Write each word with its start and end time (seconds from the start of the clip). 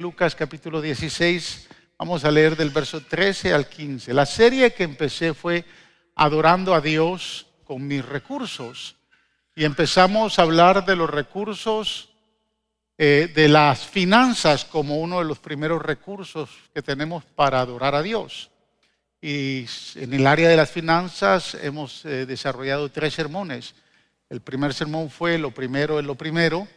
Lucas 0.00 0.36
capítulo 0.36 0.80
16, 0.80 1.66
vamos 1.98 2.24
a 2.24 2.30
leer 2.30 2.56
del 2.56 2.70
verso 2.70 3.00
13 3.00 3.52
al 3.52 3.68
15. 3.68 4.14
La 4.14 4.26
serie 4.26 4.72
que 4.72 4.84
empecé 4.84 5.34
fue 5.34 5.64
Adorando 6.14 6.72
a 6.72 6.80
Dios 6.80 7.48
con 7.64 7.84
mis 7.84 8.04
recursos. 8.04 8.94
Y 9.56 9.64
empezamos 9.64 10.38
a 10.38 10.42
hablar 10.42 10.86
de 10.86 10.94
los 10.94 11.10
recursos 11.10 12.10
eh, 12.96 13.28
de 13.34 13.48
las 13.48 13.88
finanzas 13.88 14.64
como 14.64 14.98
uno 14.98 15.18
de 15.18 15.24
los 15.24 15.40
primeros 15.40 15.82
recursos 15.82 16.48
que 16.72 16.80
tenemos 16.80 17.24
para 17.24 17.58
adorar 17.58 17.96
a 17.96 18.02
Dios. 18.02 18.52
Y 19.20 19.66
en 19.96 20.14
el 20.14 20.28
área 20.28 20.48
de 20.48 20.56
las 20.56 20.70
finanzas 20.70 21.56
hemos 21.60 22.04
eh, 22.04 22.24
desarrollado 22.24 22.88
tres 22.88 23.14
sermones. 23.14 23.74
El 24.30 24.42
primer 24.42 24.74
sermón 24.74 25.10
fue 25.10 25.38
Lo 25.38 25.50
primero 25.50 25.98
es 25.98 26.06
lo 26.06 26.14
primero. 26.14 26.68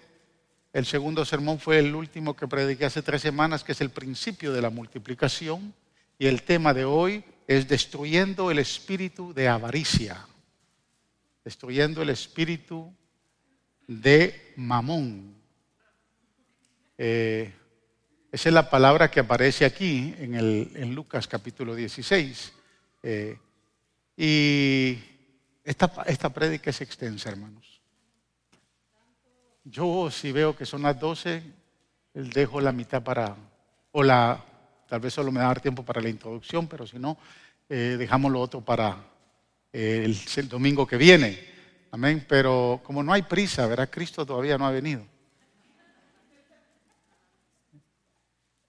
El 0.73 0.85
segundo 0.85 1.25
sermón 1.25 1.59
fue 1.59 1.79
el 1.79 1.93
último 1.93 2.35
que 2.35 2.47
prediqué 2.47 2.85
hace 2.85 3.01
tres 3.01 3.21
semanas, 3.21 3.63
que 3.63 3.73
es 3.73 3.81
el 3.81 3.89
principio 3.89 4.53
de 4.53 4.61
la 4.61 4.69
multiplicación. 4.69 5.73
Y 6.17 6.27
el 6.27 6.43
tema 6.43 6.73
de 6.73 6.85
hoy 6.85 7.23
es 7.47 7.67
destruyendo 7.67 8.51
el 8.51 8.59
espíritu 8.59 9.33
de 9.33 9.49
avaricia. 9.49 10.25
Destruyendo 11.43 12.01
el 12.01 12.09
espíritu 12.09 12.93
de 13.87 14.53
mamón. 14.55 15.35
Eh, 16.97 17.53
esa 18.31 18.49
es 18.49 18.53
la 18.53 18.69
palabra 18.69 19.11
que 19.11 19.19
aparece 19.19 19.65
aquí 19.65 20.15
en, 20.19 20.35
el, 20.35 20.71
en 20.75 20.95
Lucas 20.95 21.27
capítulo 21.27 21.75
16. 21.75 22.53
Eh, 23.03 23.37
y 24.15 24.99
esta, 25.65 25.91
esta 26.05 26.29
prédica 26.29 26.69
es 26.69 26.79
extensa, 26.79 27.29
hermanos. 27.29 27.70
Yo 29.63 30.09
si 30.09 30.31
veo 30.31 30.55
que 30.55 30.65
son 30.65 30.81
las 30.81 30.99
12, 30.99 31.43
dejo 32.13 32.61
la 32.61 32.71
mitad 32.71 33.03
para, 33.03 33.35
o 33.91 34.03
la, 34.03 34.43
tal 34.87 34.99
vez 34.99 35.13
solo 35.13 35.31
me 35.31 35.39
va 35.39 35.47
dar 35.47 35.61
tiempo 35.61 35.83
para 35.83 36.01
la 36.01 36.09
introducción, 36.09 36.67
pero 36.67 36.87
si 36.87 36.97
no, 36.97 37.17
eh, 37.69 37.95
dejamos 37.97 38.31
lo 38.31 38.41
otro 38.41 38.61
para 38.61 38.97
el, 39.71 40.17
el 40.35 40.49
domingo 40.49 40.85
que 40.85 40.97
viene. 40.97 41.51
Amén. 41.91 42.25
Pero 42.27 42.81
como 42.83 43.03
no 43.03 43.13
hay 43.13 43.21
prisa, 43.23 43.67
¿verdad? 43.67 43.89
Cristo 43.89 44.25
todavía 44.25 44.57
no 44.57 44.65
ha 44.65 44.71
venido. 44.71 45.05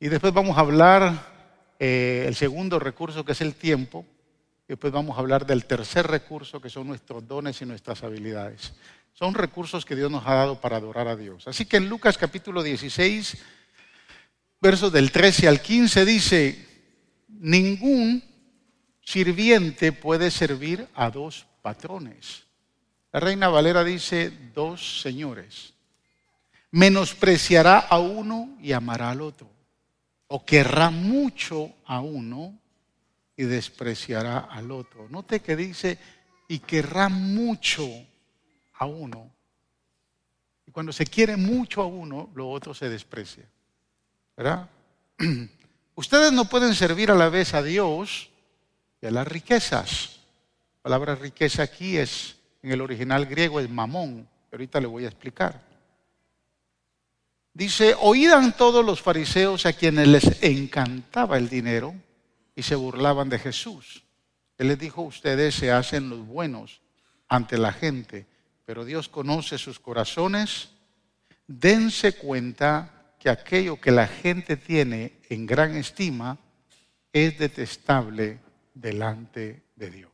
Y 0.00 0.08
después 0.08 0.32
vamos 0.32 0.56
a 0.56 0.60
hablar 0.60 1.32
eh, 1.78 2.24
el 2.26 2.34
segundo 2.34 2.80
recurso 2.80 3.24
que 3.24 3.32
es 3.32 3.40
el 3.40 3.54
tiempo. 3.54 4.04
Y 4.66 4.74
después 4.74 4.92
vamos 4.92 5.16
a 5.16 5.20
hablar 5.20 5.46
del 5.46 5.64
tercer 5.64 6.08
recurso 6.08 6.60
que 6.60 6.68
son 6.68 6.88
nuestros 6.88 7.26
dones 7.26 7.62
y 7.62 7.66
nuestras 7.66 8.02
habilidades. 8.02 8.72
Son 9.12 9.34
recursos 9.34 9.84
que 9.84 9.96
Dios 9.96 10.10
nos 10.10 10.26
ha 10.26 10.34
dado 10.34 10.60
para 10.60 10.76
adorar 10.76 11.08
a 11.08 11.16
Dios. 11.16 11.46
Así 11.46 11.66
que 11.66 11.76
en 11.76 11.88
Lucas 11.88 12.18
capítulo 12.18 12.62
16, 12.62 13.36
versos 14.60 14.92
del 14.92 15.12
13 15.12 15.48
al 15.48 15.60
15 15.60 16.04
dice, 16.04 16.66
ningún 17.28 18.22
sirviente 19.00 19.92
puede 19.92 20.30
servir 20.30 20.88
a 20.94 21.10
dos 21.10 21.46
patrones. 21.60 22.44
La 23.12 23.20
reina 23.20 23.48
Valera 23.48 23.84
dice 23.84 24.32
dos 24.54 25.02
señores. 25.02 25.74
Menospreciará 26.70 27.78
a 27.78 27.98
uno 27.98 28.56
y 28.60 28.72
amará 28.72 29.10
al 29.10 29.20
otro 29.20 29.52
o 30.34 30.46
querrá 30.46 30.88
mucho 30.88 31.74
a 31.84 32.00
uno 32.00 32.58
y 33.36 33.42
despreciará 33.42 34.38
al 34.38 34.70
otro. 34.70 35.06
Note 35.10 35.40
que 35.40 35.56
dice, 35.56 35.98
y 36.48 36.60
querrá 36.60 37.10
mucho 37.10 37.86
a 38.82 38.86
uno. 38.86 39.30
Y 40.66 40.70
cuando 40.70 40.92
se 40.92 41.06
quiere 41.06 41.36
mucho 41.36 41.82
a 41.82 41.86
uno, 41.86 42.30
lo 42.34 42.50
otro 42.50 42.74
se 42.74 42.88
desprecia. 42.88 43.44
¿Verdad? 44.36 44.68
Ustedes 45.94 46.32
no 46.32 46.46
pueden 46.46 46.74
servir 46.74 47.10
a 47.10 47.14
la 47.14 47.28
vez 47.28 47.54
a 47.54 47.62
Dios 47.62 48.30
y 49.00 49.06
a 49.06 49.10
las 49.10 49.26
riquezas. 49.26 50.20
La 50.76 50.82
palabra 50.82 51.14
riqueza 51.14 51.62
aquí 51.62 51.96
es, 51.96 52.36
en 52.62 52.72
el 52.72 52.80
original 52.80 53.26
griego, 53.26 53.60
es 53.60 53.70
mamón. 53.70 54.28
Ahorita 54.50 54.80
le 54.80 54.86
voy 54.86 55.04
a 55.04 55.08
explicar. 55.08 55.60
Dice, 57.54 57.94
oían 58.00 58.56
todos 58.56 58.84
los 58.84 59.00
fariseos 59.02 59.66
a 59.66 59.74
quienes 59.74 60.08
les 60.08 60.42
encantaba 60.42 61.36
el 61.36 61.48
dinero 61.48 61.94
y 62.56 62.62
se 62.62 62.74
burlaban 62.74 63.28
de 63.28 63.38
Jesús. 63.38 64.04
Él 64.58 64.68
les 64.68 64.78
dijo, 64.78 65.02
ustedes 65.02 65.54
se 65.54 65.70
hacen 65.70 66.08
los 66.08 66.26
buenos 66.26 66.80
ante 67.28 67.58
la 67.58 67.72
gente, 67.72 68.26
pero 68.64 68.84
Dios 68.84 69.08
conoce 69.08 69.58
sus 69.58 69.78
corazones. 69.78 70.70
Dense 71.46 72.16
cuenta 72.16 73.14
que 73.18 73.30
aquello 73.30 73.80
que 73.80 73.90
la 73.90 74.06
gente 74.06 74.56
tiene 74.56 75.20
en 75.28 75.46
gran 75.46 75.76
estima 75.76 76.38
es 77.12 77.38
detestable 77.38 78.40
delante 78.74 79.62
de 79.76 79.90
Dios. 79.90 80.12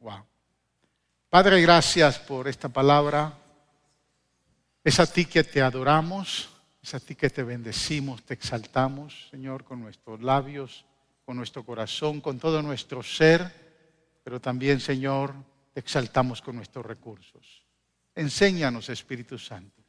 Wow. 0.00 0.24
Padre, 1.30 1.60
gracias 1.62 2.18
por 2.18 2.46
esta 2.46 2.68
palabra. 2.68 3.36
Es 4.84 5.00
a 5.00 5.06
ti 5.06 5.24
que 5.24 5.42
te 5.42 5.62
adoramos, 5.62 6.50
es 6.82 6.94
a 6.94 7.00
ti 7.00 7.14
que 7.14 7.30
te 7.30 7.42
bendecimos, 7.42 8.22
te 8.22 8.34
exaltamos, 8.34 9.28
Señor, 9.30 9.64
con 9.64 9.80
nuestros 9.80 10.20
labios, 10.20 10.84
con 11.24 11.36
nuestro 11.36 11.64
corazón, 11.64 12.20
con 12.20 12.38
todo 12.38 12.60
nuestro 12.62 13.02
ser, 13.02 13.50
pero 14.22 14.40
también, 14.40 14.78
Señor, 14.80 15.34
te 15.74 15.80
exaltamos 15.80 16.40
con 16.40 16.54
nuestros 16.54 16.86
recursos. 16.86 17.66
Enséñanos, 18.14 18.88
Espíritu 18.88 19.36
Santo, 19.36 19.82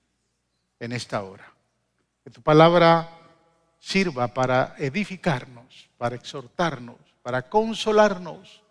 en 0.80 0.92
esta 0.92 1.22
hora. 1.22 1.46
Que 2.24 2.32
tu 2.32 2.42
palabra 2.42 3.08
sirva 3.80 4.28
para 4.28 4.74
edificarnos, 4.80 5.88
para 5.96 6.16
exhortarnos, 6.16 6.98
para 7.22 7.48
consolarnos, 7.48 8.64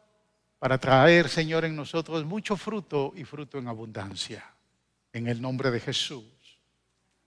para 0.59 0.77
traer, 0.77 1.29
Señor, 1.29 1.65
en 1.65 1.77
nosotros 1.77 2.25
mucho 2.25 2.57
fruto 2.57 3.13
y 3.15 3.23
fruto 3.23 3.59
en 3.59 3.69
abundancia. 3.69 4.45
En 5.13 5.29
el 5.29 5.41
nombre 5.41 5.71
de 5.71 5.79
Jesús. 5.79 6.25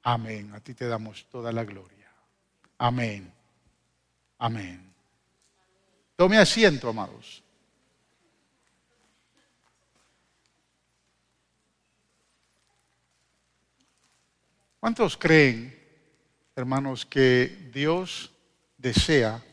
Amén. 0.03 0.53
A 0.53 0.59
ti 0.59 0.73
te 0.73 0.85
damos 0.85 1.25
toda 1.29 1.53
la 1.53 1.63
gloria. 1.63 2.11
Amén. 2.77 3.31
Amén. 4.37 4.93
Tome 6.17 6.37
asiento, 6.37 6.89
amados. 6.89 7.41
¿Cuántos 14.79 15.17
creen, 15.17 15.75
hermanos, 16.55 17.05
que 17.05 17.69
Dios 17.73 18.31
desea 18.77 19.43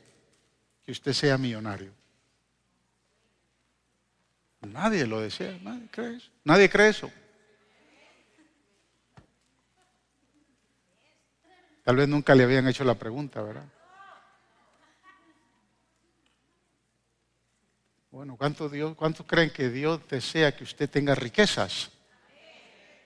que 0.84 0.92
usted 0.92 1.12
sea 1.12 1.38
millonario? 1.38 1.92
Nadie 4.60 5.06
lo 5.06 5.20
desea, 5.20 5.58
nadie 5.62 5.88
cree 5.90 6.16
eso. 6.16 6.30
Nadie 6.44 6.70
cree 6.70 6.88
eso. 6.88 7.10
Tal 11.84 11.96
vez 11.96 12.08
nunca 12.08 12.34
le 12.34 12.44
habían 12.44 12.66
hecho 12.66 12.82
la 12.82 12.94
pregunta, 12.94 13.42
¿verdad? 13.42 13.66
Bueno, 18.10 18.36
¿cuántos, 18.36 18.72
¿cuántos 18.96 19.26
creen 19.26 19.50
que 19.50 19.68
Dios 19.68 20.00
desea 20.08 20.56
que 20.56 20.64
usted 20.64 20.88
tenga 20.88 21.14
riquezas? 21.14 21.90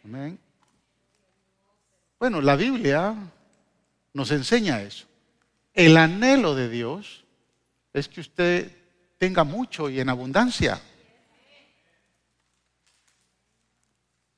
Amén. 0.04 0.38
Bueno, 2.18 2.40
la 2.40 2.56
Biblia 2.56 3.14
nos 4.12 4.30
enseña 4.30 4.82
eso. 4.82 5.06
El 5.72 5.96
anhelo 5.96 6.54
de 6.54 6.68
Dios 6.68 7.24
es 7.92 8.08
que 8.08 8.20
usted 8.20 8.72
tenga 9.18 9.44
mucho 9.44 9.88
y 9.88 10.00
en 10.00 10.08
abundancia. 10.08 10.80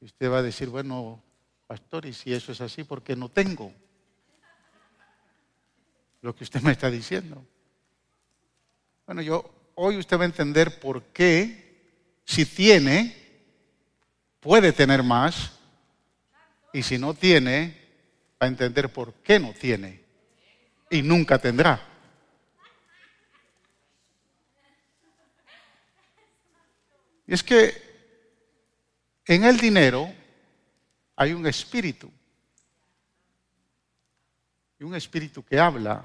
Y 0.00 0.04
usted 0.04 0.30
va 0.30 0.38
a 0.38 0.42
decir, 0.42 0.68
bueno, 0.68 1.22
pastor, 1.66 2.06
y 2.06 2.12
si 2.12 2.32
eso 2.32 2.52
es 2.52 2.60
así, 2.60 2.84
¿por 2.84 3.02
qué 3.02 3.16
no 3.16 3.28
tengo? 3.28 3.72
lo 6.22 6.34
que 6.34 6.44
usted 6.44 6.60
me 6.62 6.72
está 6.72 6.90
diciendo. 6.90 7.44
Bueno, 9.06 9.22
yo 9.22 9.50
hoy 9.74 9.96
usted 9.96 10.18
va 10.18 10.22
a 10.22 10.26
entender 10.26 10.78
por 10.80 11.02
qué 11.04 11.70
si 12.24 12.44
tiene 12.44 13.16
puede 14.40 14.72
tener 14.72 15.02
más 15.02 15.52
y 16.72 16.82
si 16.82 16.98
no 16.98 17.14
tiene 17.14 17.76
va 18.40 18.46
a 18.46 18.48
entender 18.48 18.92
por 18.92 19.14
qué 19.14 19.38
no 19.38 19.52
tiene 19.52 20.00
y 20.88 21.02
nunca 21.02 21.38
tendrá. 21.38 21.86
Y 27.26 27.34
es 27.34 27.42
que 27.42 27.90
en 29.26 29.44
el 29.44 29.56
dinero 29.58 30.12
hay 31.14 31.32
un 31.32 31.46
espíritu 31.46 32.10
y 34.78 34.84
un 34.84 34.94
espíritu 34.94 35.44
que 35.44 35.58
habla. 35.58 36.02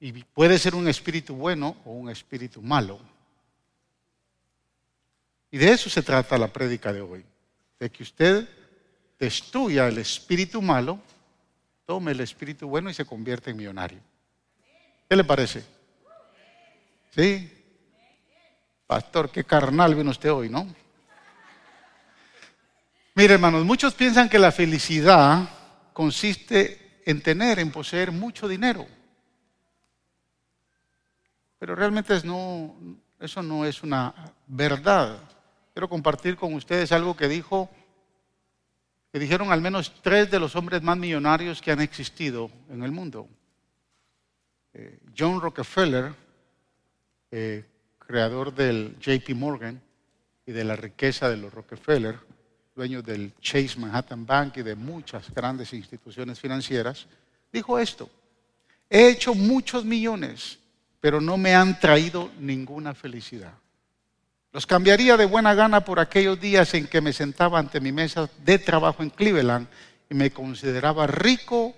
Y 0.00 0.12
puede 0.24 0.58
ser 0.58 0.74
un 0.74 0.88
espíritu 0.88 1.34
bueno 1.34 1.76
o 1.84 1.92
un 1.92 2.10
espíritu 2.10 2.60
malo. 2.60 3.11
Y 5.52 5.58
de 5.58 5.70
eso 5.70 5.90
se 5.90 6.02
trata 6.02 6.38
la 6.38 6.48
prédica 6.48 6.92
de 6.92 7.02
hoy. 7.02 7.24
De 7.78 7.90
que 7.90 8.02
usted 8.02 8.48
destruya 9.18 9.86
el 9.86 9.98
espíritu 9.98 10.62
malo, 10.62 10.98
tome 11.84 12.12
el 12.12 12.20
espíritu 12.20 12.66
bueno 12.66 12.88
y 12.88 12.94
se 12.94 13.04
convierte 13.04 13.50
en 13.50 13.58
millonario. 13.58 14.00
¿Qué 15.08 15.14
le 15.14 15.24
parece? 15.24 15.62
¿Sí? 17.14 17.52
Pastor, 18.86 19.30
qué 19.30 19.44
carnal 19.44 19.94
vino 19.94 20.10
usted 20.10 20.32
hoy, 20.32 20.48
¿no? 20.48 20.66
Mire, 23.14 23.34
hermanos, 23.34 23.62
muchos 23.66 23.92
piensan 23.92 24.30
que 24.30 24.38
la 24.38 24.52
felicidad 24.52 25.48
consiste 25.92 27.02
en 27.04 27.20
tener, 27.20 27.58
en 27.58 27.70
poseer 27.70 28.10
mucho 28.10 28.48
dinero. 28.48 28.86
Pero 31.58 31.74
realmente 31.74 32.16
eso 32.16 33.42
no 33.42 33.66
es 33.66 33.82
una 33.82 34.14
verdad. 34.46 35.28
Quiero 35.72 35.88
compartir 35.88 36.36
con 36.36 36.52
ustedes 36.54 36.92
algo 36.92 37.16
que 37.16 37.28
dijo, 37.28 37.70
que 39.10 39.18
dijeron 39.18 39.52
al 39.52 39.62
menos 39.62 39.94
tres 40.02 40.30
de 40.30 40.38
los 40.38 40.54
hombres 40.54 40.82
más 40.82 40.98
millonarios 40.98 41.62
que 41.62 41.72
han 41.72 41.80
existido 41.80 42.50
en 42.68 42.82
el 42.82 42.92
mundo. 42.92 43.26
Eh, 44.74 44.98
John 45.16 45.40
Rockefeller, 45.40 46.14
eh, 47.30 47.64
creador 47.98 48.54
del 48.54 48.96
JP 48.98 49.34
Morgan 49.34 49.80
y 50.44 50.52
de 50.52 50.64
la 50.64 50.76
riqueza 50.76 51.30
de 51.30 51.38
los 51.38 51.52
Rockefeller, 51.52 52.18
dueño 52.74 53.00
del 53.00 53.32
Chase 53.40 53.78
Manhattan 53.78 54.26
Bank 54.26 54.58
y 54.58 54.62
de 54.62 54.74
muchas 54.74 55.32
grandes 55.32 55.72
instituciones 55.72 56.38
financieras, 56.38 57.06
dijo 57.50 57.78
esto, 57.78 58.10
he 58.90 59.08
hecho 59.08 59.34
muchos 59.34 59.86
millones, 59.86 60.58
pero 61.00 61.18
no 61.18 61.38
me 61.38 61.54
han 61.54 61.80
traído 61.80 62.30
ninguna 62.38 62.94
felicidad. 62.94 63.61
Los 64.52 64.66
cambiaría 64.66 65.16
de 65.16 65.24
buena 65.24 65.54
gana 65.54 65.82
por 65.82 65.98
aquellos 65.98 66.38
días 66.38 66.74
en 66.74 66.86
que 66.86 67.00
me 67.00 67.14
sentaba 67.14 67.58
ante 67.58 67.80
mi 67.80 67.90
mesa 67.90 68.28
de 68.44 68.58
trabajo 68.58 69.02
en 69.02 69.08
Cleveland 69.08 69.66
y 70.10 70.14
me 70.14 70.30
consideraba 70.30 71.06
rico 71.06 71.74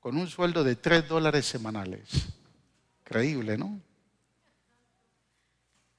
con 0.00 0.16
un 0.16 0.26
sueldo 0.26 0.64
de 0.64 0.74
tres 0.74 1.06
dólares 1.06 1.46
semanales. 1.46 2.02
Increíble, 3.04 3.56
¿no? 3.56 3.78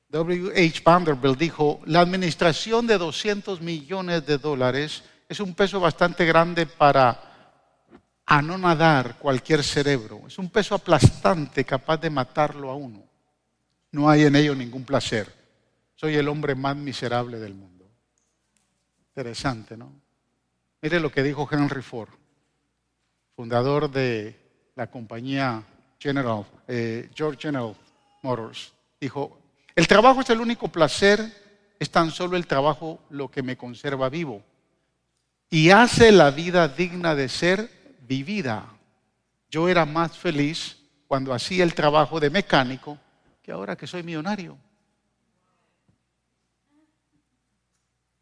W. 0.10 0.52
H. 0.52 0.82
Vanderbilt 0.84 1.40
dijo, 1.40 1.80
la 1.86 2.02
administración 2.02 2.86
de 2.86 2.98
200 2.98 3.62
millones 3.62 4.26
de 4.26 4.38
dólares 4.38 5.04
es 5.30 5.40
un 5.40 5.56
peso 5.56 5.80
bastante 5.80 6.26
grande 6.26 6.66
para 6.66 7.34
anonadar 8.26 9.18
cualquier 9.20 9.64
cerebro. 9.64 10.22
Es 10.28 10.38
un 10.38 10.50
peso 10.50 10.76
aplastante 10.76 11.64
capaz 11.64 11.98
de 11.98 12.10
matarlo 12.10 12.70
a 12.70 12.76
uno. 12.76 13.04
No 13.92 14.10
hay 14.10 14.24
en 14.24 14.36
ello 14.36 14.54
ningún 14.54 14.84
placer. 14.84 15.43
Soy 16.04 16.18
el 16.18 16.28
hombre 16.28 16.54
más 16.54 16.76
miserable 16.76 17.40
del 17.40 17.54
mundo. 17.54 17.90
Interesante, 19.08 19.78
¿no? 19.78 19.90
Mire 20.82 21.00
lo 21.00 21.10
que 21.10 21.24
dijo 21.24 21.48
Henry 21.50 21.82
Ford, 21.82 22.10
fundador 23.38 23.90
de 23.90 24.38
la 24.76 24.88
compañía 24.88 25.64
General, 25.98 26.46
eh, 26.68 27.10
George 27.16 27.44
General 27.44 27.74
Motors. 28.22 28.74
Dijo, 29.00 29.40
el 29.78 29.88
trabajo 29.88 30.20
es 30.20 30.30
el 30.30 30.42
único 30.42 30.68
placer, 30.68 31.22
es 31.80 31.90
tan 31.90 32.12
solo 32.12 32.36
el 32.36 32.48
trabajo 32.48 33.00
lo 33.10 33.32
que 33.32 33.42
me 33.42 33.56
conserva 33.56 34.10
vivo 34.10 34.44
y 35.50 35.70
hace 35.70 36.12
la 36.12 36.32
vida 36.32 36.68
digna 36.68 37.16
de 37.16 37.30
ser 37.30 37.70
vivida. 38.02 38.74
Yo 39.50 39.70
era 39.70 39.86
más 39.86 40.18
feliz 40.18 40.76
cuando 41.08 41.34
hacía 41.34 41.64
el 41.64 41.74
trabajo 41.74 42.20
de 42.20 42.30
mecánico 42.30 42.98
que 43.42 43.54
ahora 43.54 43.78
que 43.78 43.88
soy 43.88 44.04
millonario. 44.04 44.58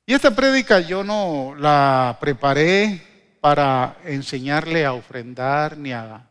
Y 0.06 0.14
esta 0.14 0.36
prédica 0.36 0.80
yo 0.80 1.04
no 1.04 1.56
la 1.56 2.18
preparé 2.20 3.02
para 3.40 3.98
enseñarle 4.06 4.86
a 4.86 4.94
ofrendar 4.94 5.78
ni 5.78 5.92
a, 5.92 6.28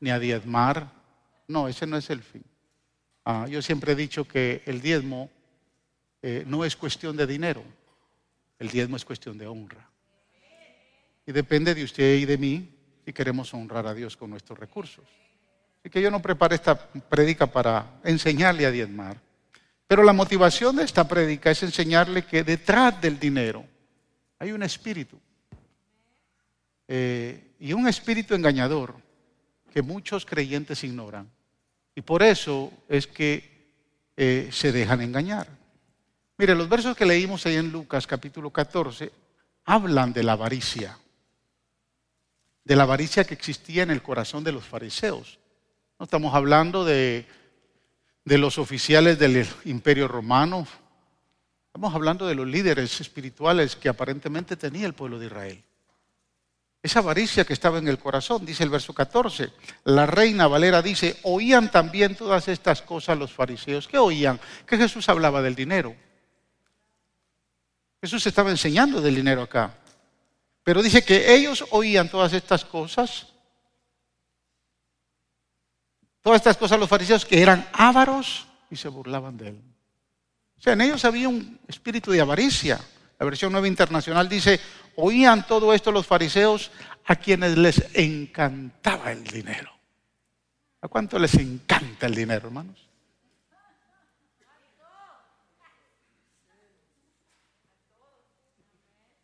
ni 0.00 0.10
a 0.10 0.18
diezmar. 0.18 0.90
No, 1.48 1.68
ese 1.68 1.86
no 1.86 1.96
es 1.96 2.10
el 2.10 2.22
fin. 2.22 2.44
Ah, 3.24 3.46
yo 3.48 3.60
siempre 3.60 3.92
he 3.92 3.96
dicho 3.96 4.26
que 4.26 4.62
el 4.66 4.80
diezmo 4.80 5.30
eh, 6.22 6.44
no 6.46 6.64
es 6.64 6.76
cuestión 6.76 7.16
de 7.16 7.26
dinero, 7.26 7.62
el 8.58 8.68
diezmo 8.68 8.96
es 8.96 9.04
cuestión 9.04 9.36
de 9.36 9.46
honra. 9.46 9.88
Y 11.26 11.32
depende 11.32 11.74
de 11.74 11.84
usted 11.84 12.14
y 12.14 12.24
de 12.24 12.38
mí 12.38 12.74
si 13.04 13.12
queremos 13.12 13.52
honrar 13.52 13.86
a 13.86 13.94
Dios 13.94 14.16
con 14.16 14.30
nuestros 14.30 14.58
recursos. 14.58 15.04
Así 15.80 15.90
que 15.90 16.00
yo 16.00 16.10
no 16.10 16.22
preparé 16.22 16.54
esta 16.54 16.76
prédica 16.76 17.46
para 17.46 18.00
enseñarle 18.02 18.66
a 18.66 18.70
diezmar. 18.70 19.27
Pero 19.88 20.02
la 20.02 20.12
motivación 20.12 20.76
de 20.76 20.84
esta 20.84 21.08
prédica 21.08 21.50
es 21.50 21.62
enseñarle 21.62 22.26
que 22.26 22.44
detrás 22.44 23.00
del 23.00 23.18
dinero 23.18 23.64
hay 24.38 24.52
un 24.52 24.62
espíritu. 24.62 25.18
Eh, 26.86 27.54
y 27.58 27.72
un 27.72 27.88
espíritu 27.88 28.34
engañador 28.34 28.94
que 29.72 29.80
muchos 29.80 30.26
creyentes 30.26 30.84
ignoran. 30.84 31.30
Y 31.94 32.02
por 32.02 32.22
eso 32.22 32.70
es 32.86 33.06
que 33.06 33.72
eh, 34.14 34.50
se 34.52 34.72
dejan 34.72 35.00
engañar. 35.00 35.48
Mire, 36.36 36.54
los 36.54 36.68
versos 36.68 36.94
que 36.94 37.06
leímos 37.06 37.46
ahí 37.46 37.56
en 37.56 37.72
Lucas 37.72 38.06
capítulo 38.06 38.50
14 38.50 39.10
hablan 39.64 40.12
de 40.12 40.22
la 40.22 40.32
avaricia, 40.32 40.98
de 42.62 42.76
la 42.76 42.82
avaricia 42.82 43.24
que 43.24 43.34
existía 43.34 43.82
en 43.82 43.90
el 43.90 44.02
corazón 44.02 44.44
de 44.44 44.52
los 44.52 44.64
fariseos. 44.64 45.38
No 45.98 46.04
estamos 46.04 46.34
hablando 46.34 46.84
de, 46.84 47.26
de 48.28 48.36
los 48.36 48.58
oficiales 48.58 49.18
del 49.18 49.46
imperio 49.64 50.06
romano, 50.06 50.66
estamos 51.66 51.94
hablando 51.94 52.26
de 52.26 52.34
los 52.34 52.46
líderes 52.46 53.00
espirituales 53.00 53.74
que 53.74 53.88
aparentemente 53.88 54.54
tenía 54.54 54.86
el 54.86 54.92
pueblo 54.92 55.18
de 55.18 55.26
Israel. 55.26 55.64
Esa 56.82 56.98
avaricia 56.98 57.44
que 57.44 57.54
estaba 57.54 57.78
en 57.78 57.88
el 57.88 57.98
corazón, 57.98 58.44
dice 58.44 58.64
el 58.64 58.70
verso 58.70 58.92
14. 58.92 59.50
La 59.84 60.04
reina 60.04 60.46
Valera 60.46 60.82
dice, 60.82 61.18
oían 61.22 61.70
también 61.70 62.14
todas 62.14 62.48
estas 62.48 62.82
cosas 62.82 63.18
los 63.18 63.32
fariseos. 63.32 63.88
¿Qué 63.88 63.96
oían? 63.96 64.38
Que 64.66 64.76
Jesús 64.76 65.08
hablaba 65.08 65.40
del 65.40 65.54
dinero. 65.54 65.96
Jesús 68.02 68.26
estaba 68.26 68.50
enseñando 68.50 69.00
del 69.00 69.16
dinero 69.16 69.42
acá. 69.42 69.74
Pero 70.62 70.82
dice 70.82 71.02
que 71.02 71.34
ellos 71.34 71.64
oían 71.70 72.10
todas 72.10 72.34
estas 72.34 72.64
cosas. 72.64 73.28
Todas 76.28 76.40
estas 76.40 76.58
cosas 76.58 76.78
los 76.78 76.90
fariseos 76.90 77.24
que 77.24 77.40
eran 77.40 77.66
ávaros 77.72 78.46
y 78.68 78.76
se 78.76 78.88
burlaban 78.88 79.38
de 79.38 79.48
él. 79.48 79.62
O 80.58 80.60
sea, 80.60 80.74
en 80.74 80.82
ellos 80.82 81.02
había 81.06 81.26
un 81.26 81.58
espíritu 81.66 82.10
de 82.10 82.20
avaricia. 82.20 82.78
La 83.18 83.24
versión 83.24 83.50
nueva 83.50 83.66
internacional 83.66 84.28
dice, 84.28 84.60
oían 84.96 85.46
todo 85.46 85.72
esto 85.72 85.90
los 85.90 86.06
fariseos 86.06 86.70
a 87.06 87.16
quienes 87.16 87.56
les 87.56 87.82
encantaba 87.94 89.10
el 89.10 89.24
dinero. 89.24 89.72
¿A 90.82 90.88
cuánto 90.88 91.18
les 91.18 91.34
encanta 91.36 92.04
el 92.04 92.14
dinero, 92.14 92.48
hermanos? 92.48 92.76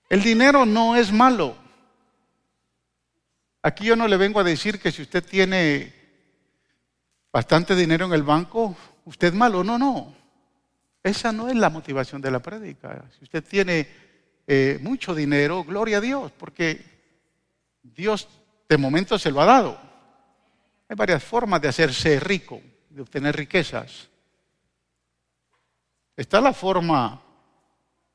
El 0.09 0.23
dinero 0.23 0.65
no 0.65 0.97
es 0.97 1.13
malo. 1.13 1.55
Aquí 3.61 3.85
yo 3.85 3.95
no 3.95 4.09
le 4.09 4.17
vengo 4.17 4.41
a 4.41 4.45
decir 4.45 4.81
que 4.81 4.91
si 4.91 5.03
usted 5.03 5.23
tiene 5.23 5.94
bastante 7.35 7.75
dinero 7.75 8.07
en 8.07 8.13
el 8.13 8.23
banco, 8.23 8.77
usted 9.07 9.35
malo. 9.35 9.65
No, 9.65 9.77
no. 9.77 10.15
Esa 11.03 11.33
no 11.33 11.49
es 11.49 11.57
la 11.57 11.69
motivación 11.69 12.23
de 12.23 12.31
la 12.31 12.39
prédica. 12.39 13.05
Si 13.19 13.25
usted 13.25 13.43
tiene 13.43 13.89
eh, 14.47 14.79
mucho 14.81 15.17
dinero, 15.17 15.65
gloria 15.65 15.99
a 15.99 16.01
Dios, 16.01 16.31
porque 16.31 16.85
Dios 17.83 18.29
de 18.69 18.79
momento 18.79 19.19
se 19.19 19.33
lo 19.33 19.41
ha 19.41 19.47
dado. 19.47 19.77
Hay 20.89 20.95
varias 20.95 21.25
formas 21.25 21.61
de 21.61 21.67
hacerse 21.67 22.21
rico, 22.21 22.63
de 22.89 23.03
obtener 23.03 23.35
riquezas. 23.35 24.09
Está 26.17 26.41
la 26.41 26.53
forma 26.53 27.21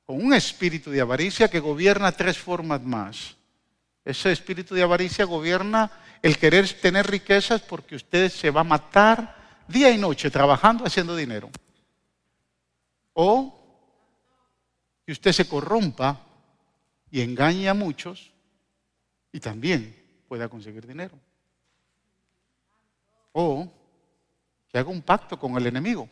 con 0.06 0.16
un 0.16 0.34
espíritu 0.34 0.92
de 0.92 1.02
avaricia 1.02 1.50
que 1.50 1.60
gobierna 1.60 2.14
tres 2.14 2.38
formas 2.38 2.82
más. 2.82 3.36
Ese 4.06 4.32
espíritu 4.32 4.74
de 4.76 4.84
avaricia 4.84 5.26
gobierna 5.26 5.92
el 6.22 6.38
querer 6.38 6.72
tener 6.82 7.08
riquezas 7.08 7.62
porque 7.62 7.96
usted 7.96 8.30
se 8.30 8.52
va 8.52 8.62
a 8.62 8.66
matar 8.66 9.64
día 9.68 9.92
y 9.92 9.98
noche 9.98 10.30
trabajando 10.30 10.86
haciendo 10.86 11.16
dinero. 11.16 11.50
O 13.14 13.56
que 15.06 15.12
usted 15.12 15.32
se 15.32 15.48
corrompa 15.48 16.26
y 17.10 17.22
engañe 17.22 17.70
a 17.70 17.74
muchos 17.74 18.32
y 19.32 19.40
también 19.40 19.96
pueda 20.28 20.50
conseguir 20.50 20.86
dinero. 20.86 21.18
O 23.32 23.72
que 24.68 24.78
haga 24.78 24.90
un 24.90 25.02
pacto 25.02 25.40
con 25.40 25.56
el 25.58 25.68
enemigo. 25.68 26.10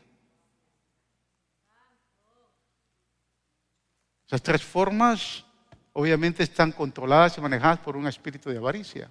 Esas 4.25 4.41
tres 4.41 4.61
formas 4.61 5.45
obviamente 5.93 6.43
están 6.43 6.71
controladas 6.71 7.37
y 7.37 7.41
manejadas 7.41 7.79
por 7.79 7.95
un 7.95 8.07
espíritu 8.07 8.49
de 8.49 8.57
avaricia. 8.57 9.09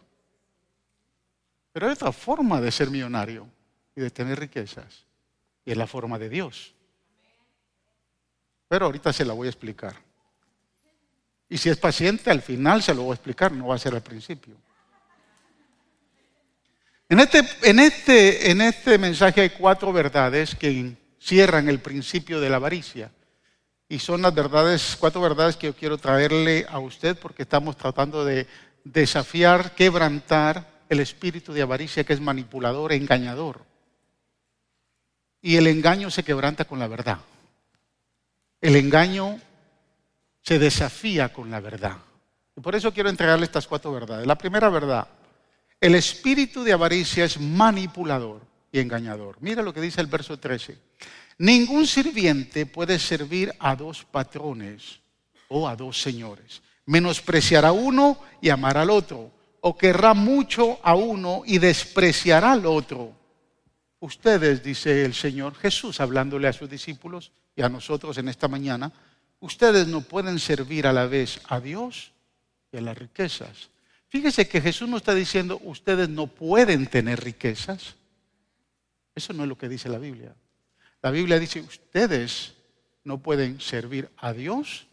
Pero 1.76 1.88
hay 1.88 1.92
otra 1.92 2.10
forma 2.10 2.58
de 2.58 2.72
ser 2.72 2.88
millonario 2.88 3.46
y 3.94 4.00
de 4.00 4.08
tener 4.08 4.40
riquezas. 4.40 5.04
Y 5.62 5.72
es 5.72 5.76
la 5.76 5.86
forma 5.86 6.18
de 6.18 6.30
Dios. 6.30 6.72
Pero 8.66 8.86
ahorita 8.86 9.12
se 9.12 9.26
la 9.26 9.34
voy 9.34 9.46
a 9.46 9.50
explicar. 9.50 9.94
Y 11.50 11.58
si 11.58 11.68
es 11.68 11.76
paciente, 11.76 12.30
al 12.30 12.40
final 12.40 12.82
se 12.82 12.94
lo 12.94 13.02
voy 13.02 13.10
a 13.10 13.16
explicar, 13.16 13.52
no 13.52 13.66
va 13.66 13.74
a 13.74 13.78
ser 13.78 13.94
al 13.94 14.00
principio. 14.00 14.54
En 17.10 17.20
este, 17.20 17.44
en 17.62 17.78
este, 17.78 18.50
en 18.50 18.62
este 18.62 18.96
mensaje 18.96 19.42
hay 19.42 19.50
cuatro 19.50 19.92
verdades 19.92 20.54
que 20.54 20.96
cierran 21.20 21.68
el 21.68 21.80
principio 21.80 22.40
de 22.40 22.48
la 22.48 22.56
avaricia. 22.56 23.12
Y 23.86 23.98
son 23.98 24.22
las 24.22 24.34
verdades, 24.34 24.96
cuatro 24.98 25.20
verdades 25.20 25.58
que 25.58 25.66
yo 25.66 25.76
quiero 25.76 25.98
traerle 25.98 26.64
a 26.70 26.78
usted 26.78 27.18
porque 27.18 27.42
estamos 27.42 27.76
tratando 27.76 28.24
de 28.24 28.46
desafiar, 28.82 29.74
quebrantar 29.74 30.75
el 30.88 31.00
espíritu 31.00 31.52
de 31.52 31.62
avaricia 31.62 32.04
que 32.04 32.12
es 32.12 32.20
manipulador, 32.20 32.92
engañador. 32.92 33.64
Y 35.42 35.56
el 35.56 35.66
engaño 35.66 36.10
se 36.10 36.24
quebranta 36.24 36.64
con 36.64 36.78
la 36.78 36.88
verdad. 36.88 37.18
El 38.60 38.76
engaño 38.76 39.40
se 40.42 40.58
desafía 40.58 41.32
con 41.32 41.50
la 41.50 41.60
verdad. 41.60 41.98
Y 42.56 42.60
por 42.60 42.74
eso 42.74 42.92
quiero 42.92 43.10
entregarle 43.10 43.44
estas 43.44 43.66
cuatro 43.66 43.92
verdades. 43.92 44.26
La 44.26 44.38
primera 44.38 44.68
verdad, 44.68 45.06
el 45.80 45.94
espíritu 45.94 46.64
de 46.64 46.72
avaricia 46.72 47.24
es 47.24 47.38
manipulador 47.38 48.40
y 48.72 48.80
engañador. 48.80 49.36
Mira 49.40 49.62
lo 49.62 49.74
que 49.74 49.80
dice 49.80 50.00
el 50.00 50.06
verso 50.06 50.38
13. 50.38 50.78
Ningún 51.38 51.86
sirviente 51.86 52.64
puede 52.64 52.98
servir 52.98 53.54
a 53.58 53.76
dos 53.76 54.04
patrones 54.04 55.00
o 55.48 55.68
a 55.68 55.76
dos 55.76 56.00
señores. 56.00 56.62
Menospreciará 56.86 57.68
a 57.68 57.72
uno 57.72 58.18
y 58.40 58.48
amará 58.48 58.82
al 58.82 58.90
otro. 58.90 59.30
O 59.68 59.76
querrá 59.76 60.14
mucho 60.14 60.78
a 60.80 60.94
uno 60.94 61.42
y 61.44 61.58
despreciará 61.58 62.52
al 62.52 62.66
otro. 62.66 63.12
Ustedes, 63.98 64.62
dice 64.62 65.04
el 65.04 65.12
Señor 65.12 65.56
Jesús, 65.56 65.98
hablándole 65.98 66.46
a 66.46 66.52
sus 66.52 66.70
discípulos 66.70 67.32
y 67.56 67.62
a 67.62 67.68
nosotros 67.68 68.16
en 68.18 68.28
esta 68.28 68.46
mañana, 68.46 68.92
ustedes 69.40 69.88
no 69.88 70.02
pueden 70.02 70.38
servir 70.38 70.86
a 70.86 70.92
la 70.92 71.06
vez 71.06 71.40
a 71.48 71.58
Dios 71.58 72.12
y 72.70 72.76
a 72.76 72.80
las 72.80 72.96
riquezas. 72.96 73.70
Fíjese 74.06 74.46
que 74.46 74.60
Jesús 74.60 74.88
no 74.88 74.98
está 74.98 75.14
diciendo, 75.16 75.60
ustedes 75.64 76.08
no 76.08 76.28
pueden 76.28 76.86
tener 76.86 77.24
riquezas. 77.24 77.96
Eso 79.16 79.32
no 79.32 79.42
es 79.42 79.48
lo 79.48 79.58
que 79.58 79.68
dice 79.68 79.88
la 79.88 79.98
Biblia. 79.98 80.32
La 81.02 81.10
Biblia 81.10 81.40
dice, 81.40 81.60
ustedes 81.60 82.54
no 83.02 83.18
pueden 83.18 83.60
servir 83.60 84.10
a 84.18 84.32
Dios 84.32 84.86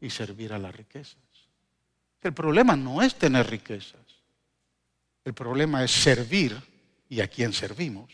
y 0.00 0.10
servir 0.10 0.52
a 0.52 0.60
las 0.60 0.72
riquezas. 0.72 1.18
El 2.22 2.32
problema 2.32 2.76
no 2.76 3.02
es 3.02 3.16
tener 3.16 3.50
riquezas. 3.50 4.03
El 5.24 5.34
problema 5.34 5.82
es 5.82 5.90
servir 5.90 6.56
y 7.08 7.20
a 7.20 7.28
quién 7.28 7.52
servimos. 7.52 8.10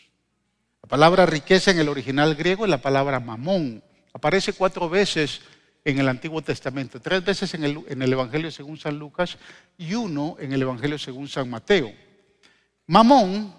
La 0.83 0.89
palabra 0.89 1.27
riqueza 1.27 1.71
en 1.71 1.79
el 1.81 1.89
original 1.89 2.35
griego 2.35 2.65
es 2.65 2.71
la 2.71 2.81
palabra 2.81 3.21
mamón. 3.21 3.83
Aparece 4.13 4.53
cuatro 4.53 4.89
veces 4.89 5.41
en 5.85 5.99
el 5.99 6.09
Antiguo 6.09 6.43
Testamento, 6.43 7.01
tres 7.01 7.25
veces 7.25 7.55
en 7.55 7.65
el, 7.65 7.81
en 7.89 8.03
el, 8.03 8.13
Evangelio 8.13 8.51
según 8.51 8.79
San 8.79 8.99
Lucas 8.99 9.39
y 9.79 9.95
uno 9.95 10.37
en 10.39 10.53
el 10.53 10.63
Evangelio 10.63 10.99
según 10.99 11.29
San 11.29 11.49
Mateo. 11.49 11.93
Mamón 12.87 13.55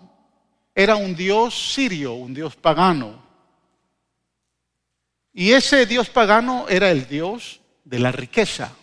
era 0.74 0.96
un 0.96 1.16
dios 1.16 1.74
sirio, 1.74 2.14
un 2.14 2.34
dios 2.34 2.56
pagano. 2.56 3.22
Y 5.34 5.52
ese 5.52 5.86
dios 5.86 6.10
pagano 6.10 6.68
era 6.70 6.92
el 6.92 7.08
dios 7.08 7.62
de 7.84 8.00
la 8.00 8.12
riqueza. 8.12 8.76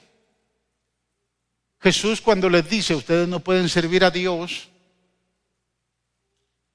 Jesús 1.81 2.21
cuando 2.21 2.51
les 2.51 2.69
dice, 2.69 2.95
ustedes 2.95 3.29
no 3.29 3.41
pueden 3.41 3.69
servir 3.69 4.05
a 4.05 4.11
Dios 4.11 4.69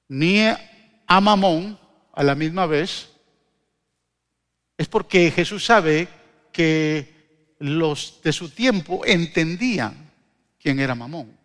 ni 0.08 0.40
a 0.40 1.20
Mamón 1.20 1.78
a 2.12 2.22
la 2.22 2.34
misma 2.34 2.66
vez, 2.66 3.10
es 4.76 4.88
porque 4.88 5.30
Jesús 5.30 5.64
sabe 5.64 6.08
que 6.52 7.54
los 7.58 8.20
de 8.22 8.32
su 8.32 8.50
tiempo 8.50 9.02
entendían 9.04 10.10
quién 10.60 10.80
era 10.80 10.94
Mamón. 10.94 11.36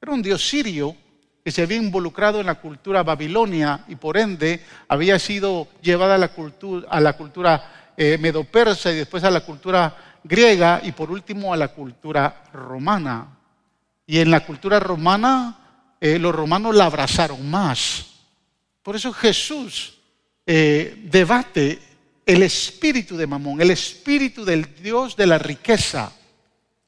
Era 0.00 0.12
un 0.12 0.22
dios 0.22 0.46
sirio 0.46 0.96
que 1.44 1.50
se 1.50 1.62
había 1.62 1.78
involucrado 1.78 2.40
en 2.40 2.46
la 2.46 2.56
cultura 2.56 3.02
babilonia 3.02 3.84
y 3.88 3.96
por 3.96 4.16
ende 4.16 4.60
había 4.88 5.18
sido 5.18 5.68
llevada 5.80 6.16
a 6.16 6.18
la 6.18 6.28
cultura, 6.28 6.88
a 6.90 7.00
la 7.00 7.16
cultura 7.16 7.92
eh, 7.96 8.18
medopersa 8.18 8.92
y 8.92 8.96
después 8.96 9.24
a 9.24 9.30
la 9.30 9.40
cultura 9.40 10.15
griega 10.26 10.80
y 10.82 10.92
por 10.92 11.10
último 11.10 11.52
a 11.52 11.56
la 11.56 11.68
cultura 11.68 12.44
romana. 12.52 13.38
Y 14.06 14.18
en 14.18 14.30
la 14.30 14.44
cultura 14.44 14.78
romana 14.80 15.58
eh, 16.00 16.18
los 16.18 16.34
romanos 16.34 16.74
la 16.74 16.86
abrazaron 16.86 17.48
más. 17.48 18.06
Por 18.82 18.96
eso 18.96 19.12
Jesús 19.12 19.98
eh, 20.44 21.02
debate 21.10 21.80
el 22.24 22.42
espíritu 22.42 23.16
de 23.16 23.26
Mamón, 23.26 23.60
el 23.60 23.70
espíritu 23.70 24.44
del 24.44 24.74
Dios 24.82 25.16
de 25.16 25.26
la 25.26 25.38
riqueza, 25.38 26.12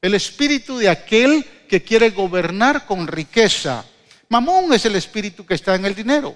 el 0.01 0.13
espíritu 0.13 0.77
de 0.77 0.89
aquel 0.89 1.45
que 1.67 1.83
quiere 1.83 2.09
gobernar 2.11 2.85
con 2.85 3.07
riqueza. 3.07 3.85
Mamón 4.29 4.73
es 4.73 4.85
el 4.85 4.95
espíritu 4.95 5.45
que 5.45 5.55
está 5.55 5.75
en 5.75 5.85
el 5.85 5.95
dinero. 5.95 6.35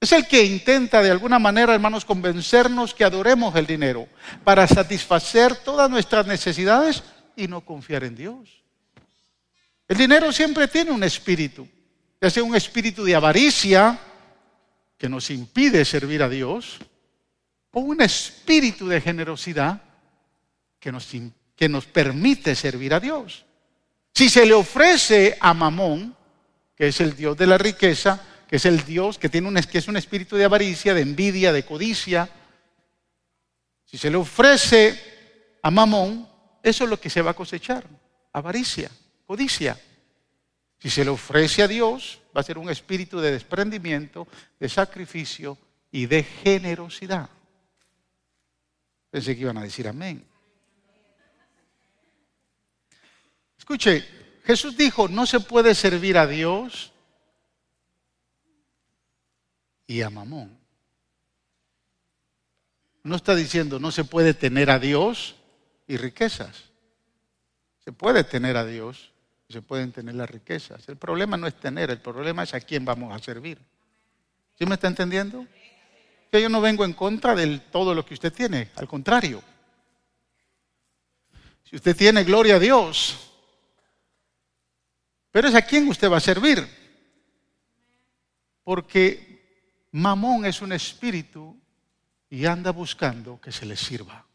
Es 0.00 0.12
el 0.12 0.28
que 0.28 0.44
intenta 0.44 1.02
de 1.02 1.10
alguna 1.10 1.38
manera, 1.38 1.74
hermanos, 1.74 2.04
convencernos 2.04 2.94
que 2.94 3.04
adoremos 3.04 3.54
el 3.56 3.66
dinero 3.66 4.06
para 4.44 4.66
satisfacer 4.68 5.56
todas 5.56 5.90
nuestras 5.90 6.26
necesidades 6.26 7.02
y 7.34 7.48
no 7.48 7.62
confiar 7.62 8.04
en 8.04 8.14
Dios. 8.14 8.62
El 9.88 9.96
dinero 9.96 10.32
siempre 10.32 10.68
tiene 10.68 10.92
un 10.92 11.02
espíritu, 11.02 11.66
ya 12.20 12.30
sea 12.30 12.44
un 12.44 12.54
espíritu 12.54 13.04
de 13.04 13.16
avaricia 13.16 13.98
que 14.96 15.08
nos 15.08 15.30
impide 15.30 15.84
servir 15.84 16.22
a 16.22 16.28
Dios, 16.28 16.78
o 17.72 17.80
un 17.80 18.00
espíritu 18.00 18.88
de 18.88 19.00
generosidad 19.00 19.80
que 20.78 20.92
nos, 20.92 21.08
que 21.56 21.68
nos 21.68 21.86
permite 21.86 22.54
servir 22.54 22.94
a 22.94 23.00
Dios. 23.00 23.44
Si 24.14 24.28
se 24.28 24.46
le 24.46 24.54
ofrece 24.54 25.36
a 25.40 25.54
Mamón, 25.54 26.14
que 26.76 26.88
es 26.88 27.00
el 27.00 27.16
Dios 27.16 27.36
de 27.36 27.46
la 27.46 27.58
riqueza, 27.58 28.20
que 28.48 28.56
es 28.56 28.64
el 28.64 28.84
Dios 28.84 29.18
que, 29.18 29.28
tiene 29.28 29.46
un, 29.46 29.54
que 29.54 29.78
es 29.78 29.88
un 29.88 29.96
espíritu 29.96 30.36
de 30.36 30.44
avaricia, 30.44 30.94
de 30.94 31.02
envidia, 31.02 31.52
de 31.52 31.64
codicia, 31.64 32.28
si 33.84 33.98
se 33.98 34.10
le 34.10 34.16
ofrece 34.16 35.58
a 35.62 35.70
Mamón, 35.70 36.28
eso 36.62 36.84
es 36.84 36.90
lo 36.90 36.98
que 36.98 37.10
se 37.10 37.22
va 37.22 37.32
a 37.32 37.34
cosechar, 37.34 37.86
avaricia, 38.32 38.90
codicia. 39.26 39.78
Si 40.78 40.90
se 40.90 41.04
le 41.04 41.10
ofrece 41.10 41.62
a 41.62 41.68
Dios, 41.68 42.20
va 42.36 42.40
a 42.40 42.44
ser 42.44 42.58
un 42.58 42.70
espíritu 42.70 43.18
de 43.18 43.32
desprendimiento, 43.32 44.28
de 44.60 44.68
sacrificio 44.68 45.58
y 45.90 46.06
de 46.06 46.22
generosidad. 46.22 47.28
Pensé 49.10 49.34
que 49.34 49.42
iban 49.42 49.58
a 49.58 49.62
decir 49.62 49.88
amén. 49.88 50.24
Escuche, 53.58 54.06
Jesús 54.44 54.76
dijo, 54.76 55.08
no 55.08 55.26
se 55.26 55.40
puede 55.40 55.74
servir 55.74 56.16
a 56.16 56.26
Dios 56.26 56.92
y 59.88 60.02
a 60.02 60.10
Mamón. 60.10 60.56
No 63.02 63.16
está 63.16 63.34
diciendo, 63.34 63.80
no 63.80 63.90
se 63.90 64.04
puede 64.04 64.34
tener 64.34 64.70
a 64.70 64.78
Dios 64.78 65.34
y 65.88 65.96
riquezas. 65.96 66.66
Se 67.84 67.90
puede 67.90 68.22
tener 68.22 68.56
a 68.56 68.64
Dios 68.64 69.10
y 69.48 69.54
se 69.54 69.62
pueden 69.62 69.90
tener 69.90 70.14
las 70.14 70.30
riquezas. 70.30 70.88
El 70.88 70.96
problema 70.96 71.36
no 71.36 71.48
es 71.48 71.58
tener, 71.58 71.90
el 71.90 72.00
problema 72.00 72.44
es 72.44 72.54
a 72.54 72.60
quién 72.60 72.84
vamos 72.84 73.12
a 73.12 73.18
servir. 73.18 73.58
¿Sí 74.56 74.66
me 74.66 74.74
está 74.74 74.86
entendiendo? 74.86 75.44
que 76.30 76.42
yo 76.42 76.48
no 76.48 76.60
vengo 76.60 76.84
en 76.84 76.92
contra 76.92 77.34
de 77.34 77.58
todo 77.58 77.94
lo 77.94 78.04
que 78.04 78.14
usted 78.14 78.32
tiene, 78.32 78.70
al 78.76 78.86
contrario. 78.86 79.42
Si 81.64 81.76
usted 81.76 81.96
tiene 81.96 82.24
gloria 82.24 82.56
a 82.56 82.58
Dios, 82.58 83.30
pero 85.30 85.48
es 85.48 85.54
a 85.54 85.62
quién 85.62 85.88
usted 85.88 86.10
va 86.10 86.18
a 86.18 86.20
servir. 86.20 86.66
Porque 88.62 89.27
Mamón 89.92 90.44
es 90.44 90.60
un 90.60 90.72
espíritu 90.72 91.58
y 92.30 92.46
anda 92.46 92.70
buscando 92.70 93.40
que 93.40 93.52
se 93.52 93.66
le 93.66 93.76
sirva. 93.76 94.26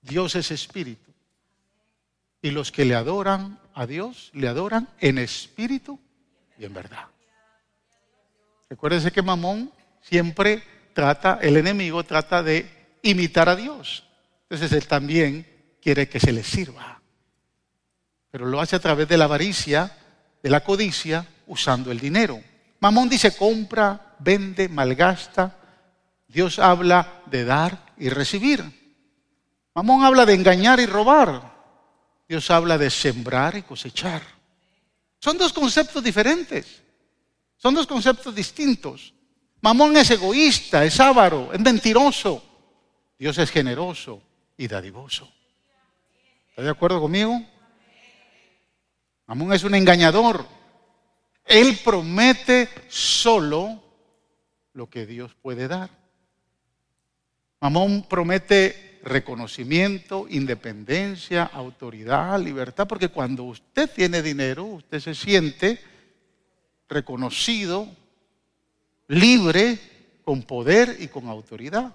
Dios 0.00 0.34
es 0.36 0.50
espíritu. 0.50 1.12
Y 2.40 2.50
los 2.50 2.70
que 2.70 2.84
le 2.84 2.94
adoran 2.94 3.58
a 3.74 3.86
Dios, 3.86 4.30
le 4.34 4.48
adoran 4.48 4.88
en 5.00 5.18
espíritu 5.18 5.98
y 6.58 6.64
en 6.64 6.74
verdad. 6.74 7.06
Recuérdese 8.70 9.12
que 9.12 9.22
Mamón 9.22 9.72
siempre 10.00 10.62
trata, 10.92 11.38
el 11.42 11.56
enemigo 11.56 12.04
trata 12.04 12.42
de 12.42 12.70
imitar 13.02 13.48
a 13.48 13.56
Dios. 13.56 14.04
Entonces 14.42 14.72
él 14.72 14.86
también 14.86 15.46
quiere 15.82 16.08
que 16.08 16.20
se 16.20 16.32
le 16.32 16.42
sirva. 16.42 17.00
Pero 18.30 18.46
lo 18.46 18.60
hace 18.60 18.76
a 18.76 18.80
través 18.80 19.08
de 19.08 19.16
la 19.16 19.24
avaricia, 19.24 19.96
de 20.42 20.50
la 20.50 20.62
codicia, 20.62 21.26
usando 21.46 21.90
el 21.90 22.00
dinero. 22.00 22.40
Mamón 22.80 23.08
dice 23.08 23.36
compra, 23.36 24.16
vende, 24.18 24.68
malgasta. 24.68 25.56
Dios 26.28 26.58
habla 26.58 27.22
de 27.26 27.44
dar 27.44 27.94
y 27.96 28.08
recibir. 28.08 28.64
Mamón 29.74 30.04
habla 30.04 30.26
de 30.26 30.34
engañar 30.34 30.80
y 30.80 30.86
robar. 30.86 31.54
Dios 32.28 32.50
habla 32.50 32.76
de 32.76 32.90
sembrar 32.90 33.56
y 33.56 33.62
cosechar. 33.62 34.22
Son 35.18 35.38
dos 35.38 35.52
conceptos 35.52 36.02
diferentes. 36.02 36.82
Son 37.56 37.74
dos 37.74 37.86
conceptos 37.86 38.34
distintos. 38.34 39.14
Mamón 39.60 39.96
es 39.96 40.10
egoísta, 40.10 40.84
es 40.84 41.00
avaro, 41.00 41.52
es 41.52 41.60
mentiroso. 41.60 42.42
Dios 43.18 43.38
es 43.38 43.50
generoso 43.50 44.22
y 44.56 44.68
dadivoso. 44.68 45.28
¿Está 46.50 46.62
de 46.62 46.70
acuerdo 46.70 47.00
conmigo? 47.00 47.42
Mamón 49.26 49.52
es 49.52 49.64
un 49.64 49.74
engañador. 49.74 50.46
Él 51.46 51.78
promete 51.84 52.68
solo 52.88 53.82
lo 54.72 54.90
que 54.90 55.06
Dios 55.06 55.34
puede 55.40 55.68
dar. 55.68 55.90
Mamón 57.60 58.06
promete 58.08 59.00
reconocimiento, 59.02 60.26
independencia, 60.28 61.44
autoridad, 61.44 62.40
libertad, 62.40 62.88
porque 62.88 63.08
cuando 63.08 63.44
usted 63.44 63.88
tiene 63.88 64.20
dinero, 64.20 64.64
usted 64.64 64.98
se 64.98 65.14
siente 65.14 65.80
reconocido, 66.88 67.88
libre, 69.08 69.78
con 70.24 70.42
poder 70.42 70.96
y 70.98 71.06
con 71.06 71.28
autoridad. 71.28 71.94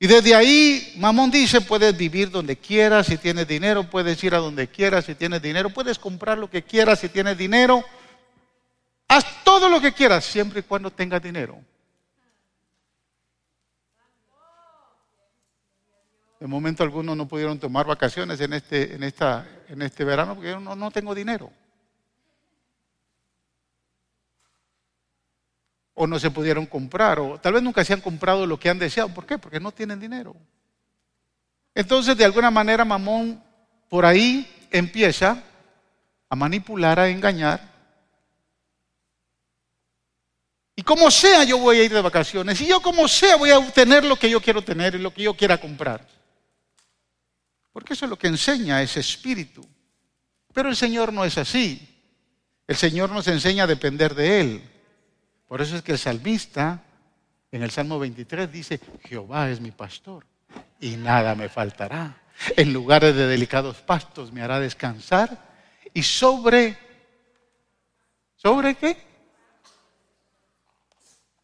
Y 0.00 0.06
desde 0.06 0.34
ahí, 0.34 0.94
Mamón 0.96 1.30
dice, 1.30 1.60
puedes 1.60 1.96
vivir 1.96 2.30
donde 2.30 2.56
quieras, 2.56 3.06
si 3.08 3.18
tienes 3.18 3.48
dinero, 3.48 3.82
puedes 3.90 4.22
ir 4.22 4.34
a 4.34 4.38
donde 4.38 4.68
quieras, 4.68 5.06
si 5.06 5.14
tienes 5.16 5.42
dinero, 5.42 5.70
puedes 5.70 5.98
comprar 5.98 6.38
lo 6.38 6.48
que 6.48 6.62
quieras, 6.62 7.00
si 7.00 7.08
tienes 7.08 7.36
dinero, 7.36 7.84
haz 9.08 9.42
todo 9.42 9.68
lo 9.68 9.80
que 9.80 9.92
quieras, 9.92 10.24
siempre 10.24 10.60
y 10.60 10.62
cuando 10.62 10.90
tengas 10.92 11.20
dinero. 11.20 11.60
De 16.38 16.46
momento 16.46 16.84
algunos 16.84 17.16
no 17.16 17.26
pudieron 17.26 17.58
tomar 17.58 17.84
vacaciones 17.84 18.40
en 18.40 18.52
este, 18.52 18.94
en 18.94 19.02
esta, 19.02 19.48
en 19.68 19.82
este 19.82 20.04
verano 20.04 20.36
porque 20.36 20.50
yo 20.50 20.60
no, 20.60 20.76
no 20.76 20.92
tengo 20.92 21.12
dinero. 21.12 21.50
O 26.00 26.06
no 26.06 26.20
se 26.20 26.30
pudieron 26.30 26.64
comprar, 26.64 27.18
o 27.18 27.40
tal 27.40 27.54
vez 27.54 27.62
nunca 27.62 27.84
se 27.84 27.92
han 27.92 28.00
comprado 28.00 28.46
lo 28.46 28.60
que 28.60 28.70
han 28.70 28.78
deseado. 28.78 29.08
¿Por 29.08 29.26
qué? 29.26 29.36
Porque 29.36 29.58
no 29.58 29.72
tienen 29.72 29.98
dinero. 29.98 30.36
Entonces, 31.74 32.16
de 32.16 32.24
alguna 32.24 32.52
manera, 32.52 32.84
Mamón 32.84 33.42
por 33.88 34.06
ahí 34.06 34.48
empieza 34.70 35.42
a 36.28 36.36
manipular, 36.36 37.00
a 37.00 37.08
engañar. 37.08 37.60
Y 40.76 40.82
como 40.82 41.10
sea, 41.10 41.42
yo 41.42 41.58
voy 41.58 41.80
a 41.80 41.82
ir 41.82 41.92
de 41.92 42.00
vacaciones. 42.00 42.60
Y 42.60 42.66
yo 42.66 42.80
como 42.80 43.08
sea, 43.08 43.34
voy 43.34 43.50
a 43.50 43.58
obtener 43.58 44.04
lo 44.04 44.14
que 44.14 44.30
yo 44.30 44.40
quiero 44.40 44.62
tener 44.62 44.94
y 44.94 44.98
lo 44.98 45.12
que 45.12 45.24
yo 45.24 45.34
quiera 45.34 45.58
comprar. 45.58 46.06
Porque 47.72 47.94
eso 47.94 48.04
es 48.04 48.10
lo 48.10 48.16
que 48.16 48.28
enseña 48.28 48.80
ese 48.82 49.00
espíritu. 49.00 49.66
Pero 50.54 50.68
el 50.68 50.76
Señor 50.76 51.12
no 51.12 51.24
es 51.24 51.36
así. 51.38 51.88
El 52.68 52.76
Señor 52.76 53.10
nos 53.10 53.26
enseña 53.26 53.64
a 53.64 53.66
depender 53.66 54.14
de 54.14 54.40
Él. 54.40 54.77
Por 55.48 55.62
eso 55.62 55.76
es 55.76 55.82
que 55.82 55.92
el 55.92 55.98
salmista 55.98 56.82
en 57.50 57.62
el 57.62 57.70
Salmo 57.70 57.98
23 57.98 58.52
dice, 58.52 58.80
Jehová 59.02 59.48
es 59.48 59.60
mi 59.60 59.70
pastor 59.70 60.26
y 60.78 60.96
nada 60.96 61.34
me 61.34 61.48
faltará. 61.48 62.20
En 62.56 62.72
lugares 62.72 63.16
de 63.16 63.26
delicados 63.26 63.78
pastos 63.78 64.30
me 64.30 64.42
hará 64.42 64.60
descansar 64.60 65.48
y 65.94 66.02
sobre, 66.02 66.76
¿sobre 68.36 68.74
qué? 68.74 68.96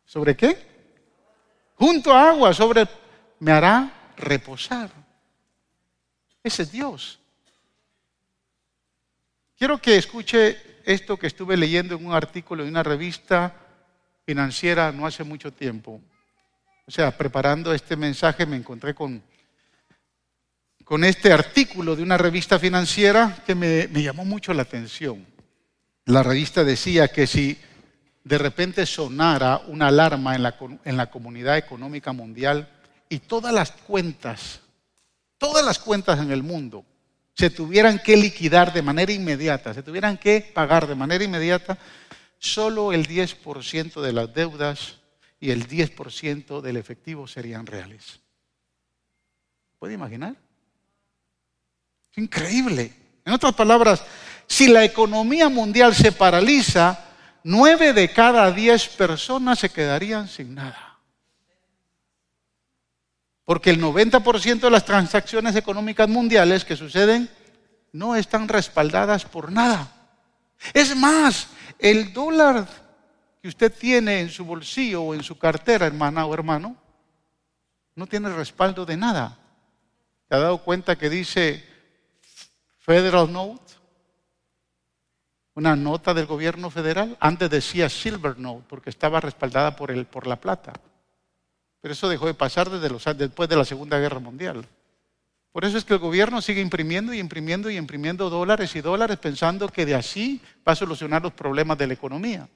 ¿Sobre 0.04 0.37
qué? 0.37 0.75
Junto 1.76 2.12
a 2.12 2.28
agua, 2.28 2.52
sobre, 2.52 2.87
me 3.40 3.50
hará 3.50 4.12
reposar. 4.16 4.90
Ese 6.42 6.62
es 6.62 6.70
Dios. 6.70 7.18
Quiero 9.56 9.78
que 9.78 9.96
escuche 9.96 10.82
esto 10.84 11.16
que 11.16 11.26
estuve 11.26 11.56
leyendo 11.56 11.96
en 11.96 12.04
un 12.06 12.12
artículo 12.12 12.62
de 12.62 12.68
una 12.68 12.82
revista 12.82 13.63
financiera 14.25 14.93
no 14.93 15.07
hace 15.07 15.25
mucho 15.25 15.52
tiempo. 15.52 16.00
O 16.87 16.90
sea, 16.90 17.16
preparando 17.16 17.73
este 17.73 17.97
mensaje 17.97 18.47
me 18.47 18.57
encontré 18.57 18.95
con, 18.95 19.23
con 20.85 21.04
este 21.04 21.33
artículo 21.33 21.97
de 21.97 22.02
una 22.02 22.19
revista 22.19 22.59
financiera 22.59 23.43
que 23.47 23.54
me, 23.54 23.88
llamó 23.88 24.25
mucho 24.25 24.52
la 24.52 24.62
atención. 24.62 25.26
La 26.07 26.23
revista 26.23 26.64
decía 26.64 27.09
que 27.09 27.27
si 27.27 27.59
de 28.22 28.38
repente 28.38 28.87
sonara 28.87 29.62
una 29.66 29.88
alarma 29.88 30.35
en 30.35 30.42
la, 30.42 30.57
en 30.85 30.96
la 30.96 31.11
comunidad 31.11 31.57
económica 31.57 32.12
mundial 32.12 32.68
y 33.09 33.20
todas 33.20 33.53
las 33.53 33.70
cuentas 33.70 34.61
todas 35.44 35.62
las 35.62 35.79
cuentas 35.79 36.18
en 36.20 36.31
el 36.31 36.42
mundo 36.42 36.87
se 37.35 37.51
tuvieran 37.51 37.98
que 37.98 38.16
liquidar 38.16 38.72
de 38.72 38.81
manera 38.81 39.12
inmediata, 39.12 39.75
se 39.75 39.83
tuvieran 39.83 40.16
que 40.16 40.40
pagar 40.55 40.87
de 40.87 40.94
manera 40.94 41.22
inmediata, 41.22 41.77
solo 42.44 42.92
el 42.92 43.07
10% 43.09 44.02
de 44.02 44.12
las 44.12 44.35
deudas 44.35 44.98
y 45.40 45.50
el 45.50 45.66
10% 45.66 46.61
del 46.61 46.76
efectivo 46.76 47.26
serían 47.26 47.66
reales. 47.66 48.20
¿Puede 49.78 49.94
imaginar? 49.94 50.37
increíble. 52.16 52.92
En 53.24 53.33
otras 53.33 53.54
palabras, 53.54 54.04
si 54.46 54.68
la 54.68 54.85
economía 54.85 55.48
mundial 55.48 55.96
se 55.96 56.12
paraliza, 56.12 57.07
nueve 57.42 57.92
de 57.92 58.12
cada 58.12 58.52
diez 58.52 58.88
personas 58.88 59.59
se 59.59 59.70
quedarían 59.70 60.28
sin 60.28 60.54
nada. 60.54 61.00
Porque 63.44 63.70
el 63.70 63.83
90% 63.83 64.61
de 64.61 64.70
las 64.70 64.85
transacciones 64.85 65.57
económicas 65.57 66.09
mundiales 66.09 66.64
que 66.64 66.76
suceden 66.76 67.28
no 67.90 68.14
están 68.14 68.46
respaldadas 68.46 69.24
por 69.24 69.50
nada. 69.50 69.90
Es 70.72 70.94
más, 70.94 71.48
el 71.78 72.12
dólar 72.12 72.66
que 73.42 73.48
usted 73.48 73.72
tiene 73.72 74.20
en 74.20 74.30
su 74.30 74.44
bolsillo 74.44 75.02
o 75.02 75.14
en 75.14 75.22
su 75.22 75.38
cartera, 75.38 75.87
hermana 75.87 76.24
o 76.26 76.32
hermano, 76.34 76.76
no 77.94 78.06
tiene 78.06 78.30
respaldo 78.30 78.87
de 78.87 78.96
nada. 78.96 79.38
¿Se 80.28 80.34
ha 80.34 80.38
dado 80.38 80.58
cuenta 80.58 80.96
que 80.96 81.10
dice 81.10 81.64
Federal 82.78 83.32
Note? 83.32 83.74
Una 85.54 85.76
nota 85.76 86.14
del 86.14 86.26
gobierno 86.26 86.70
federal. 86.70 87.16
Antes 87.20 87.50
decía 87.50 87.88
Silver 87.88 88.38
Note 88.38 88.64
porque 88.68 88.90
estaba 88.90 89.20
respaldada 89.20 89.76
por, 89.76 89.90
el, 89.90 90.06
por 90.06 90.26
la 90.26 90.37
plata. 90.37 90.72
Pero 91.80 91.92
eso 91.92 92.08
dejó 92.08 92.26
de 92.26 92.34
pasar 92.34 92.70
desde 92.70 92.88
los, 92.88 93.04
después 93.16 93.48
de 93.48 93.56
la 93.56 93.64
Segunda 93.64 93.98
Guerra 93.98 94.18
Mundial. 94.18 94.66
Por 95.55 95.64
eso 95.64 95.79
es 95.79 95.85
que 95.85 95.95
el 95.95 96.01
gobierno 96.01 96.43
sigue 96.43 96.61
imprimiendo 96.61 97.14
y 97.14 97.21
imprimiendo 97.21 97.71
y 97.71 97.77
imprimiendo 97.77 98.29
dólares 98.29 98.75
y 98.75 98.81
dólares 98.81 99.19
pensando 99.19 99.69
que 99.69 99.87
de 99.87 99.95
así 99.95 100.43
va 100.67 100.73
a 100.73 100.75
solucionar 100.75 101.23
los 101.23 101.33
problemas 101.33 101.79
de 101.79 101.87
la 101.87 101.95
economía. 101.95 102.49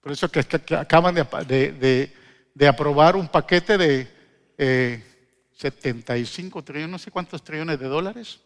Por 0.00 0.12
eso 0.12 0.30
que, 0.30 0.38
acaban 0.76 1.16
de, 1.16 2.68
aprobar 2.68 3.16
un 3.16 3.26
paquete 3.26 3.76
de 3.76 5.04
75 5.52 6.60
eh, 6.60 6.62
trillones, 6.62 6.90
no 6.90 6.98
sé 7.00 7.10
cuántos 7.10 7.42
trillones 7.42 7.80
de 7.80 7.88
dólares, 7.88 8.38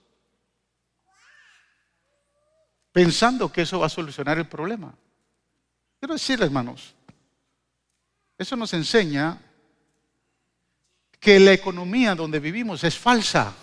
pensando 2.92 3.52
que 3.52 3.60
eso 3.60 3.78
va 3.78 3.88
a 3.88 3.90
solucionar 3.90 4.38
el 4.38 4.48
problema. 4.48 4.96
Quiero 6.00 6.14
decirles, 6.14 6.46
hermanos, 6.46 6.94
eso 8.38 8.56
nos 8.56 8.72
enseña 8.72 9.38
que 11.24 11.40
la 11.40 11.54
economía 11.54 12.14
donde 12.14 12.38
vivimos 12.38 12.84
es 12.84 12.98
falsa. 12.98 13.54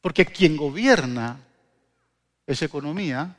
Porque 0.00 0.24
quien 0.24 0.56
gobierna 0.56 1.40
esa 2.46 2.66
economía 2.66 3.36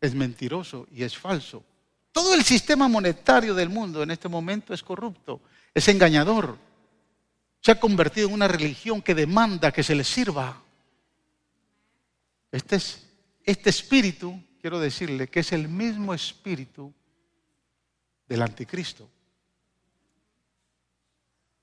es 0.00 0.16
mentiroso 0.16 0.88
y 0.90 1.04
es 1.04 1.16
falso. 1.16 1.62
Todo 2.10 2.34
el 2.34 2.42
sistema 2.42 2.88
monetario 2.88 3.54
del 3.54 3.68
mundo 3.68 4.02
en 4.02 4.10
este 4.10 4.28
momento 4.28 4.74
es 4.74 4.82
corrupto, 4.82 5.40
es 5.72 5.86
engañador. 5.86 6.58
Se 7.60 7.70
ha 7.70 7.78
convertido 7.78 8.26
en 8.26 8.34
una 8.34 8.48
religión 8.48 9.00
que 9.00 9.14
demanda 9.14 9.70
que 9.70 9.84
se 9.84 9.94
le 9.94 10.02
sirva. 10.02 10.60
Este, 12.50 12.76
es, 12.76 13.06
este 13.44 13.70
espíritu, 13.70 14.42
quiero 14.60 14.80
decirle, 14.80 15.28
que 15.28 15.40
es 15.40 15.52
el 15.52 15.68
mismo 15.68 16.12
espíritu 16.14 16.92
del 18.26 18.42
anticristo. 18.42 19.08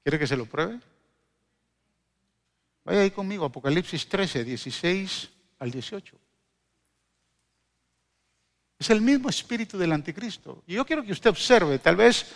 ¿Quiere 0.05 0.19
que 0.19 0.27
se 0.27 0.37
lo 0.37 0.45
pruebe? 0.45 0.79
Vaya 2.83 3.01
ahí 3.01 3.09
conmigo, 3.09 3.43
Apocalipsis 3.43 4.07
13, 4.07 4.43
16 4.43 5.29
al 5.57 5.71
18. 5.71 6.15
Es 8.77 8.89
el 8.91 9.01
mismo 9.01 9.29
espíritu 9.29 9.79
del 9.79 9.91
anticristo. 9.91 10.61
Y 10.67 10.75
yo 10.75 10.85
quiero 10.85 11.03
que 11.03 11.11
usted 11.11 11.31
observe, 11.31 11.79
tal 11.79 11.95
vez 11.95 12.31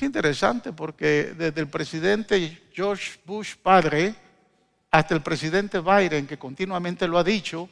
interesante 0.00 0.72
porque 0.72 1.34
desde 1.38 1.60
el 1.60 1.68
presidente 1.68 2.64
George 2.72 3.20
Bush 3.24 3.54
padre 3.62 4.12
hasta 4.90 5.14
el 5.14 5.22
presidente 5.22 5.78
Biden, 5.78 6.26
que 6.26 6.36
continuamente 6.36 7.06
lo 7.06 7.16
ha 7.16 7.22
dicho, 7.22 7.68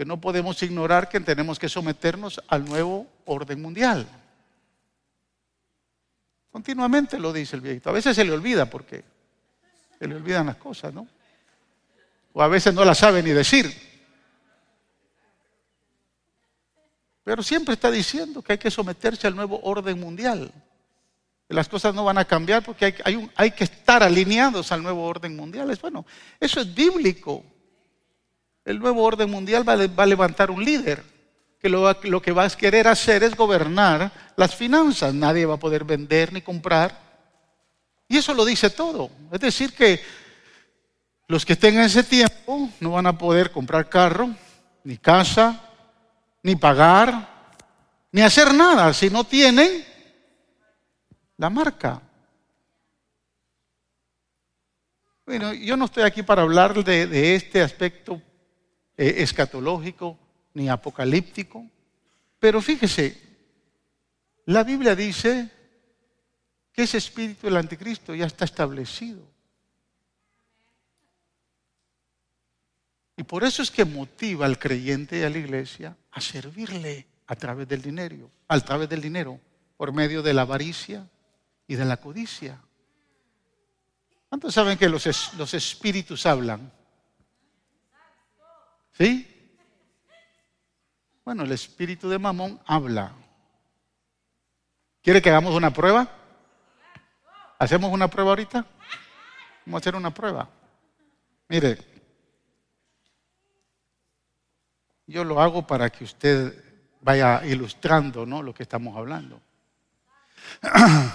que 0.00 0.06
no 0.06 0.18
podemos 0.18 0.62
ignorar 0.62 1.10
que 1.10 1.20
tenemos 1.20 1.58
que 1.58 1.68
someternos 1.68 2.40
al 2.48 2.64
nuevo 2.64 3.06
orden 3.26 3.60
mundial. 3.60 4.08
Continuamente 6.50 7.18
lo 7.18 7.34
dice 7.34 7.56
el 7.56 7.60
viejito. 7.60 7.90
A 7.90 7.92
veces 7.92 8.16
se 8.16 8.24
le 8.24 8.32
olvida 8.32 8.64
porque 8.64 9.04
se 9.98 10.08
le 10.08 10.14
olvidan 10.14 10.46
las 10.46 10.56
cosas, 10.56 10.94
¿no? 10.94 11.06
O 12.32 12.40
a 12.40 12.48
veces 12.48 12.72
no 12.72 12.82
las 12.82 12.96
sabe 12.96 13.22
ni 13.22 13.32
decir. 13.32 13.70
Pero 17.22 17.42
siempre 17.42 17.74
está 17.74 17.90
diciendo 17.90 18.40
que 18.40 18.52
hay 18.54 18.58
que 18.58 18.70
someterse 18.70 19.26
al 19.26 19.36
nuevo 19.36 19.60
orden 19.62 20.00
mundial 20.00 20.50
las 21.50 21.68
cosas 21.68 21.94
no 21.94 22.04
van 22.04 22.16
a 22.16 22.24
cambiar 22.24 22.62
porque 22.62 22.94
hay, 23.36 23.50
que 23.50 23.64
estar 23.64 24.04
alineados 24.04 24.70
al 24.70 24.82
nuevo 24.82 25.04
orden 25.04 25.34
mundial. 25.34 25.68
Es 25.70 25.80
bueno, 25.80 26.06
eso 26.38 26.60
es 26.60 26.72
bíblico. 26.72 27.44
El 28.70 28.78
nuevo 28.78 29.02
orden 29.02 29.28
mundial 29.28 29.68
va, 29.68 29.72
a 29.72 30.06
levantar 30.06 30.48
un 30.48 30.64
líder 30.64 31.02
que 31.58 31.68
lo, 31.68 32.22
que 32.22 32.30
va 32.30 32.44
a 32.44 32.50
querer 32.50 32.86
hacer 32.86 33.24
es 33.24 33.34
gobernar 33.34 34.12
las 34.36 34.54
finanzas. 34.54 35.12
Nadie 35.12 35.44
va 35.44 35.54
a 35.54 35.58
poder 35.58 35.82
vender 35.82 36.32
ni 36.32 36.40
comprar. 36.40 36.96
Y 38.06 38.16
eso 38.16 38.32
lo 38.32 38.44
dice 38.44 38.70
todo. 38.70 39.10
Es 39.32 39.40
decir, 39.40 39.72
que 39.72 40.00
los 41.26 41.44
que 41.44 41.54
estén 41.54 41.78
en 41.78 41.80
ese 41.82 42.04
tiempo 42.04 42.70
no 42.78 42.92
van 42.92 43.08
a 43.08 43.18
poder 43.18 43.50
comprar 43.50 43.88
carro, 43.88 44.30
ni 44.84 44.96
casa, 44.98 45.60
ni 46.40 46.54
pagar, 46.54 47.28
ni 48.12 48.22
hacer 48.22 48.54
nada 48.54 48.94
si 48.94 49.10
no 49.10 49.24
tienen 49.24 49.84
la 51.36 51.50
marca. 51.50 52.00
Bueno, 55.26 55.54
yo 55.54 55.76
no 55.76 55.86
estoy 55.86 56.04
aquí 56.04 56.22
para 56.22 56.42
hablar 56.42 56.84
de, 56.84 57.34
este 57.34 57.62
aspecto 57.62 58.22
eh, 59.00 59.22
escatológico 59.22 60.18
ni 60.52 60.68
apocalíptico, 60.68 61.64
pero 62.38 62.60
fíjese, 62.60 63.18
la 64.44 64.62
Biblia 64.62 64.94
dice 64.94 65.50
que 66.70 66.82
ese 66.82 66.98
espíritu 66.98 67.46
del 67.46 67.56
anticristo 67.56 68.14
ya 68.14 68.26
está 68.26 68.44
establecido. 68.44 69.22
Y 73.16 73.22
por 73.22 73.44
eso 73.44 73.62
es 73.62 73.70
que 73.70 73.86
motiva 73.86 74.44
al 74.44 74.58
creyente 74.58 75.18
y 75.18 75.22
a 75.22 75.30
la 75.30 75.38
iglesia 75.38 75.96
a 76.10 76.20
servirle 76.20 77.06
a 77.26 77.36
través 77.36 77.66
del 77.66 77.80
dinero, 77.80 78.30
a 78.48 78.60
través 78.60 78.88
del 78.90 79.00
dinero, 79.00 79.40
por 79.78 79.94
medio 79.94 80.22
de 80.22 80.34
la 80.34 80.42
avaricia, 80.42 81.08
y 81.70 81.76
de 81.76 81.84
la 81.84 81.98
codicia. 81.98 82.60
¿Cuántos 84.28 84.52
saben 84.52 84.76
que 84.76 84.88
los, 84.88 85.34
los 85.38 85.54
espíritus 85.54 86.26
hablan? 86.26 86.72
¿Sí? 89.00 89.26
Bueno, 91.24 91.44
el 91.44 91.52
espíritu 91.52 92.06
de 92.10 92.18
Mamón 92.18 92.60
habla. 92.66 93.12
¿Quiere 95.02 95.22
que 95.22 95.30
hagamos 95.30 95.54
una 95.54 95.72
prueba? 95.72 96.06
¿Hacemos 97.58 97.90
una 97.94 98.08
prueba 98.08 98.32
ahorita? 98.32 98.66
Vamos 99.64 99.78
a 99.78 99.82
hacer 99.82 99.96
una 99.96 100.12
prueba. 100.12 100.50
Mire, 101.48 101.78
yo 105.06 105.24
lo 105.24 105.40
hago 105.40 105.66
para 105.66 105.88
que 105.88 106.04
usted 106.04 106.62
vaya 107.00 107.42
ilustrando 107.46 108.26
¿no? 108.26 108.42
lo 108.42 108.52
que 108.52 108.64
estamos 108.64 108.94
hablando. 108.98 109.40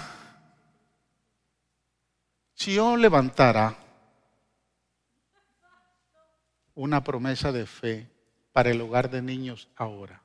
Si 2.57 2.73
yo 2.73 2.95
levantara 2.97 3.75
una 6.75 7.03
promesa 7.03 7.51
de 7.51 7.65
fe 7.65 8.07
para 8.51 8.69
el 8.69 8.79
hogar 8.81 9.09
de 9.09 9.21
niños 9.21 9.67
ahora, 9.75 10.21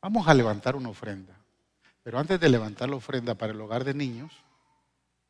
vamos 0.00 0.26
a 0.26 0.34
levantar 0.34 0.76
una 0.76 0.88
ofrenda. 0.88 1.38
Pero 2.02 2.18
antes 2.18 2.40
de 2.40 2.48
levantar 2.48 2.90
la 2.90 2.96
ofrenda 2.96 3.34
para 3.34 3.52
el 3.52 3.60
hogar 3.60 3.84
de 3.84 3.94
niños, 3.94 4.32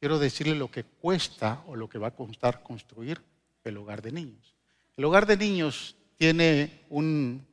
quiero 0.00 0.18
decirle 0.18 0.54
lo 0.54 0.70
que 0.70 0.84
cuesta 0.84 1.62
o 1.66 1.76
lo 1.76 1.88
que 1.88 1.98
va 1.98 2.08
a 2.08 2.16
costar 2.16 2.62
construir 2.62 3.20
el 3.62 3.76
hogar 3.76 4.00
de 4.00 4.12
niños. 4.12 4.54
El 4.96 5.04
hogar 5.04 5.26
de 5.26 5.36
niños 5.36 5.96
tiene 6.16 6.84
un, 6.88 7.46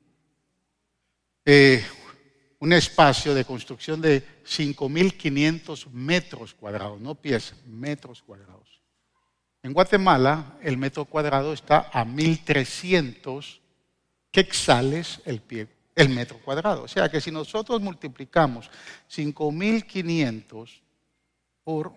eh, 1.46 1.84
un 2.60 2.74
espacio 2.74 3.34
de 3.34 3.46
construcción 3.46 4.02
de 4.02 4.24
5.500 4.46 5.92
metros 5.92 6.54
cuadrados, 6.54 7.00
no 7.00 7.16
pies, 7.16 7.54
metros 7.66 8.22
cuadrados. 8.22 8.82
En 9.62 9.74
Guatemala 9.74 10.58
el 10.62 10.78
metro 10.78 11.04
cuadrado 11.06 11.54
está 11.54 11.90
a 11.92 12.06
1.300 12.06 13.60
quexales 14.32 15.20
el, 15.26 15.42
pie, 15.42 15.68
el 15.96 16.10
metro 16.10 16.38
cuadrado. 16.40 16.84
O 16.84 16.88
sea 16.88 17.10
que 17.10 17.20
si 17.20 17.32
nosotros 17.32 17.82
multiplicamos 17.82 18.70
5.500 19.10 20.70
por 21.64 21.96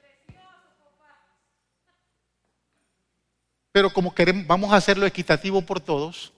Pero 3.73 3.93
como 3.93 4.15
queremos, 4.15 4.47
vamos 4.47 4.73
a 4.73 4.77
hacerlo 4.77 5.05
equitativo 5.07 5.63
por 5.63 5.81
todos, 5.81 6.33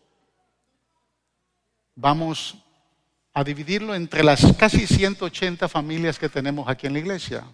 vamos 1.94 2.56
a 3.34 3.44
dividirlo 3.44 3.94
entre 3.94 4.24
las 4.24 4.54
casi 4.54 4.86
180 4.86 5.68
familias 5.68 6.18
que 6.18 6.30
tenemos 6.30 6.66
aquí 6.68 6.86
en 6.86 6.94
la 6.94 7.00
iglesia. 7.00 7.44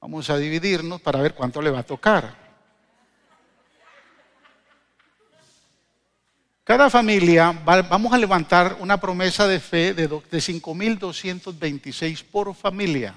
Vamos 0.00 0.28
a 0.30 0.36
dividirnos 0.36 1.00
para 1.00 1.20
ver 1.20 1.34
cuánto 1.34 1.62
le 1.62 1.70
va 1.70 1.78
a 1.80 1.84
tocar. 1.84 2.43
Cada 6.64 6.88
familia, 6.88 7.52
vamos 7.52 8.12
a 8.14 8.16
levantar 8.16 8.78
una 8.80 8.98
promesa 8.98 9.46
de 9.46 9.60
fe 9.60 9.92
de, 9.92 10.08
5.226 10.08 12.24
por 12.24 12.54
familia. 12.54 13.14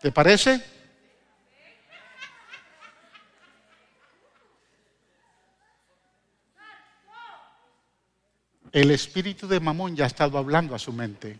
¿Te 0.00 0.10
parece? 0.10 0.64
El 8.72 8.90
espíritu 8.90 9.46
de 9.46 9.60
Mamón 9.60 9.94
ya 9.94 10.04
ha 10.04 10.06
estado 10.06 10.38
hablando 10.38 10.74
a 10.74 10.78
su 10.78 10.94
mente. 10.94 11.38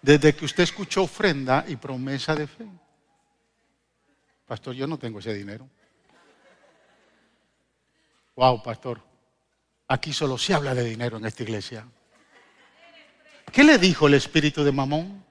Desde 0.00 0.36
que 0.36 0.44
usted 0.44 0.62
escuchó 0.62 1.02
ofrenda 1.02 1.64
y 1.66 1.74
promesa 1.74 2.36
de 2.36 2.46
fe. 2.46 2.68
Pastor, 4.46 4.76
yo 4.76 4.86
no 4.86 5.00
tengo 5.00 5.18
ese 5.18 5.34
dinero. 5.34 5.68
Wow, 8.36 8.62
pastor. 8.62 9.00
Aquí 9.88 10.12
solo 10.12 10.38
se 10.38 10.54
habla 10.54 10.74
de 10.74 10.84
dinero 10.84 11.16
en 11.16 11.26
esta 11.26 11.42
iglesia. 11.42 11.86
¿Qué 13.52 13.64
le 13.64 13.78
dijo 13.78 14.06
el 14.06 14.14
espíritu 14.14 14.62
de 14.62 14.70
Mamón? 14.70 15.24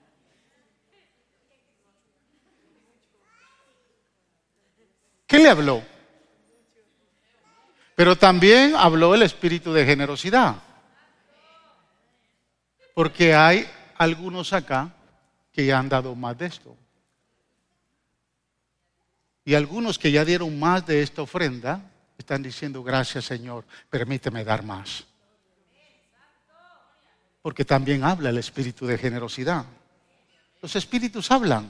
¿Qué 5.26 5.40
le 5.40 5.50
habló? 5.50 5.82
Pero 7.96 8.18
también 8.18 8.76
habló 8.76 9.14
el 9.14 9.22
espíritu 9.22 9.72
de 9.72 9.86
generosidad. 9.86 10.56
Porque 12.94 13.34
hay 13.34 13.70
algunos 13.98 14.52
acá 14.54 14.94
que 15.54 15.66
ya 15.66 15.80
han 15.80 15.88
dado 15.88 16.16
más 16.16 16.38
de 16.38 16.48
esto. 16.48 16.76
Y 19.46 19.54
algunos 19.54 19.98
que 19.98 20.12
ya 20.12 20.26
dieron 20.26 20.60
más 20.60 20.86
de 20.86 21.02
esta 21.02 21.22
ofrenda 21.22 21.82
están 22.30 22.44
diciendo, 22.44 22.84
gracias 22.84 23.26
Señor, 23.26 23.66
permíteme 23.90 24.44
dar 24.44 24.62
más. 24.62 25.04
Porque 27.42 27.66
también 27.66 28.04
habla 28.04 28.30
el 28.30 28.38
espíritu 28.38 28.86
de 28.86 29.00
generosidad. 29.00 29.66
Los 30.62 30.76
espíritus 30.76 31.32
hablan. 31.32 31.68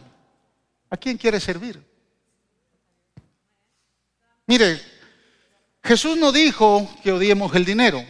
¿A 0.89 0.97
quién 0.97 1.17
quiere 1.17 1.39
servir? 1.39 1.81
Mire, 4.47 4.81
Jesús 5.81 6.17
no 6.17 6.33
dijo 6.33 6.93
que 7.03 7.13
odiemos 7.13 7.55
el 7.55 7.63
dinero. 7.63 8.03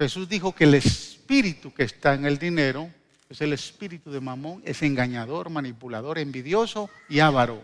Jesús 0.00 0.28
dijo 0.28 0.52
que 0.52 0.64
el 0.64 0.74
espíritu 0.74 1.72
que 1.72 1.84
está 1.84 2.14
en 2.14 2.26
el 2.26 2.38
dinero 2.38 2.90
es 3.28 3.40
el 3.40 3.52
espíritu 3.52 4.10
de 4.10 4.20
Mamón, 4.20 4.62
es 4.64 4.82
engañador, 4.82 5.48
manipulador, 5.48 6.18
envidioso 6.18 6.90
y 7.08 7.20
avaro. 7.20 7.62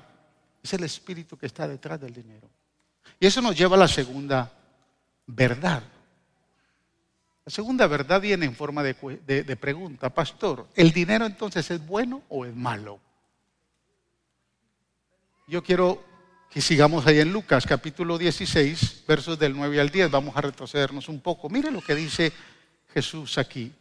Es 0.63 0.73
el 0.73 0.85
espíritu 0.85 1.37
que 1.37 1.47
está 1.47 1.67
detrás 1.67 2.01
del 2.01 2.15
dinero. 2.15 2.49
Y 3.21 3.27
eso 3.27 3.41
nos 3.41 3.57
lleva 3.57 3.77
a 3.77 3.81
la 3.81 3.89
segunda 3.89 4.53
verdad. 5.27 5.83
La 7.45 7.51
segunda 7.51 7.87
verdad 7.87 8.21
viene 8.21 8.47
en 8.47 8.55
forma 8.55 8.83
de, 8.83 9.57
pregunta, 9.61 10.11
pastor, 10.11 10.69
¿el 10.75 10.93
dinero 10.93 11.27
entonces 11.27 11.71
es 11.71 11.85
bueno 11.85 12.23
o 12.29 12.45
es 12.45 12.55
malo? 12.55 13.01
Yo 15.49 15.63
quiero 15.63 16.05
y 16.55 16.61
sigamos 16.61 17.07
ahí 17.07 17.19
en 17.19 17.33
Lucas 17.33 17.65
capítulo 17.67 18.19
16, 18.19 19.05
versos 19.09 19.39
del 19.39 19.57
9 19.57 19.81
al 19.81 19.89
10. 19.89 20.11
Vamos 20.11 20.37
a 20.37 20.43
retrocedernos 20.43 21.09
un 21.09 21.21
poco. 21.21 21.49
Mire 21.49 21.71
lo 21.71 21.81
que 21.81 21.95
dice 21.95 22.31
Jesús 22.93 23.39
aquí. 23.39 23.73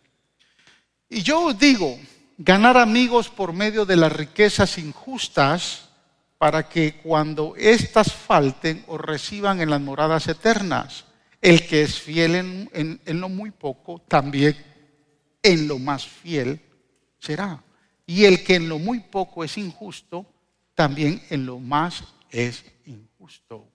Y 1.10 1.22
yo 1.22 1.48
os 1.48 1.60
digo, 1.60 2.00
ganar 2.38 2.78
amigos 2.78 3.28
por 3.28 3.52
medio 3.52 3.86
de 3.86 3.98
las 3.98 4.14
riquezas 4.14 4.78
injustas 4.78 5.90
para 6.42 6.68
que 6.68 6.96
cuando 6.96 7.54
éstas 7.56 8.12
falten 8.12 8.84
os 8.88 9.00
reciban 9.00 9.62
en 9.62 9.70
las 9.70 9.80
moradas 9.80 10.28
eternas. 10.28 11.06
El 11.40 11.68
que 11.68 11.84
es 11.84 12.00
fiel 12.00 12.34
en 12.74 13.22
lo 13.22 13.30
muy 13.30 13.52
poco, 13.52 14.02
también 14.08 14.58
en 15.44 15.68
lo 15.68 15.78
más 15.78 16.08
fiel 16.08 16.60
será. 17.20 17.64
Y 18.08 18.26
el 18.26 18.44
que 18.44 18.56
en 18.56 18.70
lo 18.70 18.80
muy 18.80 19.02
poco 19.02 19.44
es 19.44 19.56
injusto, 19.60 20.26
también 20.74 21.22
en 21.30 21.46
lo 21.46 21.60
más 21.60 22.04
es 22.32 22.66
injusto. 22.88 23.68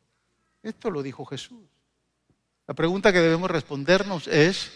Esto 0.61 0.90
lo 0.90 1.05
dijo 1.05 1.24
Jesús. 1.24 1.68
La 2.66 2.74
pregunta 2.74 3.12
que 3.12 3.20
debemos 3.20 3.48
respondernos 3.48 4.26
es 4.26 4.72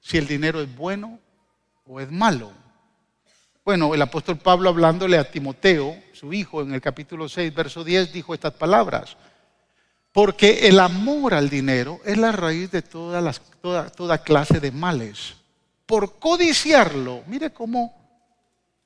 si 0.00 0.18
el 0.18 0.26
dinero 0.26 0.60
es 0.60 0.76
bueno 0.76 1.20
o 1.84 2.00
es 2.00 2.10
malo. 2.10 2.50
Bueno, 3.68 3.94
el 3.94 4.00
apóstol 4.00 4.38
Pablo 4.38 4.70
hablándole 4.70 5.18
a 5.18 5.30
Timoteo, 5.30 5.94
su 6.14 6.32
hijo, 6.32 6.62
en 6.62 6.72
el 6.72 6.80
capítulo 6.80 7.28
6, 7.28 7.54
verso 7.54 7.84
10, 7.84 8.14
dijo 8.14 8.32
estas 8.32 8.54
palabras. 8.54 9.14
Porque 10.10 10.68
el 10.68 10.80
amor 10.80 11.34
al 11.34 11.50
dinero 11.50 12.00
es 12.06 12.16
la 12.16 12.32
raíz 12.32 12.70
de 12.70 12.80
todas 12.80 13.22
las, 13.22 13.42
toda, 13.60 13.90
toda 13.90 14.22
clase 14.22 14.58
de 14.58 14.72
males. 14.72 15.34
Por 15.84 16.18
codiciarlo, 16.18 17.24
mire 17.26 17.50
cómo 17.50 17.94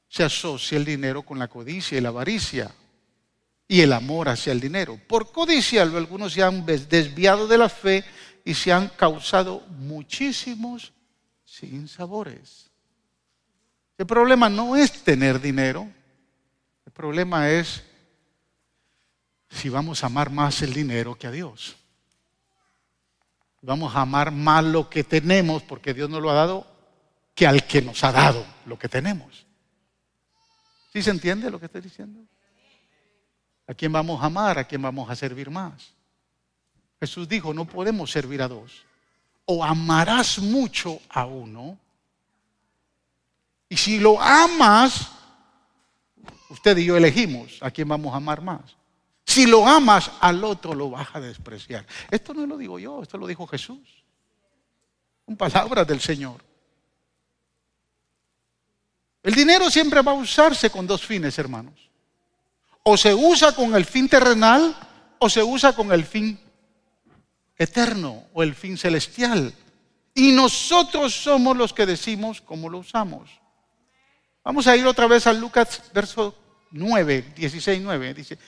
se 0.08 0.24
asocia 0.24 0.78
el 0.78 0.84
dinero 0.84 1.22
con 1.22 1.38
la 1.38 1.46
codicia 1.46 1.96
y 1.96 2.00
la 2.00 2.08
avaricia 2.08 2.68
y 3.68 3.82
el 3.82 3.92
amor 3.92 4.30
hacia 4.30 4.50
el 4.50 4.58
dinero. 4.58 4.98
Por 5.06 5.30
codiciarlo, 5.30 5.96
algunos 5.96 6.32
se 6.32 6.42
han 6.42 6.66
desviado 6.66 7.46
de 7.46 7.58
la 7.58 7.68
fe 7.68 8.04
y 8.44 8.52
se 8.54 8.72
han 8.72 8.88
causado 8.88 9.60
muchísimos 9.78 10.92
sinsabores. 11.44 12.71
El 13.98 14.06
problema 14.06 14.48
no 14.48 14.76
es 14.76 15.04
tener 15.04 15.40
dinero, 15.40 15.88
el 16.86 16.92
problema 16.92 17.50
es 17.50 17.84
si 19.50 19.68
vamos 19.68 20.02
a 20.02 20.06
amar 20.06 20.30
más 20.30 20.62
el 20.62 20.72
dinero 20.72 21.14
que 21.14 21.26
a 21.26 21.30
Dios. 21.30 21.76
Vamos 23.60 23.94
a 23.94 24.00
amar 24.00 24.32
más 24.32 24.64
lo 24.64 24.90
que 24.90 25.04
tenemos 25.04 25.62
porque 25.62 25.94
Dios 25.94 26.10
nos 26.10 26.20
lo 26.20 26.30
ha 26.30 26.34
dado 26.34 26.66
que 27.34 27.46
al 27.46 27.66
que 27.66 27.80
nos 27.80 28.02
ha 28.02 28.10
dado 28.10 28.44
lo 28.66 28.78
que 28.78 28.88
tenemos. 28.88 29.46
¿Sí 30.92 31.02
se 31.02 31.10
entiende 31.10 31.50
lo 31.50 31.60
que 31.60 31.66
estoy 31.66 31.80
diciendo? 31.80 32.20
¿A 33.66 33.74
quién 33.74 33.92
vamos 33.92 34.20
a 34.22 34.26
amar? 34.26 34.58
¿A 34.58 34.64
quién 34.64 34.82
vamos 34.82 35.08
a 35.08 35.16
servir 35.16 35.48
más? 35.48 35.94
Jesús 37.00 37.28
dijo, 37.28 37.54
no 37.54 37.64
podemos 37.64 38.10
servir 38.10 38.42
a 38.42 38.48
dos. 38.48 38.84
O 39.44 39.64
amarás 39.64 40.38
mucho 40.38 41.00
a 41.08 41.24
uno. 41.24 41.78
Y 43.72 43.76
si 43.78 43.98
lo 43.98 44.20
amas, 44.20 45.08
usted 46.50 46.76
y 46.76 46.84
yo 46.84 46.94
elegimos 46.94 47.56
a 47.62 47.70
quién 47.70 47.88
vamos 47.88 48.12
a 48.12 48.18
amar 48.18 48.42
más. 48.42 48.76
Si 49.24 49.46
lo 49.46 49.66
amas, 49.66 50.10
al 50.20 50.44
otro 50.44 50.74
lo 50.74 50.90
vas 50.90 51.08
a 51.14 51.20
despreciar. 51.20 51.86
Esto 52.10 52.34
no 52.34 52.46
lo 52.46 52.58
digo 52.58 52.78
yo, 52.78 53.02
esto 53.02 53.16
lo 53.16 53.26
dijo 53.26 53.46
Jesús. 53.46 54.04
Son 55.24 55.38
palabras 55.38 55.86
del 55.86 56.02
Señor. 56.02 56.44
El 59.22 59.34
dinero 59.34 59.70
siempre 59.70 60.02
va 60.02 60.12
a 60.12 60.16
usarse 60.16 60.68
con 60.68 60.86
dos 60.86 61.06
fines, 61.06 61.38
hermanos. 61.38 61.88
O 62.82 62.98
se 62.98 63.14
usa 63.14 63.54
con 63.54 63.74
el 63.74 63.86
fin 63.86 64.06
terrenal 64.06 64.76
o 65.18 65.30
se 65.30 65.42
usa 65.42 65.74
con 65.74 65.90
el 65.92 66.04
fin 66.04 66.38
eterno 67.56 68.24
o 68.34 68.42
el 68.42 68.54
fin 68.54 68.76
celestial. 68.76 69.54
Y 70.14 70.32
nosotros 70.32 71.14
somos 71.14 71.56
los 71.56 71.72
que 71.72 71.86
decimos 71.86 72.42
cómo 72.42 72.68
lo 72.68 72.76
usamos. 72.76 73.40
Vamos 74.44 74.66
a 74.66 74.76
ir 74.76 74.86
otra 74.86 75.06
vez 75.06 75.26
a 75.26 75.32
Lucas 75.32 75.82
verso 75.92 76.34
9, 76.72 77.32
16, 77.36 77.80
9. 77.80 78.14
Dice, 78.14 78.38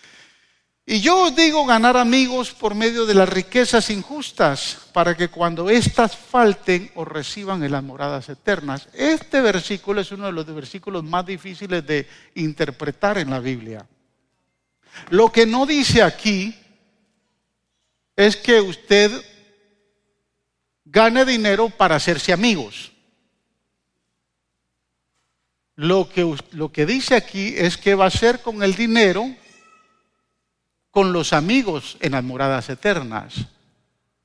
y 0.86 1.00
yo 1.00 1.24
os 1.24 1.36
digo 1.36 1.64
ganar 1.64 1.96
amigos 1.96 2.50
por 2.52 2.74
medio 2.74 3.06
de 3.06 3.14
las 3.14 3.28
riquezas 3.28 3.88
injustas, 3.88 4.88
para 4.92 5.16
que 5.16 5.28
cuando 5.28 5.70
éstas 5.70 6.14
falten 6.14 6.90
os 6.94 7.08
reciban 7.08 7.62
en 7.62 7.72
las 7.72 7.82
moradas 7.82 8.28
eternas. 8.28 8.88
Este 8.92 9.40
versículo 9.40 10.02
es 10.02 10.12
uno 10.12 10.26
de 10.26 10.32
los 10.32 10.46
versículos 10.46 11.02
más 11.02 11.24
difíciles 11.24 11.86
de 11.86 12.06
interpretar 12.34 13.16
en 13.16 13.30
la 13.30 13.40
Biblia. 13.40 13.86
Lo 15.08 15.32
que 15.32 15.46
no 15.46 15.64
dice 15.64 16.02
aquí 16.02 16.54
es 18.14 18.36
que 18.36 18.60
usted 18.60 19.10
gane 20.84 21.24
dinero 21.24 21.70
para 21.70 21.96
hacerse 21.96 22.32
amigos. 22.32 22.93
Lo 25.76 26.08
que, 26.08 26.36
lo 26.52 26.70
que 26.70 26.86
dice 26.86 27.16
aquí 27.16 27.54
es 27.56 27.76
que 27.76 27.94
va 27.94 28.04
a 28.04 28.08
hacer 28.08 28.42
con 28.42 28.62
el 28.62 28.74
dinero 28.74 29.34
con 30.94 31.12
los 31.12 31.32
amigos 31.32 31.96
en 31.98 32.12
las 32.12 32.22
moradas 32.22 32.68
eternas. 32.68 33.34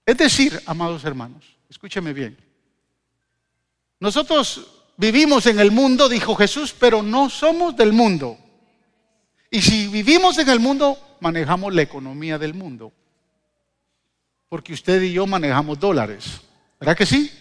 Es 0.05 0.17
decir, 0.17 0.61
amados 0.67 1.03
hermanos, 1.03 1.43
escúcheme 1.67 2.13
bien. 2.13 2.37
Nosotros 3.99 4.83
vivimos 4.95 5.47
en 5.47 5.59
el 5.59 5.71
mundo, 5.71 6.07
dijo 6.07 6.35
Jesús, 6.35 6.75
pero 6.77 7.01
no 7.01 7.27
somos 7.31 7.75
del 7.75 7.91
mundo. 7.91 8.37
Y 9.49 9.61
si 9.61 9.87
vivimos 9.87 10.37
en 10.37 10.47
el 10.47 10.59
mundo, 10.59 11.17
manejamos 11.21 11.73
la 11.73 11.81
economía 11.81 12.37
del 12.37 12.53
mundo. 12.53 12.93
Porque 14.47 14.73
usted 14.73 15.01
y 15.01 15.13
yo 15.13 15.25
manejamos 15.25 15.79
dólares. 15.79 16.41
¿Verdad 16.79 16.95
que 16.95 17.07
sí? 17.07 17.31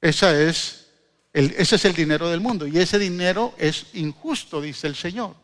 Esa 0.00 0.40
es 0.40 0.77
ese 1.38 1.76
es 1.76 1.84
el 1.84 1.94
dinero 1.94 2.28
del 2.28 2.40
mundo. 2.40 2.66
Y 2.66 2.78
ese 2.78 2.98
dinero 2.98 3.54
es 3.58 3.86
injusto, 3.94 4.60
dice 4.60 4.86
el 4.86 4.96
Señor. 4.96 5.34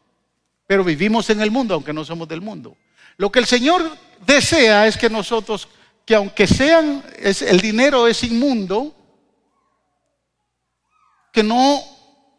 Pero 0.66 0.83
vivimos 0.83 1.28
en 1.30 1.40
el 1.40 1.50
mundo, 1.50 1.74
aunque 1.74 1.92
no 1.92 2.04
somos 2.04 2.28
del 2.28 2.40
mundo. 2.40 2.76
Lo 3.16 3.30
que 3.30 3.38
el 3.38 3.46
Señor 3.46 3.96
desea 4.26 4.87
es 4.87 4.96
que 4.96 5.09
nosotros, 5.09 5.68
que 6.04 6.14
aunque 6.14 6.46
sean, 6.46 7.04
el 7.22 7.61
dinero 7.61 8.09
es 8.09 8.24
inmundo, 8.24 8.94
que 11.33 11.42
no, 11.42 11.83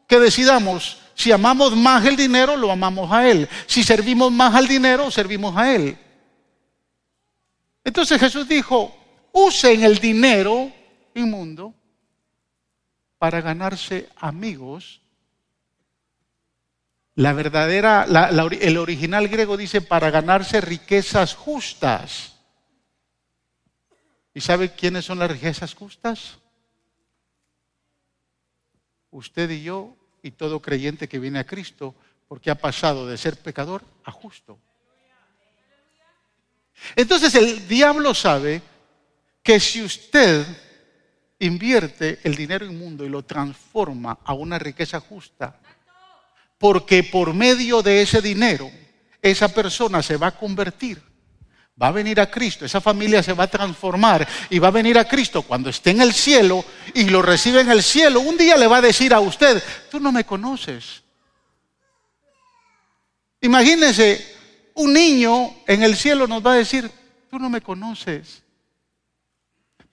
que 0.08 0.20
decidamos 0.20 0.98
si 1.16 1.32
amamos 1.32 1.76
más 1.76 2.06
el 2.06 2.18
dinero, 2.18 2.58
lo 2.58 2.70
amamos 2.70 3.10
a 3.12 3.28
Él. 3.28 3.48
Si 3.66 3.84
servimos 3.84 4.32
más 4.32 4.54
al 4.54 4.68
dinero, 4.68 5.10
servimos 5.10 5.56
a 5.56 5.74
Él. 5.74 5.98
Entonces 7.86 8.20
Jesús 8.20 8.48
dijo, 8.48 8.94
usen 9.32 9.84
el 9.84 9.98
dinero 9.98 10.72
inmundo 11.14 11.74
para 13.26 13.42
ganarse 13.42 14.08
amigos. 14.18 15.02
La 17.16 17.34
verdadera, 17.34 18.06
el 18.62 18.78
original 18.78 19.28
griego 19.28 19.58
dice 19.58 19.82
para 19.82 20.12
ganarse 20.12 20.62
riquezas 20.62 21.34
justas. 21.34 22.36
¿Y 24.32 24.42
sabe 24.42 24.76
quiénes 24.76 25.06
son 25.06 25.18
las 25.18 25.32
riquezas 25.32 25.74
justas? 25.74 26.38
Usted 29.10 29.50
y 29.50 29.64
yo 29.64 29.98
y 30.22 30.30
todo 30.30 30.62
creyente 30.62 31.10
que 31.10 31.18
viene 31.18 31.40
a 31.40 31.48
Cristo 31.48 31.96
porque 32.28 32.52
ha 32.52 32.56
pasado 32.60 33.08
de 33.08 33.18
ser 33.18 33.38
pecador 33.38 33.84
a 34.04 34.12
justo. 34.12 34.60
Entonces 36.96 37.34
el 37.34 37.68
diablo 37.68 38.14
sabe 38.14 38.62
que 39.42 39.60
si 39.60 39.82
usted 39.82 40.46
invierte 41.40 42.20
el 42.24 42.36
dinero 42.36 42.66
inmundo 42.66 43.06
y 43.06 43.10
lo 43.10 43.24
transforma 43.24 44.20
a 44.24 44.34
una 44.34 44.58
riqueza 44.58 45.00
justa, 45.00 45.60
porque 46.58 47.04
por 47.04 47.34
medio 47.34 47.82
de 47.82 48.02
ese 48.02 48.22
dinero 48.22 48.72
esa 49.22 49.48
persona 49.50 50.02
se 50.02 50.18
va 50.18 50.28
a 50.28 50.38
convertir 50.38 51.02
va 51.82 51.88
a 51.88 51.92
venir 51.92 52.20
a 52.20 52.32
Cristo, 52.32 52.66
esa 52.66 52.80
familia 52.80 53.22
se 53.22 53.34
va 53.34 53.46
a 53.46 53.50
transformar 53.50 54.28
y 54.50 54.60
va 54.60 54.70
a 54.70 54.72
venir 54.72 54.98
a 54.98 55.08
Cristo 55.08 55.42
cuando 55.42 55.70
esté 55.70 55.92
en 55.92 56.02
el 56.02 56.14
cielo 56.14 56.64
y 56.94 57.06
lo 57.10 57.22
recibe 57.22 57.62
en 57.62 57.70
el 57.70 57.84
cielo. 57.84 58.22
Un 58.22 58.38
día 58.38 58.56
le 58.56 58.68
va 58.68 58.78
a 58.78 58.82
decir 58.82 59.14
a 59.14 59.20
usted, 59.20 59.62
tú 59.92 60.00
no 60.00 60.12
me 60.12 60.24
conoces. 60.24 61.04
Imagínese, 63.42 64.36
un 64.76 64.94
niño 64.94 65.54
en 65.68 65.84
el 65.84 65.96
cielo 65.96 66.28
nos 66.28 66.46
va 66.46 66.54
a 66.54 66.58
decir, 66.58 66.90
tú 67.30 67.40
no 67.40 67.50
me 67.50 67.62
conoces, 67.62 68.42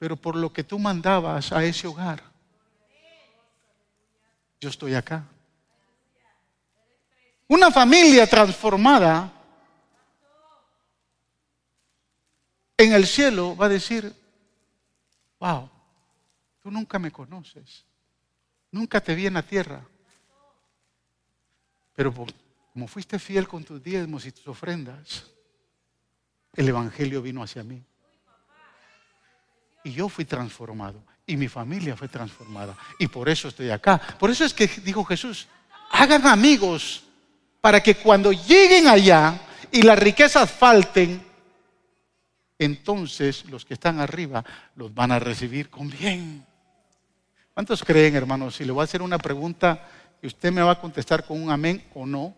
pero 0.03 0.17
por 0.17 0.35
lo 0.35 0.53
que 0.53 0.65
tú 0.65 0.81
mandabas 0.81 1.53
a 1.53 1.63
ese 1.63 1.87
hogar, 1.87 2.21
yo 4.61 4.69
estoy 4.69 4.95
acá. 4.95 5.25
Una 7.47 7.71
familia 7.71 8.27
transformada 8.27 9.33
en 12.77 12.93
el 12.93 13.07
cielo 13.07 13.55
va 13.55 13.67
a 13.67 13.69
decir, 13.69 14.13
wow, 15.39 15.71
tú 16.61 16.73
nunca 16.73 16.99
me 16.99 17.13
conoces, 17.13 17.85
nunca 18.73 19.01
te 19.01 19.15
vi 19.15 19.29
en 19.29 19.35
la 19.35 19.45
tierra, 19.45 19.87
pero 21.95 22.13
como 22.73 22.89
fuiste 22.89 23.21
fiel 23.21 23.47
con 23.47 23.63
tus 23.63 23.81
diezmos 23.81 24.27
y 24.27 24.33
tus 24.33 24.49
ofrendas, 24.49 25.31
el 26.55 26.69
Evangelio 26.69 27.23
vino 27.23 27.41
hacia 27.45 27.63
mí. 27.63 27.85
Y 29.85 29.93
yo 29.93 30.09
fui 30.09 30.25
transformado. 30.25 31.03
Y 31.27 31.37
mi 31.37 31.49
familia 31.49 31.97
fue 31.97 32.09
transformada. 32.09 32.77
Y 32.99 33.07
por 33.07 33.29
eso 33.29 33.49
estoy 33.49 33.71
acá. 33.71 33.99
Por 34.19 34.31
eso 34.31 34.45
es 34.45 34.53
que 34.53 34.67
dijo 34.67 35.05
Jesús, 35.05 35.49
hagan 35.91 36.27
amigos 36.27 37.05
para 37.61 37.81
que 37.81 37.95
cuando 37.95 38.33
lleguen 38.33 38.89
allá 38.89 39.41
y 39.71 39.83
las 39.83 39.99
riquezas 39.99 40.51
falten, 40.51 41.25
entonces 42.59 43.45
los 43.47 43.65
que 43.65 43.75
están 43.75 44.01
arriba 44.01 44.45
los 44.77 44.95
van 44.95 45.13
a 45.13 45.19
recibir 45.19 45.71
con 45.71 45.89
bien. 45.89 46.45
¿Cuántos 47.55 47.85
creen, 47.85 48.17
hermanos? 48.17 48.57
Si 48.57 48.65
le 48.65 48.73
voy 48.73 48.83
a 48.83 48.85
hacer 48.85 49.03
una 49.03 49.19
pregunta 49.19 49.89
y 50.23 50.27
usted 50.27 50.53
me 50.53 50.63
va 50.63 50.73
a 50.73 50.81
contestar 50.81 51.25
con 51.25 51.43
un 51.43 51.51
amén 51.51 51.85
o 51.95 52.07
no. 52.07 52.35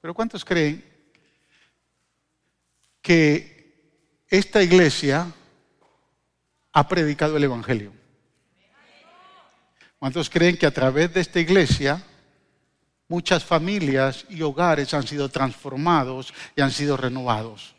Pero 0.00 0.14
¿cuántos 0.14 0.44
creen 0.44 0.84
que 3.02 4.22
esta 4.28 4.62
iglesia 4.62 5.32
ha 6.72 6.88
predicado 6.88 7.36
el 7.36 7.44
Evangelio? 7.44 7.92
¿Cuántos 9.98 10.30
creen 10.30 10.56
que 10.56 10.66
a 10.66 10.70
través 10.70 11.12
de 11.12 11.20
esta 11.20 11.40
iglesia 11.40 12.02
muchas 13.08 13.44
familias 13.44 14.26
y 14.28 14.42
hogares 14.42 14.94
han 14.94 15.06
sido 15.06 15.28
transformados 15.28 16.32
y 16.54 16.60
han 16.60 16.70
sido 16.70 16.96
renovados? 16.96 17.74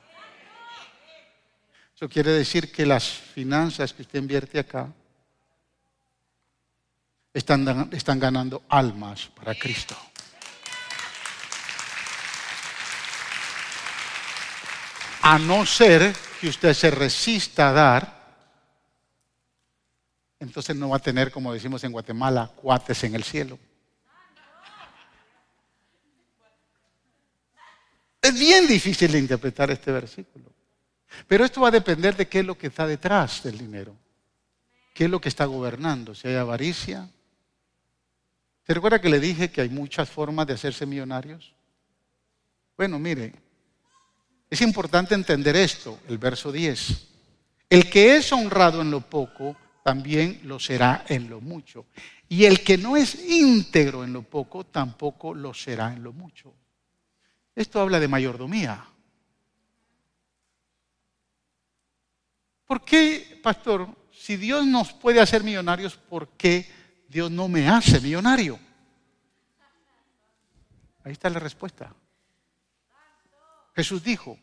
Eso 1.96 2.10
quiere 2.10 2.32
decir 2.32 2.72
que 2.72 2.86
las 2.86 3.10
finanzas 3.10 3.94
que 3.94 4.04
usted 4.04 4.20
invierte 4.20 4.60
acá 4.60 4.88
están, 7.34 7.90
están 7.92 8.20
ganando 8.20 8.64
almas 8.70 9.28
para 9.36 9.56
Cristo. 9.56 9.98
A 15.22 15.38
no 15.38 15.66
ser 15.66 16.16
que 16.40 16.48
usted 16.48 16.74
se 16.74 16.90
resista 16.90 17.70
a 17.70 17.74
dar, 17.74 18.19
entonces 20.40 20.76
no 20.76 20.90
va 20.90 20.98
a 20.98 21.02
tener, 21.02 21.32
como 21.32 21.54
decimos 21.54 21.84
en 21.84 21.92
Guatemala, 21.92 22.52
cuates 22.56 23.04
en 23.04 23.16
el 23.16 23.24
cielo. 23.24 23.60
Es 28.22 28.38
bien 28.38 28.68
difícil 28.68 29.12
de 29.12 29.20
interpretar 29.20 29.72
este 29.72 29.92
versículo. 29.92 30.52
Pero 31.28 31.46
esto 31.46 31.62
va 31.62 31.70
a 31.70 31.72
depender 31.72 32.16
de 32.16 32.28
qué 32.28 32.40
es 32.40 32.46
lo 32.46 32.58
que 32.58 32.68
está 32.68 32.86
detrás 32.86 33.44
del 33.44 33.58
dinero. 33.58 33.96
¿Qué 34.94 35.06
es 35.06 35.10
lo 35.10 35.22
que 35.22 35.30
está 35.30 35.46
gobernando? 35.46 36.14
Si 36.14 36.28
hay 36.28 36.36
avaricia. 36.36 37.10
¿Se 38.66 38.74
recuerda 38.74 39.02
que 39.02 39.10
le 39.10 39.20
dije 39.20 39.50
que 39.50 39.62
hay 39.62 39.70
muchas 39.70 40.10
formas 40.10 40.46
de 40.46 40.54
hacerse 40.54 40.86
millonarios? 40.86 41.54
Bueno, 42.78 43.00
mire, 43.00 43.34
es 44.50 44.62
importante 44.62 45.16
entender 45.16 45.56
esto, 45.56 46.00
el 46.08 46.18
verso 46.18 46.52
10. 46.52 47.08
El 47.70 47.90
que 47.90 48.18
es 48.18 48.32
honrado 48.32 48.82
en 48.82 48.92
lo 48.92 49.02
poco, 49.02 49.56
también 49.84 50.42
lo 50.44 50.60
será 50.60 51.06
en 51.08 51.30
lo 51.30 51.42
mucho. 51.42 51.86
Y 52.28 52.46
el 52.46 52.64
que 52.64 52.78
no 52.78 52.96
es 52.96 53.16
íntegro 53.28 54.04
en 54.04 54.14
lo 54.14 54.22
poco, 54.22 54.66
tampoco 54.66 55.34
lo 55.34 55.54
será 55.54 55.94
en 55.94 56.04
lo 56.04 56.14
mucho. 56.14 56.54
Esto 57.56 57.82
habla 57.82 58.00
de 58.00 58.08
mayordomía. 58.08 58.86
¿Por 62.66 62.86
qué, 62.86 63.40
pastor, 63.42 63.90
si 64.12 64.38
Dios 64.38 64.66
nos 64.66 64.94
puede 64.94 65.20
hacer 65.20 65.44
millonarios, 65.44 65.96
por 65.96 66.30
qué 66.30 66.70
Dios 67.08 67.32
no 67.32 67.48
me 67.48 67.68
hace 67.68 68.00
millonario? 68.00 68.60
Ahí 71.04 71.14
está 71.14 71.30
la 71.32 71.40
respuesta. 71.40 71.92
Jesús 73.76 74.04
dijo, 74.04 74.38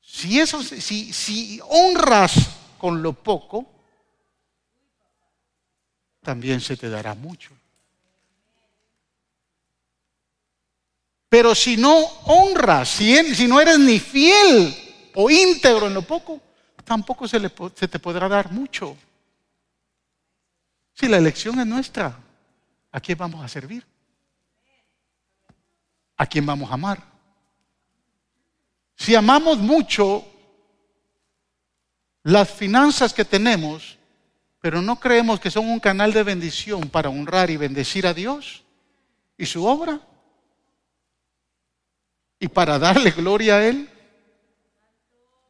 si, 0.00 0.40
eso, 0.40 0.62
si, 0.62 1.12
si 1.12 1.60
honras 1.68 2.49
con 2.80 3.02
lo 3.02 3.12
poco, 3.12 3.66
también 6.22 6.62
se 6.62 6.78
te 6.78 6.88
dará 6.88 7.14
mucho. 7.14 7.50
Pero 11.28 11.54
si 11.54 11.76
no 11.76 11.94
honras, 12.24 12.88
si, 12.88 13.46
no 13.46 13.60
eres 13.60 13.78
ni 13.78 14.00
fiel 14.00 14.74
o 15.14 15.30
íntegro 15.30 15.88
en 15.88 15.94
lo 15.94 16.02
poco, 16.02 16.40
tampoco 16.82 17.28
se, 17.28 17.38
se 17.74 17.86
te 17.86 17.98
podrá 17.98 18.28
dar 18.28 18.50
mucho. 18.50 18.96
Si 20.94 21.06
la 21.06 21.18
elección 21.18 21.60
es 21.60 21.66
nuestra, 21.66 22.18
¿a 22.90 23.00
quién 23.00 23.18
vamos 23.18 23.44
a 23.44 23.48
servir? 23.48 23.86
¿A 26.16 26.26
quién 26.26 26.46
vamos 26.46 26.70
a 26.70 26.74
amar? 26.74 27.02
Si 28.96 29.14
amamos 29.14 29.58
mucho 29.58 30.26
las 32.22 32.50
finanzas 32.50 33.12
que 33.12 33.24
tenemos, 33.24 33.98
pero 34.60 34.82
no 34.82 35.00
creemos 35.00 35.40
que 35.40 35.50
son 35.50 35.68
un 35.68 35.80
canal 35.80 36.12
de 36.12 36.22
bendición 36.22 36.88
para 36.90 37.08
honrar 37.08 37.50
y 37.50 37.56
bendecir 37.56 38.06
a 38.06 38.14
Dios 38.14 38.62
y 39.36 39.46
su 39.46 39.64
obra, 39.64 40.00
y 42.38 42.48
para 42.48 42.78
darle 42.78 43.10
gloria 43.10 43.56
a 43.56 43.66
Él, 43.66 43.88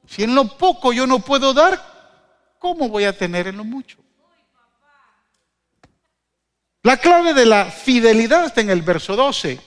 si 0.07 0.25
en 0.25 0.35
lo 0.35 0.57
poco 0.59 0.93
yo 0.93 1.07
no 1.07 1.21
puedo 1.21 1.55
dar, 1.55 1.81
¿cómo 2.59 2.89
voy 2.89 3.05
a 3.05 3.17
tener 3.17 3.47
en 3.47 3.57
lo 3.57 3.65
mucho? 3.65 3.99
La 6.83 6.97
clave 6.97 7.35
de 7.35 7.47
la 7.47 7.67
fidelidad 7.67 8.47
está 8.47 8.61
en 8.63 8.71
el 8.71 8.83
verso 8.83 9.15
12. 9.15 9.61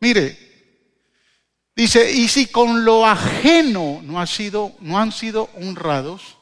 Mire, 0.00 0.38
dice, 1.74 2.10
y 2.12 2.28
si 2.28 2.46
con 2.46 2.84
lo 2.84 3.04
ajeno 3.04 4.00
no, 4.02 4.20
ha 4.20 4.26
sido, 4.26 4.72
no 4.80 4.98
han 4.98 5.12
sido 5.12 5.50
honrados, 5.56 6.38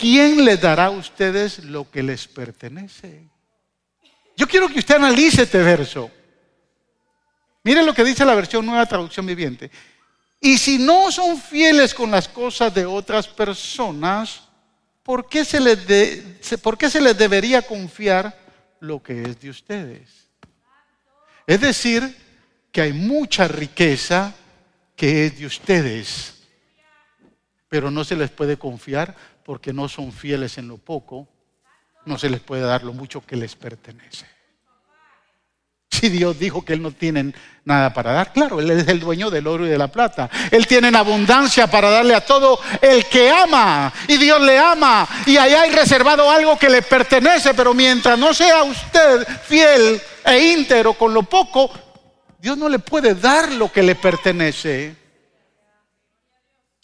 ¿quién 0.00 0.44
les 0.44 0.60
dará 0.60 0.86
a 0.86 0.90
ustedes 0.90 1.62
lo 1.64 1.90
que 1.90 2.02
les 2.02 2.26
pertenece? 2.26 3.28
Yo 4.36 4.48
quiero 4.48 4.68
que 4.68 4.78
usted 4.78 4.94
analice 4.94 5.42
este 5.42 5.58
verso. 5.58 6.10
Mire 7.62 7.84
lo 7.84 7.92
que 7.92 8.02
dice 8.02 8.24
la 8.24 8.34
versión 8.34 8.64
nueva 8.64 8.86
traducción 8.86 9.26
viviente. 9.26 9.70
Y 10.40 10.56
si 10.56 10.78
no 10.78 11.12
son 11.12 11.38
fieles 11.38 11.92
con 11.92 12.10
las 12.10 12.26
cosas 12.26 12.74
de 12.74 12.86
otras 12.86 13.28
personas, 13.28 14.40
¿por 15.02 15.28
qué 15.28 15.44
se 15.44 15.60
les, 15.60 15.78
¿por 16.60 16.78
qué 16.78 16.88
se 16.88 17.02
les 17.02 17.18
debería 17.18 17.60
confiar 17.60 18.38
lo 18.80 19.02
que 19.02 19.22
es 19.22 19.38
de 19.38 19.50
ustedes? 19.50 20.08
Es 21.46 21.60
decir, 21.60 22.16
que 22.72 22.80
hay 22.80 22.94
mucha 22.94 23.46
riqueza 23.46 24.32
que 24.96 25.26
es 25.26 25.38
de 25.38 25.44
ustedes, 25.44 26.34
pero 27.68 27.90
no 27.90 28.04
se 28.04 28.16
les 28.16 28.30
puede 28.30 28.56
confiar 28.56 29.14
porque 29.50 29.72
no 29.72 29.88
son 29.88 30.12
fieles 30.12 30.58
en 30.58 30.68
lo 30.68 30.78
poco, 30.78 31.26
no 32.04 32.16
se 32.16 32.30
les 32.30 32.38
puede 32.38 32.62
dar 32.62 32.84
lo 32.84 32.92
mucho 32.92 33.20
que 33.26 33.34
les 33.34 33.56
pertenece. 33.56 34.24
Si 35.90 36.08
Dios 36.08 36.38
dijo 36.38 36.64
que 36.64 36.74
Él 36.74 36.80
no 36.80 36.92
tiene 36.92 37.34
nada 37.64 37.92
para 37.92 38.12
dar, 38.12 38.32
claro, 38.32 38.60
Él 38.60 38.70
es 38.70 38.86
el 38.86 39.00
dueño 39.00 39.28
del 39.28 39.48
oro 39.48 39.66
y 39.66 39.68
de 39.68 39.76
la 39.76 39.88
plata. 39.88 40.30
Él 40.52 40.68
tiene 40.68 40.86
en 40.86 40.94
abundancia 40.94 41.66
para 41.66 41.90
darle 41.90 42.14
a 42.14 42.24
todo 42.24 42.60
el 42.80 43.06
que 43.06 43.28
ama. 43.28 43.92
Y 44.06 44.18
Dios 44.18 44.40
le 44.40 44.56
ama. 44.56 45.08
Y 45.26 45.36
allá 45.36 45.62
hay 45.62 45.72
reservado 45.72 46.30
algo 46.30 46.56
que 46.56 46.70
le 46.70 46.82
pertenece. 46.82 47.52
Pero 47.52 47.74
mientras 47.74 48.16
no 48.16 48.32
sea 48.32 48.62
usted 48.62 49.26
fiel 49.42 50.00
e 50.26 50.52
íntero 50.52 50.92
con 50.92 51.12
lo 51.12 51.24
poco, 51.24 51.72
Dios 52.38 52.56
no 52.56 52.68
le 52.68 52.78
puede 52.78 53.16
dar 53.16 53.50
lo 53.50 53.72
que 53.72 53.82
le 53.82 53.96
pertenece. 53.96 54.94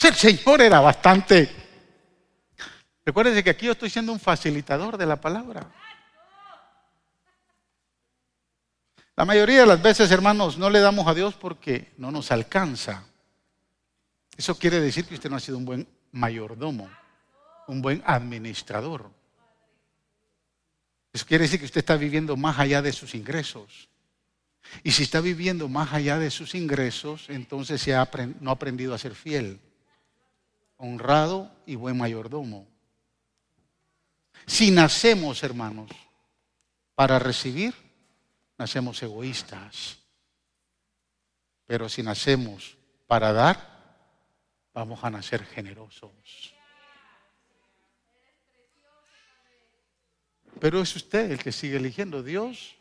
El 0.02 0.14
Señor 0.16 0.62
era 0.62 0.80
bastante... 0.80 1.65
Recuérdense 3.06 3.44
que 3.44 3.50
aquí 3.50 3.66
yo 3.66 3.72
estoy 3.72 3.88
siendo 3.88 4.12
un 4.12 4.18
facilitador 4.18 4.98
de 4.98 5.06
la 5.06 5.20
palabra. 5.20 5.64
La 9.14 9.24
mayoría 9.24 9.60
de 9.60 9.66
las 9.66 9.80
veces, 9.80 10.10
hermanos, 10.10 10.58
no 10.58 10.68
le 10.68 10.80
damos 10.80 11.06
a 11.06 11.14
Dios 11.14 11.34
porque 11.34 11.92
no 11.98 12.10
nos 12.10 12.32
alcanza. 12.32 13.04
Eso 14.36 14.58
quiere 14.58 14.80
decir 14.80 15.06
que 15.06 15.14
usted 15.14 15.30
no 15.30 15.36
ha 15.36 15.40
sido 15.40 15.56
un 15.56 15.64
buen 15.64 15.88
mayordomo, 16.10 16.90
un 17.68 17.80
buen 17.80 18.02
administrador. 18.04 19.08
Eso 21.12 21.24
quiere 21.26 21.44
decir 21.44 21.60
que 21.60 21.66
usted 21.66 21.78
está 21.78 21.96
viviendo 21.96 22.36
más 22.36 22.58
allá 22.58 22.82
de 22.82 22.92
sus 22.92 23.14
ingresos. 23.14 23.88
Y 24.82 24.90
si 24.90 25.04
está 25.04 25.20
viviendo 25.20 25.68
más 25.68 25.92
allá 25.92 26.18
de 26.18 26.32
sus 26.32 26.56
ingresos, 26.56 27.30
entonces 27.30 27.80
se 27.80 27.94
ha, 27.94 28.10
no 28.40 28.50
ha 28.50 28.54
aprendido 28.54 28.94
a 28.94 28.98
ser 28.98 29.14
fiel, 29.14 29.60
honrado 30.76 31.52
y 31.66 31.76
buen 31.76 31.96
mayordomo. 31.96 32.66
Si 34.46 34.70
nacemos, 34.70 35.42
hermanos, 35.42 35.90
para 36.94 37.18
recibir, 37.18 37.74
nacemos 38.56 39.02
egoístas. 39.02 39.98
Pero 41.66 41.88
si 41.88 42.02
nacemos 42.02 42.78
para 43.06 43.32
dar, 43.32 43.76
vamos 44.72 45.02
a 45.02 45.10
nacer 45.10 45.44
generosos. 45.44 46.54
Pero 50.60 50.80
es 50.80 50.94
usted 50.96 51.32
el 51.32 51.42
que 51.42 51.52
sigue 51.52 51.76
eligiendo. 51.76 52.22
Dios, 52.22 52.76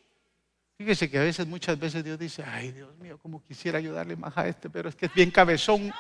fíjese 0.77 1.09
que 1.09 1.17
a 1.17 1.23
veces, 1.23 1.47
muchas 1.47 1.77
veces 1.77 2.03
Dios 2.03 2.17
dice, 2.17 2.43
ay 2.43 2.71
Dios 2.71 2.95
mío, 2.97 3.17
como 3.17 3.43
quisiera 3.43 3.79
ayudarle 3.79 4.15
más 4.15 4.37
a 4.37 4.47
este, 4.47 4.69
pero 4.69 4.87
es 4.87 4.95
que 4.95 5.07
es 5.07 5.13
bien 5.13 5.31
cabezón. 5.31 5.91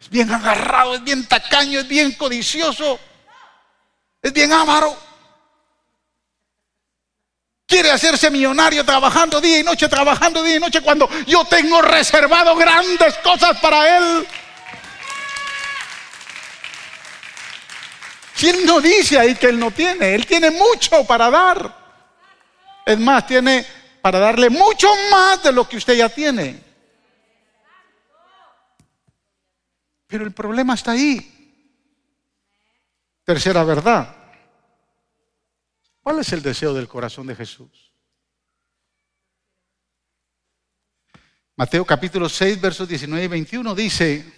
Es 0.00 0.10
bien 0.10 0.30
agarrado, 0.32 0.94
es 0.94 1.04
bien 1.04 1.26
tacaño, 1.26 1.80
es 1.80 1.88
bien 1.88 2.12
codicioso, 2.12 2.98
es 4.22 4.32
bien 4.32 4.52
avaro. 4.52 4.96
Quiere 7.66 7.90
hacerse 7.90 8.30
millonario 8.30 8.84
trabajando 8.84 9.40
día 9.40 9.58
y 9.58 9.64
noche, 9.64 9.88
trabajando 9.88 10.42
día 10.42 10.56
y 10.56 10.60
noche 10.60 10.80
cuando 10.80 11.08
yo 11.26 11.44
tengo 11.46 11.82
reservado 11.82 12.54
grandes 12.54 13.14
cosas 13.24 13.58
para 13.58 13.96
él. 13.96 14.26
Si 18.36 18.52
no 18.64 18.80
dice 18.80 19.18
ahí 19.18 19.34
que 19.34 19.46
él 19.46 19.58
no 19.58 19.70
tiene, 19.70 20.14
él 20.14 20.26
tiene 20.26 20.50
mucho 20.50 21.04
para 21.04 21.30
dar. 21.30 21.74
Es 22.84 22.98
más, 22.98 23.26
tiene 23.26 23.66
para 24.00 24.20
darle 24.20 24.50
mucho 24.50 24.88
más 25.10 25.42
de 25.42 25.50
lo 25.50 25.68
que 25.68 25.78
usted 25.78 25.94
ya 25.94 26.08
tiene. 26.08 26.65
Pero 30.06 30.24
el 30.24 30.32
problema 30.32 30.74
está 30.74 30.92
ahí. 30.92 31.32
Tercera 33.24 33.64
verdad. 33.64 34.14
¿Cuál 36.00 36.20
es 36.20 36.32
el 36.32 36.42
deseo 36.42 36.72
del 36.72 36.86
corazón 36.86 37.26
de 37.26 37.34
Jesús? 37.34 37.92
Mateo 41.56 41.84
capítulo 41.84 42.28
6, 42.28 42.60
versos 42.60 42.86
19 42.86 43.24
y 43.24 43.28
21 43.28 43.74
dice, 43.74 44.32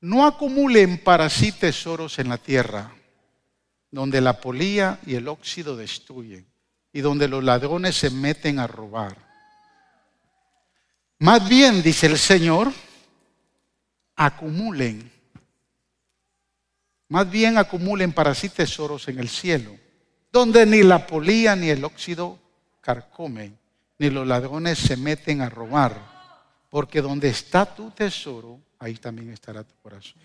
no 0.00 0.26
acumulen 0.26 0.98
para 1.04 1.28
sí 1.28 1.52
tesoros 1.52 2.18
en 2.18 2.30
la 2.30 2.38
tierra, 2.38 2.92
donde 3.90 4.20
la 4.20 4.40
polía 4.40 4.98
y 5.06 5.16
el 5.16 5.28
óxido 5.28 5.76
destruyen, 5.76 6.46
y 6.92 7.00
donde 7.00 7.28
los 7.28 7.44
ladrones 7.44 7.96
se 7.96 8.10
meten 8.10 8.58
a 8.58 8.66
robar. 8.66 9.16
Más 11.18 11.48
bien, 11.48 11.82
dice 11.82 12.06
el 12.06 12.18
Señor, 12.18 12.72
acumulen 14.18 15.10
más 17.08 17.30
bien 17.30 17.56
acumulen 17.56 18.12
para 18.12 18.34
sí 18.34 18.48
tesoros 18.50 19.08
en 19.08 19.18
el 19.18 19.28
cielo, 19.28 19.74
donde 20.30 20.66
ni 20.66 20.82
la 20.82 21.06
polía 21.06 21.56
ni 21.56 21.70
el 21.70 21.82
óxido 21.84 22.38
carcomen, 22.82 23.58
ni 23.98 24.10
los 24.10 24.26
ladrones 24.26 24.78
se 24.78 24.96
meten 24.96 25.40
a 25.40 25.48
robar, 25.48 25.96
porque 26.68 27.00
donde 27.00 27.28
está 27.28 27.64
tu 27.64 27.90
tesoro, 27.90 28.60
ahí 28.78 28.94
también 28.94 29.30
estará 29.30 29.64
tu 29.64 29.74
corazón. 29.82 30.20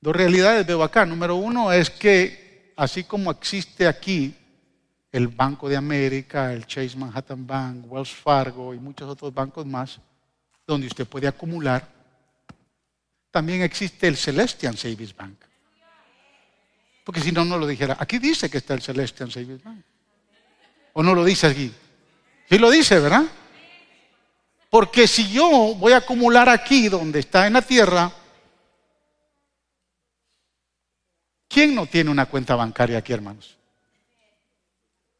Dos 0.00 0.16
realidades 0.16 0.66
veo 0.66 0.82
acá. 0.82 1.06
Número 1.06 1.36
uno 1.36 1.70
es 1.72 1.88
que 1.88 2.72
así 2.76 3.04
como 3.04 3.30
existe 3.30 3.86
aquí 3.86 4.34
el 5.12 5.28
Banco 5.28 5.68
de 5.68 5.76
América, 5.76 6.52
el 6.52 6.66
Chase 6.66 6.96
Manhattan 6.96 7.46
Bank, 7.46 7.84
Wells 7.88 8.12
Fargo 8.12 8.74
y 8.74 8.78
muchos 8.78 9.08
otros 9.08 9.32
bancos 9.32 9.64
más, 9.64 10.00
donde 10.66 10.86
usted 10.86 11.06
puede 11.06 11.28
acumular, 11.28 11.88
también 13.30 13.62
existe 13.62 14.06
el 14.06 14.16
Celestian 14.16 14.76
Savings 14.76 15.16
Bank. 15.16 15.36
Porque 17.04 17.20
si 17.20 17.32
no, 17.32 17.44
no 17.44 17.58
lo 17.58 17.66
dijera. 17.66 17.96
Aquí 17.98 18.18
dice 18.18 18.48
que 18.48 18.58
está 18.58 18.74
el 18.74 18.82
Celestian 18.82 19.30
Savings 19.30 19.62
Bank. 19.62 19.82
¿O 20.92 21.02
no 21.02 21.14
lo 21.14 21.24
dice 21.24 21.46
aquí? 21.46 21.72
Sí 22.48 22.58
lo 22.58 22.70
dice, 22.70 23.00
¿verdad? 23.00 23.24
Porque 24.70 25.06
si 25.06 25.30
yo 25.30 25.74
voy 25.74 25.92
a 25.92 25.98
acumular 25.98 26.48
aquí 26.48 26.88
donde 26.88 27.20
está 27.20 27.46
en 27.46 27.54
la 27.54 27.62
tierra, 27.62 28.12
¿quién 31.48 31.74
no 31.74 31.86
tiene 31.86 32.10
una 32.10 32.26
cuenta 32.26 32.54
bancaria 32.54 32.98
aquí, 32.98 33.12
hermanos? 33.12 33.56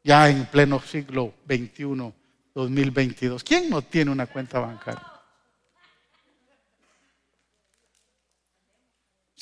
Ya 0.03 0.29
en 0.29 0.45
pleno 0.45 0.81
siglo 0.81 1.33
XXI, 1.47 2.13
2022. 2.53 3.43
¿Quién 3.43 3.69
no 3.69 3.81
tiene 3.81 4.11
una 4.11 4.27
cuenta 4.27 4.59
bancaria? 4.59 5.12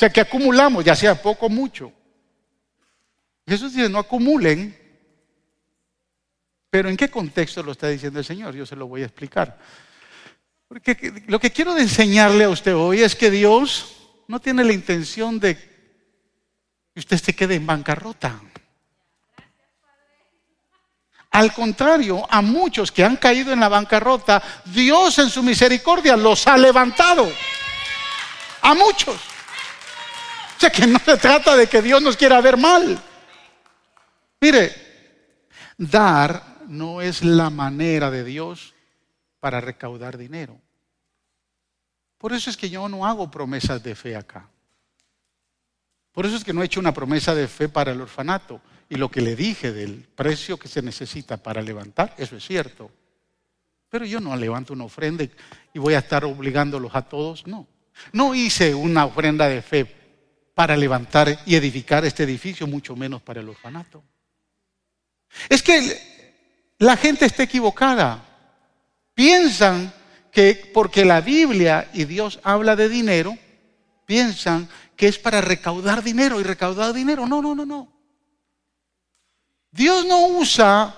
Sea 0.01 0.09
que 0.09 0.21
acumulamos, 0.21 0.83
ya 0.83 0.95
sea 0.95 1.21
poco 1.21 1.45
o 1.45 1.49
mucho. 1.49 1.93
Jesús 3.47 3.75
dice, 3.75 3.87
no 3.87 3.99
acumulen, 3.99 4.75
pero 6.71 6.89
¿en 6.89 6.97
qué 6.97 7.07
contexto 7.11 7.61
lo 7.61 7.73
está 7.73 7.87
diciendo 7.87 8.17
el 8.17 8.25
Señor? 8.25 8.55
Yo 8.55 8.65
se 8.65 8.75
lo 8.75 8.87
voy 8.87 9.03
a 9.03 9.05
explicar. 9.05 9.59
Porque 10.67 11.23
lo 11.27 11.39
que 11.39 11.51
quiero 11.51 11.77
enseñarle 11.77 12.45
a 12.45 12.49
usted 12.49 12.75
hoy 12.75 13.03
es 13.03 13.15
que 13.15 13.29
Dios 13.29 13.95
no 14.27 14.39
tiene 14.41 14.63
la 14.63 14.73
intención 14.73 15.39
de 15.39 15.55
que 15.55 16.99
usted 16.99 17.17
se 17.17 17.35
quede 17.35 17.53
en 17.53 17.67
bancarrota. 17.67 18.41
Al 21.29 21.53
contrario, 21.53 22.25
a 22.27 22.41
muchos 22.41 22.91
que 22.91 23.03
han 23.03 23.17
caído 23.17 23.53
en 23.53 23.59
la 23.59 23.69
bancarrota, 23.69 24.41
Dios 24.65 25.19
en 25.19 25.29
su 25.29 25.43
misericordia 25.43 26.17
los 26.17 26.47
ha 26.47 26.57
levantado. 26.57 27.31
A 28.63 28.73
muchos 28.73 29.31
que 30.69 30.85
no 30.87 30.99
se 30.99 31.17
trata 31.17 31.55
de 31.55 31.67
que 31.67 31.81
Dios 31.81 32.01
nos 32.01 32.17
quiera 32.17 32.41
ver 32.41 32.57
mal. 32.57 33.01
Mire, 34.39 34.71
dar 35.77 36.59
no 36.67 37.01
es 37.01 37.23
la 37.23 37.49
manera 37.49 38.11
de 38.11 38.23
Dios 38.23 38.73
para 39.39 39.61
recaudar 39.61 40.17
dinero. 40.17 40.59
Por 42.17 42.33
eso 42.33 42.49
es 42.49 42.57
que 42.57 42.69
yo 42.69 42.87
no 42.87 43.05
hago 43.05 43.31
promesas 43.31 43.81
de 43.81 43.95
fe 43.95 44.15
acá. 44.15 44.47
Por 46.11 46.25
eso 46.25 46.35
es 46.35 46.43
que 46.43 46.53
no 46.53 46.61
he 46.61 46.65
hecho 46.65 46.79
una 46.79 46.93
promesa 46.93 47.33
de 47.33 47.47
fe 47.47 47.69
para 47.69 47.91
el 47.91 48.01
orfanato. 48.01 48.61
Y 48.89 48.95
lo 48.95 49.09
que 49.09 49.21
le 49.21 49.35
dije 49.35 49.71
del 49.71 50.07
precio 50.15 50.57
que 50.57 50.67
se 50.67 50.81
necesita 50.81 51.37
para 51.37 51.61
levantar, 51.61 52.13
eso 52.17 52.35
es 52.35 52.45
cierto. 52.45 52.91
Pero 53.89 54.05
yo 54.05 54.19
no 54.19 54.35
levanto 54.35 54.73
una 54.73 54.83
ofrenda 54.83 55.25
y 55.73 55.79
voy 55.79 55.93
a 55.93 55.99
estar 55.99 56.25
obligándolos 56.25 56.93
a 56.93 57.01
todos, 57.01 57.47
no. 57.47 57.67
No 58.11 58.35
hice 58.35 58.75
una 58.75 59.05
ofrenda 59.05 59.47
de 59.47 59.61
fe 59.61 60.00
para 60.61 60.77
levantar 60.77 61.39
y 61.47 61.55
edificar 61.55 62.05
este 62.05 62.21
edificio, 62.21 62.67
mucho 62.67 62.95
menos 62.95 63.19
para 63.23 63.41
el 63.41 63.49
orfanato. 63.49 64.03
Es 65.49 65.63
que 65.63 66.71
la 66.77 66.95
gente 66.97 67.25
está 67.25 67.41
equivocada. 67.41 68.23
Piensan 69.15 69.91
que 70.31 70.69
porque 70.71 71.03
la 71.03 71.19
Biblia 71.19 71.89
y 71.95 72.05
Dios 72.05 72.39
habla 72.43 72.75
de 72.75 72.89
dinero, 72.89 73.35
piensan 74.05 74.69
que 74.95 75.07
es 75.07 75.17
para 75.17 75.41
recaudar 75.41 76.03
dinero 76.03 76.39
y 76.39 76.43
recaudar 76.43 76.93
dinero. 76.93 77.25
No, 77.25 77.41
no, 77.41 77.55
no, 77.55 77.65
no. 77.65 77.91
Dios 79.71 80.05
no 80.05 80.27
usa 80.27 80.95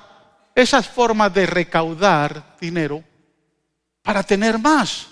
esas 0.53 0.89
formas 0.89 1.33
de 1.33 1.45
recaudar 1.45 2.57
dinero 2.59 3.01
para 4.01 4.23
tener 4.23 4.59
más. 4.59 5.07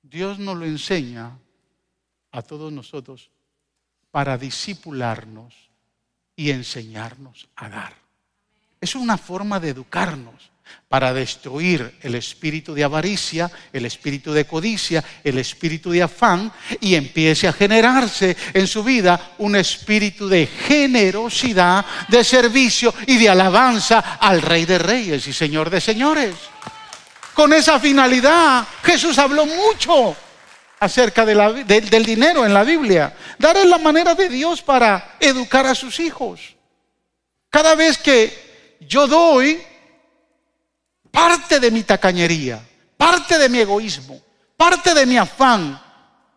Dios 0.00 0.38
nos 0.38 0.56
lo 0.56 0.64
enseña 0.64 1.36
a 2.32 2.42
todos 2.42 2.72
nosotros 2.72 3.30
para 4.10 4.36
disipularnos 4.38 5.54
y 6.36 6.50
enseñarnos 6.50 7.48
a 7.56 7.68
dar. 7.68 7.94
Es 8.80 8.94
una 8.94 9.18
forma 9.18 9.60
de 9.60 9.68
educarnos 9.70 10.50
para 10.88 11.12
destruir 11.12 11.98
el 12.02 12.14
espíritu 12.14 12.74
de 12.74 12.84
avaricia, 12.84 13.50
el 13.72 13.86
espíritu 13.86 14.32
de 14.32 14.46
codicia, 14.46 15.04
el 15.22 15.38
espíritu 15.38 15.90
de 15.90 16.02
afán 16.02 16.52
y 16.80 16.94
empiece 16.94 17.46
a 17.46 17.52
generarse 17.52 18.36
en 18.54 18.66
su 18.66 18.82
vida 18.82 19.34
un 19.38 19.56
espíritu 19.56 20.28
de 20.28 20.46
generosidad, 20.46 21.84
de 22.08 22.24
servicio 22.24 22.94
y 23.06 23.18
de 23.18 23.28
alabanza 23.28 24.18
al 24.20 24.42
Rey 24.42 24.64
de 24.64 24.78
Reyes 24.78 25.26
y 25.26 25.32
Señor 25.32 25.70
de 25.70 25.80
Señores. 25.80 26.34
Con 27.34 27.52
esa 27.52 27.78
finalidad 27.78 28.66
Jesús 28.82 29.18
habló 29.18 29.46
mucho 29.46 30.16
acerca 30.80 31.26
del 31.26 32.04
dinero 32.04 32.46
en 32.46 32.54
la 32.54 32.64
Biblia. 32.64 33.14
Dar 33.38 33.56
es 33.58 33.66
la 33.66 33.78
manera 33.78 34.14
de 34.14 34.30
Dios 34.30 34.62
para 34.62 35.16
educar 35.20 35.66
a 35.66 35.74
sus 35.74 36.00
hijos. 36.00 36.56
Cada 37.50 37.74
vez 37.74 37.98
que 37.98 38.78
yo 38.80 39.06
doy, 39.06 39.60
parte 41.10 41.60
de 41.60 41.70
mi 41.70 41.82
tacañería, 41.82 42.60
parte 42.96 43.38
de 43.38 43.48
mi 43.50 43.58
egoísmo, 43.58 44.18
parte 44.56 44.94
de 44.94 45.04
mi 45.04 45.18
afán, 45.18 45.78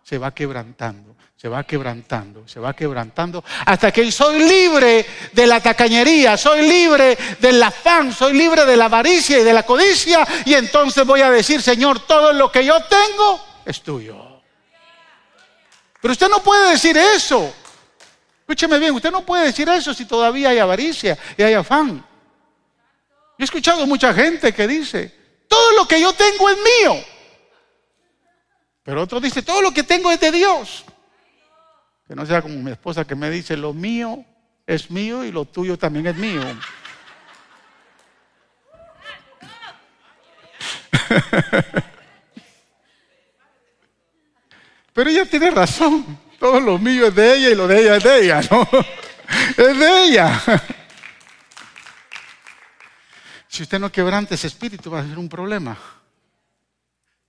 se 0.04 0.18
va 0.18 0.34
quebrantando, 0.34 1.16
se 1.38 1.48
va 1.48 1.64
quebrantando, 1.64 2.46
se 2.46 2.60
va 2.60 2.74
quebrantando, 2.74 3.46
hasta 3.66 3.94
que 3.94 4.12
soy 4.12 4.39
libre 4.39 5.06
de 5.32 5.48
la 5.48 5.62
tacañería, 5.62 6.36
soy 6.36 6.68
libre 6.68 7.18
del 7.39 7.64
afán, 7.64 8.12
soy 8.12 8.34
libre 8.34 8.66
de 8.66 8.76
la 8.76 8.86
avaricia 8.86 9.39
y 9.39 9.44
de 9.44 9.54
la 9.54 9.64
codicia, 9.64 10.28
y 10.44 10.54
entonces 10.54 11.06
voy 11.06 11.22
a 11.22 11.32
decir, 11.32 11.62
Señor, 11.62 12.06
todo 12.06 12.34
lo 12.34 12.52
que 12.52 12.66
yo 12.66 12.76
tengo 12.84 13.39
es 13.66 13.82
tuyo. 13.82 14.32
Pero 16.04 16.12
usted 16.12 16.28
no 16.28 16.43
puede 16.43 16.72
decir 16.72 16.97
eso. 16.97 17.56
Escúcheme 18.41 18.78
bien, 18.78 18.93
usted 18.93 19.10
no 19.10 19.26
puede 19.26 19.45
decir 19.45 19.70
eso 19.70 19.93
si 19.93 20.04
todavía 20.04 20.49
hay 20.49 20.60
avaricia 20.60 21.18
y 21.38 21.43
hay 21.43 21.54
afán. 21.54 21.95
Yo 21.95 23.39
he 23.39 23.45
escuchado 23.45 23.88
mucha 23.88 24.14
gente 24.14 24.51
que 24.51 24.68
dice, 24.68 25.16
todo 25.47 25.78
lo 25.78 25.88
que 25.88 26.01
yo 26.01 26.12
tengo 26.12 26.49
es 26.49 26.58
mío. 26.58 27.01
Pero 28.84 29.01
otro 29.01 29.22
dice, 29.22 29.43
todo 29.43 29.62
lo 29.62 29.74
que 29.74 29.84
tengo 29.84 30.12
es 30.12 30.20
de 30.20 30.34
Dios. 30.34 30.84
Que 32.06 32.16
no 32.16 32.26
sea 32.26 32.41
como 32.41 32.56
mi 32.56 32.72
esposa 32.72 33.08
que 33.08 33.16
me 33.16 33.30
dice, 33.30 33.56
lo 33.56 33.72
mío 33.72 34.26
es 34.68 34.91
mío 34.91 35.24
y 35.24 35.32
lo 35.32 35.45
tuyo 35.45 35.78
también 35.78 36.08
es 36.08 36.18
mío. 36.18 36.41
Pero 44.94 45.10
ella 45.10 45.26
tiene 45.26 45.52
razón. 45.52 46.20
Todo 46.39 46.60
lo 46.60 46.78
mío 46.78 47.08
es 47.08 47.16
de 47.16 47.36
ella 47.36 47.50
y 47.50 47.56
lo 47.56 47.68
de 47.68 47.82
ella 47.82 47.96
es 47.98 48.04
de 48.04 48.26
ella, 48.26 48.41
¿no? 48.50 48.68
Es 49.58 49.80
de 49.80 50.04
ella. 50.06 50.41
Si 53.48 53.64
usted 53.64 53.80
no 53.80 53.91
quebrante 53.91 54.36
ese 54.36 54.48
espíritu 54.48 54.91
va 54.91 55.00
a 55.00 55.08
ser 55.08 55.18
un 55.18 55.30
problema. 55.30 55.78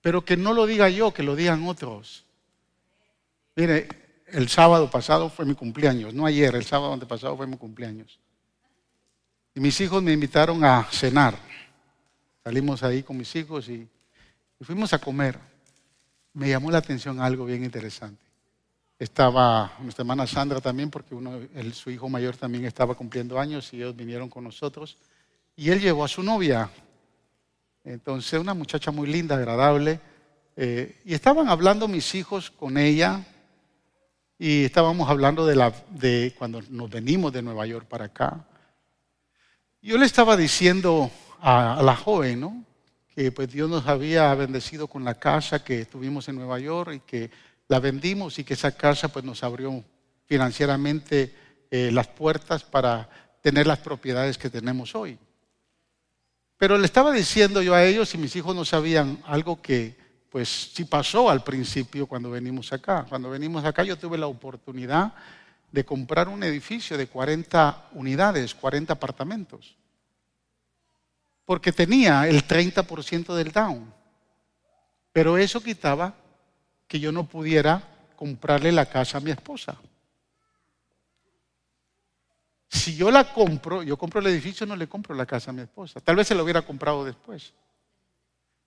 Pero 0.01 0.25
que 0.25 0.37
no 0.37 0.53
lo 0.53 0.67
diga 0.67 0.89
yo, 0.91 1.15
que 1.15 1.23
lo 1.23 1.35
digan 1.35 1.67
otros. 1.67 2.25
Mire, 3.57 3.89
el 4.27 4.49
sábado 4.49 4.91
pasado 4.91 5.31
fue 5.31 5.45
mi 5.45 5.55
cumpleaños, 5.55 6.13
no 6.13 6.27
ayer, 6.27 6.55
el 6.55 6.65
sábado 6.65 6.93
antepasado 6.93 7.37
fue 7.37 7.47
mi 7.47 7.57
cumpleaños. 7.57 8.19
Y 9.55 9.61
mis 9.61 9.81
hijos 9.81 10.03
me 10.03 10.13
invitaron 10.13 10.65
a 10.65 10.85
cenar. 10.91 11.39
Salimos 12.43 12.83
ahí 12.83 13.03
con 13.03 13.17
mis 13.17 13.35
hijos 13.37 13.69
y, 13.69 13.89
fuimos 14.61 14.93
a 14.93 14.99
comer. 14.99 15.39
Me 16.35 16.49
llamó 16.49 16.73
la 16.73 16.79
atención 16.79 17.21
algo 17.21 17.45
bien 17.45 17.63
interesante. 17.63 18.21
Estaba 18.99 19.73
nuestra 19.79 20.03
hermana 20.03 20.27
Sandra 20.27 20.61
también, 20.61 20.91
porque 20.91 21.15
uno, 21.15 21.39
su 21.73 21.91
hijo 21.91 22.09
mayor 22.09 22.37
también 22.37 22.65
estaba 22.65 22.97
cumpliendo 22.97 23.39
años 23.39 23.73
y 23.73 23.77
ellos 23.77 23.95
vinieron 23.95 24.29
con 24.29 24.43
nosotros 24.43 24.97
y 25.55 25.71
él 25.71 25.81
llevó 25.81 26.05
a 26.05 26.09
su 26.09 26.25
novia. 26.25 26.69
Entonces, 27.85 28.41
una 28.41 28.53
muchacha 28.53 28.91
muy 28.91 29.07
linda, 29.07 29.37
agradable. 29.37 30.01
Eh, 30.57 31.01
y 31.05 31.15
estaban 31.15 31.49
hablando 31.49 31.87
mis 31.87 32.15
hijos 32.17 32.51
con 32.51 32.79
ella 32.79 33.25
y 34.37 34.65
estábamos 34.65 35.09
hablando 35.09 35.47
de, 35.47 35.55
la, 35.55 35.73
de 35.91 36.35
cuando 36.37 36.63
nos 36.69 36.91
venimos 36.91 37.33
de 37.33 37.43
Nueva 37.43 37.65
York 37.67 37.87
para 37.87 38.07
acá. 38.07 38.45
Yo 39.81 39.99
le 39.99 40.07
estaba 40.07 40.37
diciendo 40.37 41.13
a, 41.41 41.79
a 41.79 41.83
la 41.83 41.95
joven, 41.95 42.41
¿no? 42.41 42.65
Que 43.15 43.33
pues 43.33 43.53
Dios 43.53 43.71
nos 43.71 43.87
había 43.87 44.35
bendecido 44.35 44.89
con 44.89 45.05
la 45.05 45.15
casa 45.15 45.63
que 45.63 45.85
tuvimos 45.85 46.29
en 46.29 46.37
Nueva 46.37 46.59
York 46.59 46.93
y 46.95 47.01
que 47.01 47.31
la 47.69 47.81
vendimos 47.81 48.39
y 48.39 48.45
que 48.45 48.55
esa 48.55 48.73
casa 48.73 49.09
pues 49.09 49.25
nos 49.25 49.43
abrió 49.43 49.85
financieramente 50.27 51.35
eh, 51.71 51.91
las 51.93 52.09
puertas 52.09 52.65
para 52.65 53.09
tener 53.41 53.67
las 53.67 53.79
propiedades 53.79 54.39
que 54.39 54.51
tenemos 54.51 54.95
hoy. 54.95 55.19
Pero 56.57 56.79
le 56.79 56.87
estaba 56.87 57.13
diciendo 57.13 57.63
yo 57.63 57.75
a 57.75 57.85
ellos 57.85 58.15
y 58.15 58.19
mis 58.19 58.35
hijos 58.37 58.55
no 58.55 58.65
sabían 58.65 59.23
algo 59.27 59.61
que 59.61 59.97
pues 60.31 60.71
sí 60.75 60.85
pasó 60.85 61.31
al 61.31 61.45
principio 61.45 62.07
cuando 62.07 62.31
venimos 62.31 62.73
acá. 62.73 63.07
Cuando 63.09 63.31
venimos 63.31 63.65
acá 63.65 63.85
yo 63.85 63.97
tuve 63.97 64.19
la 64.19 64.27
oportunidad 64.27 65.13
de 65.71 65.85
comprar 65.85 66.29
un 66.29 66.43
edificio 66.43 66.97
de 66.97 67.09
40 67.09 67.91
unidades, 67.93 68.55
40 68.55 68.93
apartamentos. 68.93 69.77
Porque 71.45 71.73
tenía 71.73 72.27
el 72.27 72.47
30% 72.47 73.35
del 73.35 73.53
down. 73.53 73.93
Pero 75.13 75.39
eso 75.39 75.63
quitaba 75.63 76.15
que 76.89 76.99
yo 76.99 77.13
no 77.13 77.25
pudiera 77.25 77.83
comprarle 78.17 78.73
la 78.73 78.87
casa 78.87 79.19
a 79.19 79.21
mi 79.21 79.31
esposa. 79.31 79.77
Si 82.69 82.97
yo 82.97 83.11
la 83.11 83.33
compro, 83.33 83.83
yo 83.83 83.97
compro 83.97 84.21
el 84.21 84.27
edificio, 84.27 84.67
no 84.67 84.75
le 84.75 84.89
compro 84.89 85.15
la 85.15 85.27
casa 85.27 85.51
a 85.51 85.55
mi 85.55 85.63
esposa. 85.63 86.01
Tal 86.01 86.17
vez 86.17 86.27
se 86.27 86.35
lo 86.35 86.43
hubiera 86.43 86.63
comprado 86.63 87.05
después. 87.05 87.53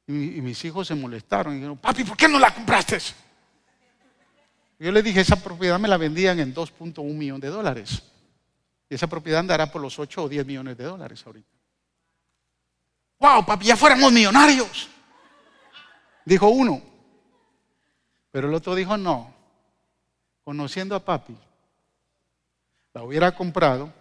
Y, 0.08 0.12
mis 0.14 0.64
hijos 0.64 0.88
se 0.88 0.96
molestaron 0.96 1.54
y 1.54 1.56
dijeron, 1.58 1.78
papi, 1.78 2.06
¿por 2.06 2.16
qué 2.16 2.30
no 2.30 2.40
la 2.40 2.54
compraste? 2.54 2.98
Yo 4.80 4.92
le 4.92 5.04
dije, 5.04 5.20
esa 5.20 5.36
propiedad 5.36 5.78
me 5.78 5.90
la 5.90 5.98
vendían 5.98 6.40
en 6.40 6.56
2.1 6.56 7.04
millones 7.14 7.42
de 7.42 7.50
dólares. 7.50 8.04
Y 8.90 8.96
esa 8.96 9.08
propiedad 9.08 9.42
andará 9.42 9.70
por 9.70 9.82
los 9.82 10.00
8 10.00 10.24
o 10.24 10.30
10 10.30 10.46
millones 10.46 10.78
de 10.78 10.86
dólares 10.86 11.24
ahorita. 11.26 11.57
¡Wow, 13.20 13.46
papi, 13.46 13.66
ya 13.66 13.76
fuéramos 13.76 14.12
millonarios! 14.12 14.90
Dijo 16.26 16.50
uno. 16.50 16.82
Pero 18.32 18.50
el 18.50 18.54
otro 18.54 18.76
dijo, 18.76 18.98
no. 18.98 19.34
Conociendo 20.44 20.96
a 20.96 21.04
papi, 21.04 21.36
la 22.94 23.04
hubiera 23.04 23.34
comprado, 23.34 23.94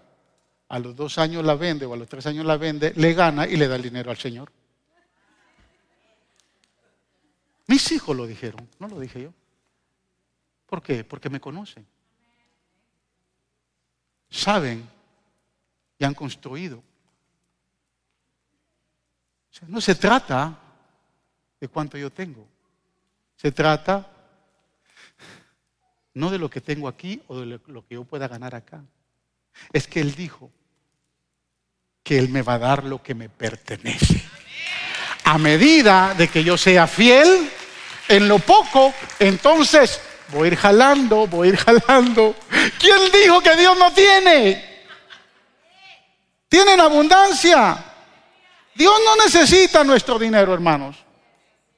a 0.68 0.78
los 0.78 0.96
dos 0.96 1.18
años 1.18 1.44
la 1.44 1.54
vende 1.54 1.86
o 1.86 1.94
a 1.94 1.96
los 1.96 2.08
tres 2.08 2.26
años 2.26 2.44
la 2.44 2.56
vende, 2.56 2.92
le 2.96 3.14
gana 3.14 3.46
y 3.46 3.56
le 3.56 3.68
da 3.68 3.76
el 3.76 3.82
dinero 3.82 4.10
al 4.10 4.16
Señor. 4.16 4.50
Mis 7.66 7.90
hijos 7.92 8.16
lo 8.16 8.26
dijeron, 8.26 8.68
no 8.78 8.88
lo 8.88 9.00
dije 9.00 9.22
yo. 9.22 9.32
¿Por 10.66 10.82
qué? 10.82 11.04
Porque 11.04 11.30
me 11.30 11.40
conocen. 11.40 11.86
Saben 14.30 14.88
y 15.98 16.04
han 16.04 16.14
construido. 16.14 16.82
No 19.66 19.80
se 19.80 19.94
trata 19.94 20.58
de 21.60 21.68
cuánto 21.68 21.96
yo 21.96 22.10
tengo. 22.10 22.46
Se 23.36 23.52
trata 23.52 24.10
no 26.14 26.30
de 26.30 26.38
lo 26.38 26.48
que 26.48 26.60
tengo 26.60 26.88
aquí 26.88 27.22
o 27.28 27.40
de 27.40 27.60
lo 27.66 27.86
que 27.86 27.94
yo 27.94 28.04
pueda 28.04 28.26
ganar 28.26 28.54
acá. 28.54 28.82
Es 29.72 29.86
que 29.86 30.00
Él 30.00 30.14
dijo 30.14 30.50
que 32.02 32.18
Él 32.18 32.28
me 32.28 32.42
va 32.42 32.54
a 32.54 32.58
dar 32.58 32.84
lo 32.84 33.02
que 33.02 33.14
me 33.14 33.28
pertenece. 33.28 34.22
A 35.24 35.38
medida 35.38 36.14
de 36.14 36.28
que 36.28 36.44
yo 36.44 36.56
sea 36.56 36.86
fiel 36.86 37.50
en 38.08 38.28
lo 38.28 38.38
poco, 38.38 38.94
entonces 39.18 40.00
voy 40.28 40.48
a 40.48 40.52
ir 40.52 40.56
jalando, 40.56 41.26
voy 41.26 41.48
a 41.48 41.50
ir 41.52 41.56
jalando. 41.56 42.34
¿Quién 42.78 43.12
dijo 43.12 43.42
que 43.42 43.56
Dios 43.56 43.76
no 43.76 43.92
tiene? 43.92 44.84
Tienen 46.48 46.80
abundancia. 46.80 47.85
Dios 48.76 48.94
no 49.04 49.16
necesita 49.24 49.82
nuestro 49.84 50.18
dinero, 50.18 50.52
hermanos. 50.52 50.96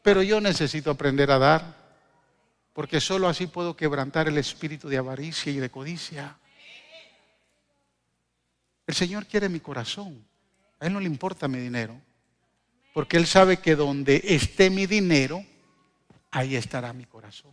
Pero 0.02 0.22
yo 0.22 0.40
necesito 0.40 0.90
aprender 0.90 1.30
a 1.30 1.38
dar 1.38 1.78
porque 2.72 3.00
solo 3.00 3.28
así 3.28 3.48
puedo 3.48 3.76
quebrantar 3.76 4.28
el 4.28 4.38
espíritu 4.38 4.88
de 4.88 4.98
avaricia 4.98 5.50
y 5.50 5.56
de 5.56 5.68
codicia. 5.68 6.38
El 8.86 8.94
Señor 8.94 9.26
quiere 9.26 9.48
mi 9.48 9.60
corazón. 9.60 10.24
A 10.78 10.86
Él 10.86 10.92
no 10.92 11.00
le 11.00 11.06
importa 11.06 11.48
mi 11.48 11.58
dinero. 11.58 12.00
Porque 12.94 13.16
Él 13.16 13.26
sabe 13.26 13.58
que 13.58 13.74
donde 13.74 14.22
esté 14.24 14.70
mi 14.70 14.86
dinero, 14.86 15.44
ahí 16.30 16.54
estará 16.54 16.92
mi 16.92 17.04
corazón. 17.04 17.52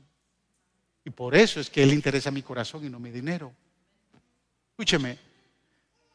Y 1.04 1.10
por 1.10 1.36
eso 1.36 1.60
es 1.60 1.70
que 1.70 1.84
Él 1.84 1.94
interesa 1.94 2.32
mi 2.32 2.42
corazón 2.42 2.86
y 2.86 2.90
no 2.90 3.00
mi 3.00 3.10
dinero. 3.10 3.52
Escúcheme, 4.72 5.18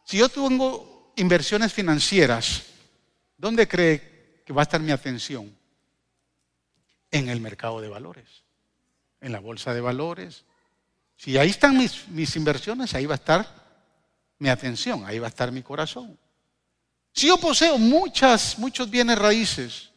si 0.05 0.19
yo 0.19 0.29
tengo 0.29 1.13
inversiones 1.17 1.73
financieras, 1.73 2.70
¿dónde 3.41 3.67
cree 3.67 4.43
que 4.45 4.53
va 4.53 4.63
a 4.63 4.65
estar 4.65 4.81
mi 4.81 4.93
atención? 4.93 5.57
En 7.11 7.29
el 7.29 7.41
mercado 7.41 7.81
de 7.81 7.89
valores, 7.89 8.45
en 9.21 9.33
la 9.33 9.41
bolsa 9.41 9.75
de 9.75 9.81
valores. 9.81 10.45
Si 11.17 11.37
ahí 11.37 11.51
están 11.51 11.77
mis, 11.77 12.07
mis 12.09 12.37
inversiones, 12.37 12.95
ahí 12.95 13.07
va 13.07 13.15
a 13.15 13.17
estar 13.17 13.61
mi 14.39 14.49
atención, 14.49 15.05
ahí 15.07 15.19
va 15.19 15.27
a 15.27 15.31
estar 15.31 15.51
mi 15.51 15.63
corazón. 15.63 16.17
Si 17.13 17.27
yo 17.27 17.39
poseo 17.39 17.79
muchas, 17.79 18.59
muchos 18.59 18.89
bienes 18.89 19.19
raíces, 19.19 19.91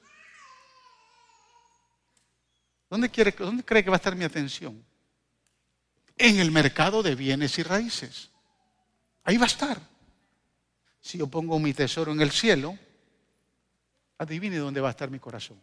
¿dónde, 2.89 3.09
quiere, 3.09 3.31
¿dónde 3.37 3.63
cree 3.63 3.83
que 3.83 3.89
va 3.89 3.97
a 3.97 3.97
estar 3.97 4.15
mi 4.15 4.23
atención? 4.23 4.83
En 6.17 6.39
el 6.39 6.51
mercado 6.51 7.03
de 7.03 7.15
bienes 7.15 7.59
y 7.59 7.63
raíces. 7.63 8.29
Ahí 9.23 9.37
va 9.37 9.43
a 9.43 9.47
estar. 9.47 9.79
Si 10.99 11.17
yo 11.17 11.27
pongo 11.27 11.59
mi 11.59 11.73
tesoro 11.73 12.11
en 12.11 12.21
el 12.21 12.31
cielo, 12.31 12.77
adivine 14.17 14.57
dónde 14.57 14.81
va 14.81 14.89
a 14.89 14.91
estar 14.91 15.09
mi 15.09 15.19
corazón. 15.19 15.59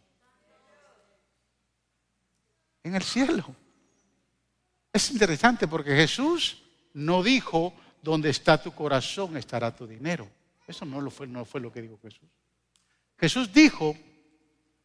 En 2.83 2.95
el 2.95 3.03
cielo. 3.03 3.55
Es 4.93 5.11
interesante 5.11 5.67
porque 5.67 5.95
Jesús 5.95 6.61
no 6.93 7.23
dijo, 7.23 7.73
donde 8.01 8.29
está 8.29 8.61
tu 8.61 8.71
corazón 8.73 9.37
estará 9.37 9.75
tu 9.75 9.85
dinero. 9.85 10.27
Eso 10.67 10.85
no, 10.85 10.99
lo 11.01 11.11
fue, 11.11 11.27
no 11.27 11.45
fue 11.45 11.61
lo 11.61 11.71
que 11.71 11.81
dijo 11.81 11.99
Jesús. 12.01 12.27
Jesús 13.19 13.53
dijo, 13.53 13.95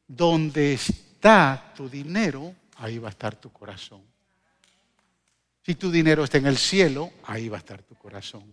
donde 0.06 0.74
está 0.74 1.72
tu 1.74 1.88
dinero, 1.88 2.54
ahí 2.76 2.98
va 2.98 3.08
a 3.08 3.10
estar 3.10 3.36
tu 3.36 3.50
corazón. 3.52 4.02
Si 5.64 5.74
tu 5.74 5.90
dinero 5.90 6.24
está 6.24 6.38
en 6.38 6.46
el 6.46 6.58
cielo, 6.58 7.12
ahí 7.24 7.48
va 7.48 7.56
a 7.56 7.60
estar 7.60 7.82
tu 7.82 7.94
corazón. 7.96 8.44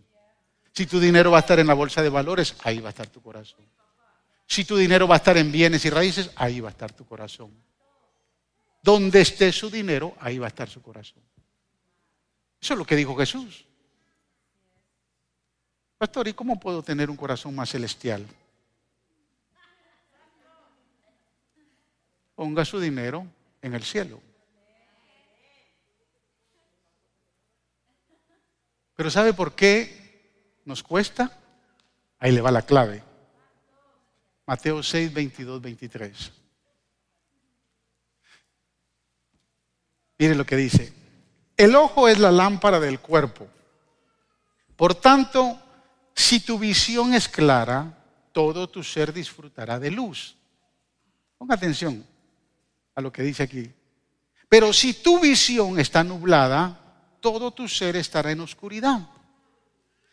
Si 0.72 0.88
tu 0.88 1.00
dinero 1.00 1.30
va 1.30 1.38
a 1.38 1.42
estar 1.42 1.60
en 1.60 1.68
la 1.68 1.76
bolsa 1.76 2.02
de 2.02 2.10
valores, 2.10 2.56
ahí 2.64 2.80
va 2.80 2.90
a 2.90 2.92
estar 2.92 3.08
tu 3.08 3.22
corazón. 3.22 3.64
Si 4.54 4.66
tu 4.66 4.78
dinero 4.78 5.08
va 5.08 5.16
a 5.16 5.18
estar 5.18 5.36
en 5.36 5.52
bienes 5.52 5.84
y 5.84 5.90
raíces, 5.90 6.30
ahí 6.36 6.60
va 6.60 6.70
a 6.70 6.72
estar 6.72 6.94
tu 6.94 7.08
corazón. 7.08 7.52
Donde 8.84 9.22
esté 9.22 9.52
su 9.52 9.68
dinero, 9.68 10.16
ahí 10.20 10.38
va 10.38 10.46
a 10.46 10.50
estar 10.50 10.70
su 10.70 10.80
corazón. 10.80 11.24
Eso 12.62 12.76
es 12.76 12.78
lo 12.78 12.86
que 12.86 12.96
dijo 12.96 13.16
Jesús. 13.16 13.66
Pastor, 15.98 16.28
¿y 16.28 16.34
cómo 16.34 16.60
puedo 16.60 16.84
tener 16.84 17.10
un 17.10 17.18
corazón 17.18 17.56
más 17.56 17.72
celestial? 17.72 18.28
Ponga 22.36 22.64
su 22.64 22.80
dinero 22.80 23.26
en 23.60 23.74
el 23.74 23.82
cielo. 23.82 24.22
Pero 28.96 29.10
¿sabe 29.10 29.34
por 29.34 29.56
qué 29.56 30.62
nos 30.64 30.84
cuesta? 30.84 31.40
Ahí 32.20 32.32
le 32.32 32.42
va 32.42 32.52
la 32.52 32.62
clave. 32.62 33.13
Mateo 34.46 34.84
6, 34.84 35.14
22, 35.14 35.62
23. 35.62 36.32
Mire 40.20 40.36
lo 40.36 40.46
que 40.46 40.56
dice. 40.56 40.94
El 41.56 41.76
ojo 41.76 42.08
es 42.08 42.20
la 42.20 42.32
lámpara 42.32 42.80
del 42.80 43.00
cuerpo. 43.00 43.48
Por 44.76 44.96
tanto, 44.96 45.60
si 46.16 46.40
tu 46.40 46.60
visión 46.60 47.14
es 47.14 47.30
clara, 47.30 47.98
todo 48.32 48.70
tu 48.70 48.84
ser 48.84 49.14
disfrutará 49.14 49.80
de 49.80 49.92
luz. 49.92 50.36
Ponga 51.38 51.56
atención 51.56 52.06
a 52.96 53.02
lo 53.02 53.12
que 53.12 53.24
dice 53.24 53.44
aquí. 53.44 53.72
Pero 54.50 54.74
si 54.74 54.94
tu 54.94 55.20
visión 55.20 55.80
está 55.80 56.04
nublada, 56.04 56.80
todo 57.20 57.52
tu 57.52 57.68
ser 57.68 57.96
estará 57.96 58.32
en 58.32 58.42
oscuridad. 58.42 59.08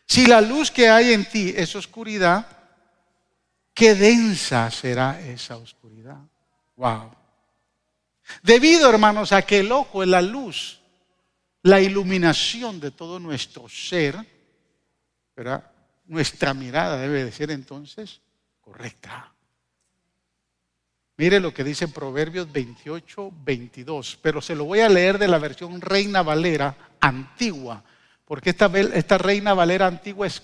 Si 0.06 0.26
la 0.26 0.40
luz 0.40 0.70
que 0.70 0.88
hay 0.88 1.12
en 1.12 1.24
ti 1.24 1.52
es 1.56 1.74
oscuridad, 1.76 2.59
qué 3.74 3.94
densa 3.94 4.70
será 4.70 5.20
esa 5.20 5.56
oscuridad. 5.56 6.20
Wow. 6.76 7.12
Debido, 8.42 8.88
hermanos, 8.88 9.32
a 9.32 9.42
que 9.42 9.60
el 9.60 9.72
ojo 9.72 10.02
es 10.02 10.08
la 10.08 10.22
luz, 10.22 10.80
la 11.62 11.80
iluminación 11.80 12.80
de 12.80 12.90
todo 12.90 13.18
nuestro 13.18 13.68
ser, 13.68 14.16
nuestra 16.06 16.54
mirada 16.54 16.98
debe 16.98 17.24
de 17.24 17.32
ser 17.32 17.50
entonces 17.50 18.20
correcta. 18.60 19.32
Mire 21.16 21.38
lo 21.38 21.52
que 21.52 21.64
dice 21.64 21.86
Proverbios 21.88 22.50
28, 22.50 23.32
22, 23.44 24.18
pero 24.22 24.40
se 24.40 24.56
lo 24.56 24.64
voy 24.64 24.80
a 24.80 24.88
leer 24.88 25.18
de 25.18 25.28
la 25.28 25.38
versión 25.38 25.80
Reina 25.80 26.22
Valera 26.22 26.96
antigua, 26.98 27.84
porque 28.30 28.50
esta, 28.50 29.18
Reina 29.18 29.54
Valera 29.54 29.88
antigua 29.88 30.28
es, 30.28 30.40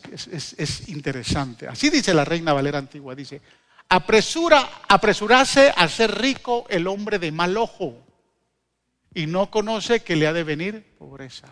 es, 0.59 0.89
interesante. 0.89 1.69
Así 1.69 1.89
dice 1.89 2.13
la 2.13 2.25
Reina 2.25 2.53
Valera 2.53 2.79
antigua, 2.79 3.15
dice, 3.15 3.41
apresura, 3.89 4.83
apresurarse 4.89 5.73
a 5.77 5.89
ser 5.89 6.21
rico 6.21 6.67
el 6.69 6.89
hombre 6.89 7.21
de 7.21 7.31
mal 7.31 7.57
ojo 7.57 8.05
y 9.15 9.27
no 9.27 9.53
conoce 9.53 10.01
que 10.01 10.17
le 10.17 10.27
ha 10.27 10.33
de 10.33 10.43
venir 10.43 10.97
pobreza 10.99 11.47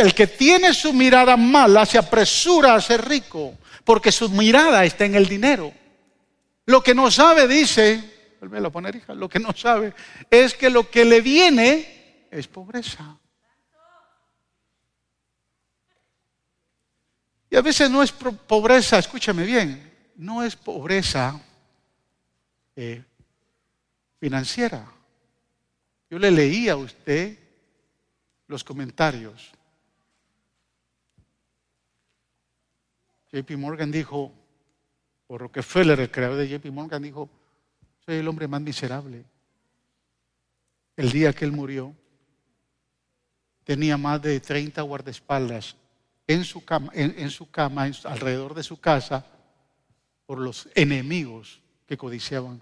el 0.00 0.14
que 0.14 0.26
tiene 0.26 0.74
su 0.74 0.92
mirada 0.92 1.36
mala 1.36 1.86
se 1.86 1.98
apresura 1.98 2.74
a 2.74 2.80
ser 2.80 3.06
rico 3.06 3.54
porque 3.84 4.12
su 4.12 4.28
mirada 4.28 4.84
está 4.84 5.04
en 5.04 5.14
el 5.14 5.26
dinero. 5.26 5.72
Lo 6.66 6.82
que 6.82 6.94
no 6.94 7.10
sabe, 7.10 7.46
dice, 7.46 8.02
a 8.40 8.70
poner 8.70 8.96
hija, 8.96 9.14
lo 9.14 9.28
que 9.28 9.38
no 9.38 9.52
sabe 9.54 9.94
es 10.28 10.54
que 10.54 10.70
lo 10.70 10.90
que 10.90 11.04
le 11.04 11.20
viene 11.20 12.26
es 12.30 12.48
pobreza. 12.48 13.18
Y 17.50 17.56
a 17.56 17.62
veces 17.62 17.90
no 17.90 18.02
es 18.02 18.12
pobreza, 18.12 18.98
escúchame 18.98 19.44
bien, 19.44 19.92
no 20.16 20.42
es 20.42 20.56
pobreza 20.56 21.40
eh, 22.74 23.02
financiera. 24.18 24.86
Yo 26.10 26.18
le 26.18 26.30
leí 26.30 26.68
a 26.68 26.76
usted 26.76 27.38
los 28.48 28.62
comentarios 28.62 29.52
JP 33.32 33.50
Morgan 33.58 33.90
dijo, 33.90 34.32
o 35.26 35.38
Rockefeller, 35.38 36.00
el 36.00 36.10
creador 36.10 36.38
de 36.38 36.48
JP 36.48 36.66
Morgan, 36.72 37.02
dijo, 37.02 37.28
soy 38.04 38.16
el 38.16 38.28
hombre 38.28 38.48
más 38.48 38.60
miserable. 38.60 39.24
El 40.96 41.10
día 41.10 41.32
que 41.32 41.44
él 41.44 41.52
murió, 41.52 41.94
tenía 43.64 43.96
más 43.96 44.22
de 44.22 44.40
30 44.40 44.80
guardaespaldas 44.82 45.76
en 46.26 46.44
su 46.44 46.64
cama, 46.64 46.90
en, 46.94 47.30
su 47.30 47.50
cama 47.50 47.90
alrededor 48.04 48.54
de 48.54 48.62
su 48.62 48.80
casa, 48.80 49.24
por 50.26 50.38
los 50.38 50.68
enemigos 50.74 51.60
que 51.86 51.96
codiciaban 51.96 52.60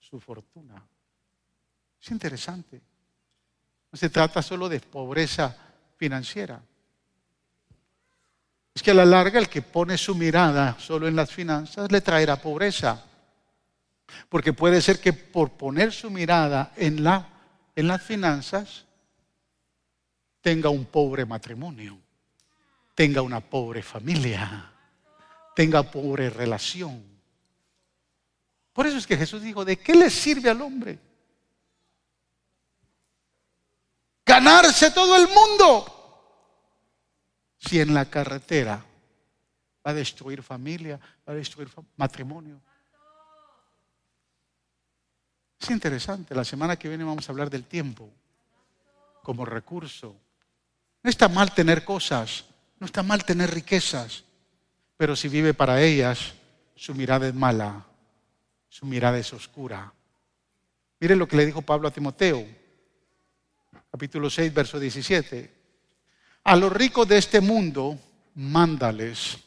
su 0.00 0.18
fortuna. 0.18 0.82
Es 2.00 2.10
interesante. 2.10 2.80
No 3.90 3.98
se 3.98 4.08
trata 4.08 4.40
solo 4.40 4.68
de 4.68 4.80
pobreza 4.80 5.54
financiera. 5.96 6.62
Es 8.74 8.82
que 8.82 8.92
a 8.92 8.94
la 8.94 9.04
larga 9.04 9.38
el 9.38 9.48
que 9.48 9.60
pone 9.60 9.98
su 9.98 10.14
mirada 10.14 10.76
solo 10.78 11.06
en 11.06 11.14
las 11.14 11.30
finanzas 11.30 11.92
le 11.92 12.00
traerá 12.00 12.40
pobreza. 12.40 13.04
Porque 14.28 14.52
puede 14.52 14.80
ser 14.80 15.00
que 15.00 15.12
por 15.12 15.50
poner 15.52 15.92
su 15.92 16.10
mirada 16.10 16.72
en, 16.76 17.04
la, 17.04 17.28
en 17.76 17.88
las 17.88 18.02
finanzas 18.02 18.86
tenga 20.40 20.70
un 20.70 20.86
pobre 20.86 21.24
matrimonio, 21.24 21.98
tenga 22.94 23.22
una 23.22 23.40
pobre 23.40 23.82
familia, 23.82 24.70
tenga 25.54 25.82
pobre 25.82 26.30
relación. 26.30 27.02
Por 28.72 28.86
eso 28.86 28.96
es 28.96 29.06
que 29.06 29.16
Jesús 29.16 29.42
dijo, 29.42 29.64
¿de 29.64 29.78
qué 29.78 29.94
le 29.94 30.10
sirve 30.10 30.50
al 30.50 30.62
hombre? 30.62 30.98
Ganarse 34.24 34.90
todo 34.90 35.16
el 35.16 35.28
mundo 35.28 35.92
si 37.58 37.80
en 37.80 37.92
la 37.92 38.06
carretera 38.06 38.84
va 39.86 39.90
a 39.90 39.94
destruir 39.94 40.42
familia, 40.42 40.98
va 41.28 41.32
a 41.32 41.36
destruir 41.36 41.70
matrimonio. 41.96 42.60
Es 45.60 45.70
interesante, 45.70 46.34
la 46.34 46.44
semana 46.44 46.76
que 46.76 46.88
viene 46.88 47.04
vamos 47.04 47.28
a 47.28 47.32
hablar 47.32 47.48
del 47.48 47.64
tiempo 47.64 48.10
como 49.22 49.44
recurso. 49.44 50.16
No 51.02 51.10
está 51.10 51.28
mal 51.28 51.54
tener 51.54 51.84
cosas, 51.84 52.44
no 52.82 52.86
está 52.86 53.04
mal 53.04 53.24
tener 53.24 53.48
riquezas, 53.54 54.24
pero 54.96 55.14
si 55.14 55.28
vive 55.28 55.54
para 55.54 55.80
ellas, 55.80 56.32
su 56.74 56.96
mirada 56.96 57.28
es 57.28 57.32
mala, 57.32 57.86
su 58.68 58.86
mirada 58.86 59.18
es 59.18 59.32
oscura. 59.32 59.92
Mire 60.98 61.14
lo 61.14 61.28
que 61.28 61.36
le 61.36 61.46
dijo 61.46 61.62
Pablo 61.62 61.86
a 61.86 61.92
Timoteo, 61.92 62.44
capítulo 63.88 64.28
6, 64.28 64.52
verso 64.52 64.80
17. 64.80 65.52
A 66.42 66.56
los 66.56 66.72
ricos 66.72 67.06
de 67.06 67.18
este 67.18 67.40
mundo, 67.40 67.96
mándales 68.34 69.38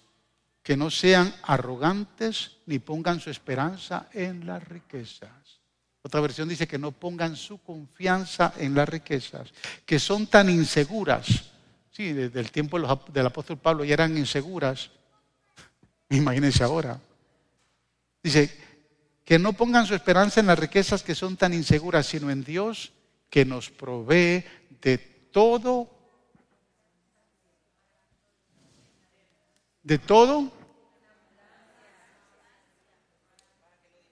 que 0.63 0.77
no 0.77 0.89
sean 0.89 1.35
arrogantes 1.43 2.59
ni 2.67 2.79
pongan 2.79 3.19
su 3.19 3.29
esperanza 3.29 4.07
en 4.13 4.47
las 4.47 4.65
riquezas. 4.65 5.59
Otra 6.03 6.21
versión 6.21 6.47
dice 6.47 6.69
que 6.69 6.79
no 6.79 6.93
pongan 6.93 7.35
su 7.35 7.57
confianza 7.57 8.53
en 8.55 8.75
las 8.75 8.87
riquezas, 8.87 9.49
que 9.85 9.99
son 9.99 10.27
tan 10.27 10.49
inseguras. 10.49 11.54
Sí, 11.95 12.11
desde 12.11 12.41
el 12.41 12.51
tiempo 12.51 12.77
del 12.77 13.25
apóstol 13.25 13.57
Pablo 13.57 13.85
ya 13.85 13.93
eran 13.93 14.17
inseguras. 14.17 14.91
Imagínense 16.09 16.61
ahora. 16.61 16.99
Dice, 18.21 18.53
que 19.23 19.39
no 19.39 19.53
pongan 19.53 19.85
su 19.85 19.95
esperanza 19.95 20.41
en 20.41 20.47
las 20.47 20.59
riquezas 20.59 21.03
que 21.03 21.15
son 21.15 21.37
tan 21.37 21.53
inseguras, 21.53 22.05
sino 22.05 22.29
en 22.29 22.43
Dios 22.43 22.91
que 23.29 23.45
nos 23.45 23.69
provee 23.69 24.43
de 24.81 24.97
todo, 25.31 25.89
de 29.81 29.97
todo. 29.97 30.51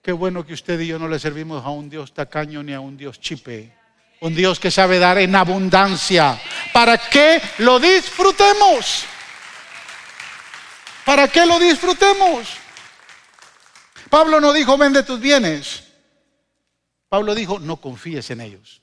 Qué 0.00 0.12
bueno 0.12 0.46
que 0.46 0.54
usted 0.54 0.80
y 0.80 0.86
yo 0.86 0.98
no 0.98 1.06
le 1.06 1.18
servimos 1.18 1.62
a 1.62 1.68
un 1.68 1.90
Dios 1.90 2.14
tacaño 2.14 2.62
ni 2.62 2.72
a 2.72 2.80
un 2.80 2.96
Dios 2.96 3.20
chipe. 3.20 3.83
Un 4.24 4.34
Dios 4.34 4.58
que 4.58 4.70
sabe 4.70 4.98
dar 4.98 5.18
en 5.18 5.36
abundancia. 5.36 6.40
¿Para 6.72 6.96
qué 6.96 7.42
lo 7.58 7.78
disfrutemos? 7.78 9.04
¿Para 11.04 11.28
qué 11.28 11.44
lo 11.44 11.58
disfrutemos? 11.58 12.48
Pablo 14.08 14.40
no 14.40 14.54
dijo, 14.54 14.78
vende 14.78 15.02
tus 15.02 15.20
bienes. 15.20 15.92
Pablo 17.10 17.34
dijo, 17.34 17.58
no 17.58 17.76
confíes 17.76 18.30
en 18.30 18.40
ellos. 18.40 18.80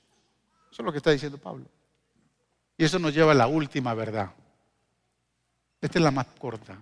Eso 0.70 0.82
es 0.82 0.86
lo 0.86 0.92
que 0.92 0.98
está 0.98 1.10
diciendo 1.10 1.38
Pablo. 1.38 1.66
Y 2.78 2.84
eso 2.84 3.00
nos 3.00 3.12
lleva 3.12 3.32
a 3.32 3.34
la 3.34 3.48
última 3.48 3.94
verdad. 3.94 4.30
Esta 5.80 5.98
es 5.98 6.04
la 6.04 6.12
más 6.12 6.26
corta. 6.38 6.78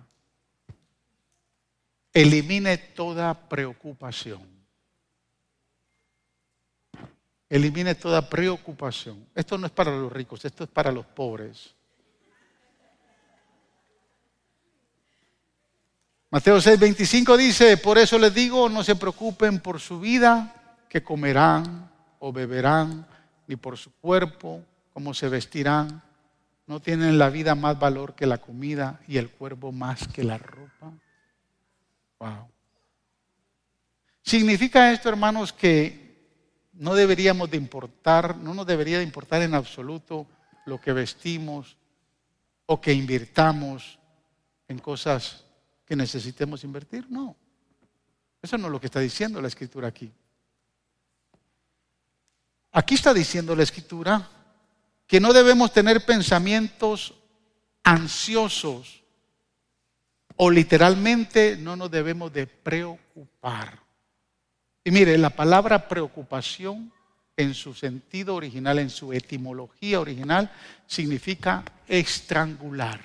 Elimine 2.13 2.77
toda 2.77 3.33
preocupación. 3.33 4.50
Elimine 7.51 7.95
toda 7.95 8.29
preocupación. 8.29 9.27
Esto 9.35 9.57
no 9.57 9.65
es 9.65 9.73
para 9.73 9.91
los 9.91 10.09
ricos, 10.09 10.45
esto 10.45 10.63
es 10.63 10.69
para 10.69 10.89
los 10.89 11.05
pobres. 11.05 11.75
Mateo 16.29 16.61
6:25 16.61 17.35
dice, 17.35 17.75
por 17.75 17.97
eso 17.97 18.17
les 18.17 18.33
digo, 18.33 18.69
no 18.69 18.85
se 18.85 18.95
preocupen 18.95 19.59
por 19.59 19.81
su 19.81 19.99
vida, 19.99 20.77
que 20.87 21.03
comerán 21.03 21.91
o 22.19 22.31
beberán, 22.31 23.05
ni 23.47 23.57
por 23.57 23.77
su 23.77 23.91
cuerpo, 23.95 24.63
cómo 24.93 25.13
se 25.13 25.27
vestirán. 25.27 26.01
No 26.67 26.79
tienen 26.79 27.19
la 27.19 27.29
vida 27.29 27.53
más 27.53 27.77
valor 27.77 28.15
que 28.15 28.27
la 28.27 28.37
comida 28.37 29.01
y 29.09 29.17
el 29.17 29.29
cuerpo 29.29 29.73
más 29.73 30.07
que 30.07 30.23
la 30.23 30.37
ropa. 30.37 30.93
Wow. 32.17 32.47
Significa 34.21 34.93
esto, 34.93 35.09
hermanos, 35.09 35.51
que 35.51 36.00
no 36.81 36.95
deberíamos 36.95 37.51
de 37.51 37.57
importar, 37.57 38.37
no 38.37 38.55
nos 38.55 38.65
debería 38.65 38.97
de 38.97 39.03
importar 39.03 39.43
en 39.43 39.53
absoluto 39.53 40.25
lo 40.65 40.81
que 40.81 40.91
vestimos 40.91 41.77
o 42.65 42.81
que 42.81 42.91
invirtamos 42.91 43.99
en 44.67 44.79
cosas 44.79 45.45
que 45.85 45.95
necesitemos 45.95 46.63
invertir. 46.63 47.05
No. 47.07 47.35
Eso 48.41 48.57
no 48.57 48.65
es 48.65 48.71
lo 48.71 48.79
que 48.79 48.87
está 48.87 48.99
diciendo 48.99 49.39
la 49.39 49.47
escritura 49.47 49.89
aquí. 49.89 50.11
Aquí 52.71 52.95
está 52.95 53.13
diciendo 53.13 53.55
la 53.55 53.61
escritura 53.61 54.27
que 55.05 55.19
no 55.19 55.33
debemos 55.33 55.71
tener 55.71 56.03
pensamientos 56.03 57.13
ansiosos 57.83 59.03
o 60.35 60.49
literalmente 60.49 61.57
no 61.57 61.75
nos 61.75 61.91
debemos 61.91 62.33
de 62.33 62.47
preocupar. 62.47 63.90
Y 64.83 64.91
mire, 64.91 65.17
la 65.17 65.29
palabra 65.29 65.87
preocupación 65.87 66.91
en 67.37 67.53
su 67.53 67.73
sentido 67.73 68.35
original, 68.35 68.79
en 68.79 68.89
su 68.89 69.13
etimología 69.13 69.99
original, 69.99 70.51
significa 70.87 71.63
estrangular. 71.87 72.99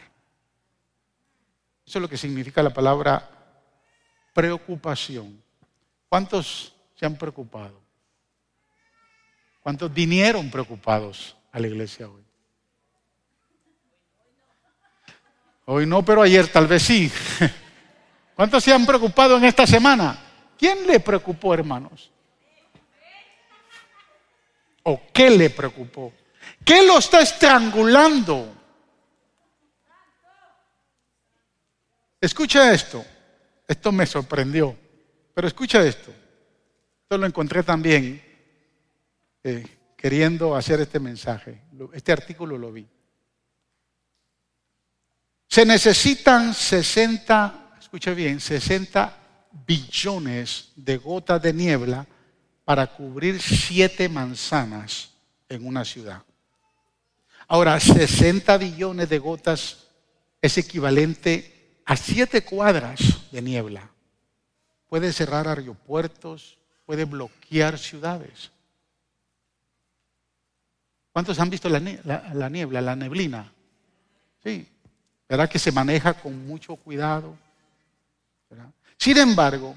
Eso 1.87 1.99
es 1.99 2.03
lo 2.03 2.09
que 2.09 2.17
significa 2.17 2.63
la 2.63 2.73
palabra 2.73 3.29
preocupación. 4.33 5.43
¿Cuántos 6.09 6.75
se 6.95 7.07
han 7.07 7.17
preocupado? 7.17 7.81
¿Cuántos 9.63 9.93
vinieron 9.93 10.51
preocupados 10.51 11.37
a 11.53 11.61
la 11.61 11.67
iglesia 11.67 12.09
hoy? 12.09 12.23
Hoy 15.67 15.87
no, 15.87 16.05
pero 16.05 16.23
ayer 16.23 16.47
tal 16.49 16.67
vez 16.67 16.83
sí. 16.83 17.11
¿Cuántos 18.35 18.63
se 18.63 18.73
han 18.73 18.87
preocupado 18.87 19.37
en 19.37 19.45
esta 19.45 19.67
semana? 19.67 20.26
¿Quién 20.59 20.87
le 20.87 21.01
preocupó, 21.01 21.55
hermanos? 21.55 22.11
¿O 24.85 25.01
qué 25.13 25.31
le 25.31 25.51
preocupó? 25.51 26.13
¿Qué 26.65 26.87
lo 26.87 26.99
está 26.99 27.21
estrangulando? 27.21 28.55
Escucha 32.21 32.73
esto. 32.73 33.05
Esto 33.69 33.93
me 33.93 34.07
sorprendió. 34.07 34.77
Pero 35.35 35.49
escucha 35.49 35.85
esto. 35.85 36.11
Esto 37.03 37.19
lo 37.19 37.27
encontré 37.27 37.63
también 37.63 38.23
eh, 39.43 39.67
queriendo 39.97 40.57
hacer 40.57 40.81
este 40.81 40.99
mensaje. 40.99 41.63
Este 41.93 42.13
artículo 42.13 42.57
lo 42.57 42.73
vi. 42.73 42.87
Se 45.49 45.65
necesitan 45.65 46.55
60, 46.55 47.77
escucha 47.79 48.13
bien, 48.13 48.41
60 48.41 49.26
billones 49.65 50.73
de 50.77 50.97
gotas 50.97 51.41
de 51.41 51.53
niebla 51.53 52.07
para 52.65 52.87
cubrir 52.87 53.41
siete 53.41 54.09
manzanas 54.09 55.11
en 55.49 55.67
una 55.67 55.85
ciudad. 55.85 56.23
Ahora, 57.49 57.79
60 57.79 58.59
billones 58.59 59.09
de 59.09 59.19
gotas 59.19 59.87
es 60.43 60.59
equivalente 60.59 61.81
a 61.85 61.97
siete 61.97 62.43
cuadras 62.43 63.31
de 63.31 63.41
niebla. 63.41 63.89
Puede 64.89 65.13
cerrar 65.13 65.47
aeropuertos, 65.47 66.59
puede 66.85 67.05
bloquear 67.05 67.79
ciudades. 67.79 68.51
¿Cuántos 71.13 71.39
han 71.39 71.49
visto 71.49 71.69
la, 71.69 71.79
niebla, 71.81 72.81
la 72.81 72.97
neblina? 72.97 73.53
Sí, 74.43 74.69
¿verdad 75.29 75.49
que 75.49 75.59
se 75.59 75.73
maneja 75.73 76.15
con 76.15 76.47
mucho 76.47 76.77
cuidado? 76.77 77.39
Sin 78.99 79.19
embargo, 79.19 79.77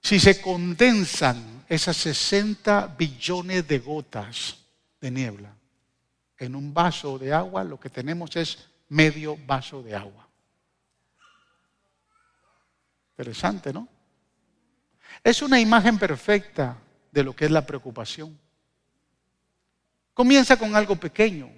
si 0.00 0.18
se 0.20 0.40
condensan 0.40 1.64
esas 1.68 1.96
60 1.96 2.88
billones 2.98 3.66
de 3.66 3.78
gotas 3.78 4.58
de 5.00 5.10
niebla 5.10 5.54
en 6.38 6.54
un 6.54 6.74
vaso 6.74 7.18
de 7.18 7.32
agua, 7.32 7.64
lo 7.64 7.78
que 7.78 7.88
tenemos 7.88 8.34
es 8.36 8.68
medio 8.88 9.36
vaso 9.46 9.82
de 9.82 9.94
agua. 9.94 10.28
Interesante, 13.12 13.72
¿no? 13.72 13.88
Es 15.22 15.40
una 15.40 15.60
imagen 15.60 15.98
perfecta 15.98 16.76
de 17.10 17.22
lo 17.22 17.34
que 17.36 17.44
es 17.44 17.50
la 17.50 17.64
preocupación. 17.64 18.38
Comienza 20.12 20.56
con 20.58 20.74
algo 20.74 20.96
pequeño, 20.96 21.50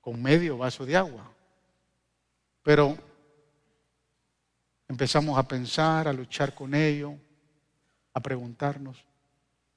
con 0.00 0.20
medio 0.20 0.58
vaso 0.58 0.84
de 0.84 0.96
agua, 0.96 1.30
pero 2.62 3.07
empezamos 4.88 5.38
a 5.38 5.46
pensar, 5.46 6.08
a 6.08 6.12
luchar 6.12 6.54
con 6.54 6.74
ello, 6.74 7.14
a 8.12 8.20
preguntarnos, 8.20 9.04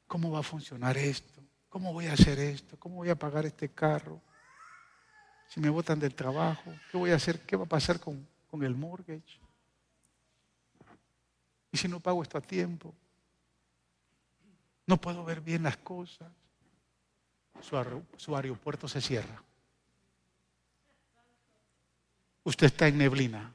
¿cómo 0.08 0.32
va 0.32 0.40
a 0.40 0.44
funcionar 0.44 0.98
esto? 0.98 1.42
¿Cómo 1.70 1.94
voy 1.94 2.08
a 2.08 2.14
hacer 2.14 2.40
esto? 2.40 2.78
¿Cómo 2.80 2.96
voy 2.96 3.10
a 3.10 3.16
pagar 3.16 3.46
este 3.46 3.70
carro? 3.70 4.22
Si 5.48 5.60
me 5.60 5.70
botan 5.70 6.00
del 6.00 6.16
trabajo, 6.16 6.74
¿qué 6.90 6.98
voy 6.98 7.12
a 7.12 7.16
hacer? 7.16 7.42
¿Qué 7.42 7.56
va 7.56 7.66
a 7.66 7.70
pasar 7.70 8.00
con, 8.00 8.28
con 8.50 8.64
el 8.64 8.76
mortgage? 8.76 9.40
¿Y 11.72 11.78
si 11.78 11.88
no 11.88 12.00
pago 12.00 12.24
esto 12.24 12.38
a 12.38 12.42
tiempo? 12.42 12.94
No 14.86 14.98
puedo 15.00 15.24
ver 15.24 15.42
bien 15.42 15.64
las 15.64 15.78
cosas. 15.78 16.30
Su, 17.62 18.36
aeropuerto 18.36 18.88
se 18.88 19.02
cierra. 19.02 19.42
Usted 22.44 22.68
está 22.68 22.88
en 22.88 22.98
neblina. 22.98 23.54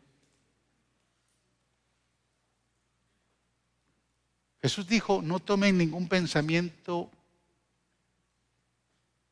Jesús 4.67 4.89
dijo, 4.89 5.23
no 5.23 5.39
tomen 5.39 5.79
ningún 5.79 6.09
pensamiento 6.09 7.09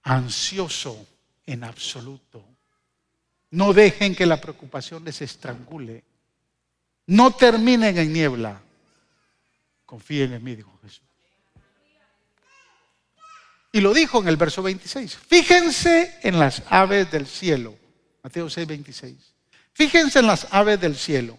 ansioso 0.05 1.09
en 1.45 1.64
absoluto. 1.64 2.45
No 3.51 3.72
dejen 3.72 4.14
que 4.14 4.26
la 4.26 4.41
preocupación 4.41 5.05
les 5.05 5.20
estrangule. 5.22 6.05
No 7.09 7.35
terminen 7.35 7.99
en 7.99 8.12
niebla. 8.12 8.62
Confíen 9.85 10.35
en 10.35 10.45
mí, 10.45 10.55
dijo 10.55 10.78
Jesús. 10.82 11.03
Y 13.72 13.80
lo 13.80 13.93
dijo 13.93 14.20
en 14.20 14.28
el 14.28 14.37
verso 14.37 14.62
26. 14.62 15.16
Fíjense 15.16 16.16
en 16.22 16.39
las 16.39 16.62
aves 16.68 17.11
del 17.11 17.26
cielo. 17.26 17.76
Mateo 18.22 18.49
6, 18.49 18.68
26. 18.68 19.16
Fíjense 19.72 20.20
en 20.20 20.28
las 20.28 20.47
aves 20.53 20.80
del 20.80 20.95
cielo. 20.95 21.37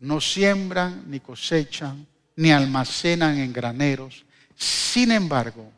No 0.00 0.20
siembran, 0.20 1.08
ni 1.08 1.20
cosechan, 1.20 2.04
ni 2.36 2.52
almacenan 2.52 3.38
en 3.38 3.52
graneros. 3.52 4.24
Sin 4.54 5.10
embargo, 5.10 5.72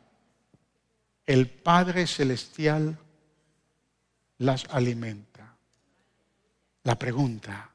el 1.25 1.49
Padre 1.49 2.05
Celestial 2.05 2.97
las 4.37 4.65
alimenta. 4.65 5.55
La 6.83 6.97
pregunta, 6.97 7.69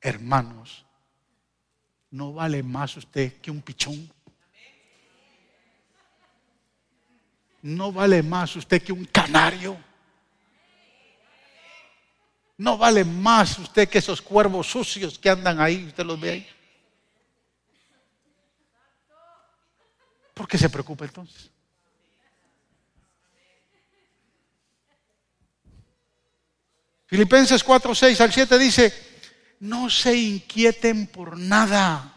hermanos, 0.00 0.84
¿no 2.10 2.32
vale 2.32 2.62
más 2.62 2.96
usted 2.96 3.40
que 3.40 3.50
un 3.50 3.62
pichón? 3.62 4.10
¿No 7.62 7.92
vale 7.92 8.22
más 8.22 8.54
usted 8.56 8.82
que 8.82 8.92
un 8.92 9.04
canario? 9.04 9.76
¿No 12.56 12.76
vale 12.76 13.04
más 13.04 13.58
usted 13.58 13.88
que 13.88 13.98
esos 13.98 14.20
cuervos 14.20 14.66
sucios 14.68 15.18
que 15.18 15.30
andan 15.30 15.60
ahí? 15.60 15.86
¿Usted 15.86 16.04
los 16.04 16.20
ve 16.20 16.30
ahí? 16.30 16.57
¿Por 20.38 20.46
qué 20.46 20.56
se 20.56 20.70
preocupa 20.70 21.04
entonces? 21.04 21.50
Filipenses 27.06 27.64
4, 27.64 27.92
6 27.92 28.20
al 28.20 28.32
7 28.32 28.56
dice, 28.56 28.94
no 29.58 29.90
se 29.90 30.14
inquieten 30.16 31.08
por 31.08 31.36
nada, 31.36 32.14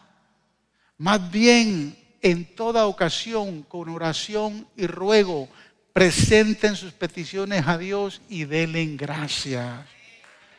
más 1.00 1.32
bien 1.32 1.98
en 2.22 2.56
toda 2.56 2.86
ocasión, 2.86 3.64
con 3.64 3.90
oración 3.90 4.68
y 4.76 4.86
ruego, 4.86 5.50
presenten 5.92 6.76
sus 6.76 6.94
peticiones 6.94 7.66
a 7.66 7.80
Dios 7.80 8.22
y 8.30 8.46
denle 8.46 8.86
gracias. 8.98 9.84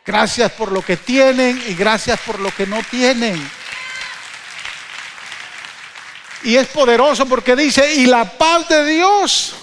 Gracias 0.04 0.50
por 0.50 0.72
lo 0.72 0.82
que 0.82 0.96
tienen 0.96 1.62
y 1.68 1.74
gracias 1.74 2.18
por 2.26 2.40
lo 2.40 2.50
que 2.50 2.66
no 2.66 2.80
tienen. 2.90 3.40
Y 6.44 6.56
es 6.56 6.66
poderoso 6.68 7.26
porque 7.26 7.54
dice, 7.54 7.94
y 7.94 8.06
la 8.06 8.24
paz 8.24 8.68
de 8.68 8.84
Dios, 8.84 9.54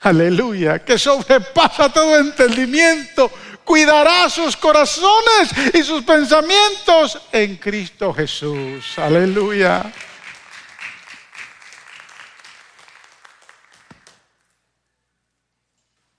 aleluya, 0.00 0.84
que 0.84 0.98
sobrepasa 0.98 1.92
todo 1.92 2.16
entendimiento, 2.18 3.30
cuidará 3.64 4.28
sus 4.28 4.56
corazones 4.56 5.50
y 5.72 5.82
sus 5.82 6.02
pensamientos 6.02 7.20
en 7.32 7.56
Cristo 7.56 8.12
Jesús. 8.12 8.98
Aleluya. 8.98 9.92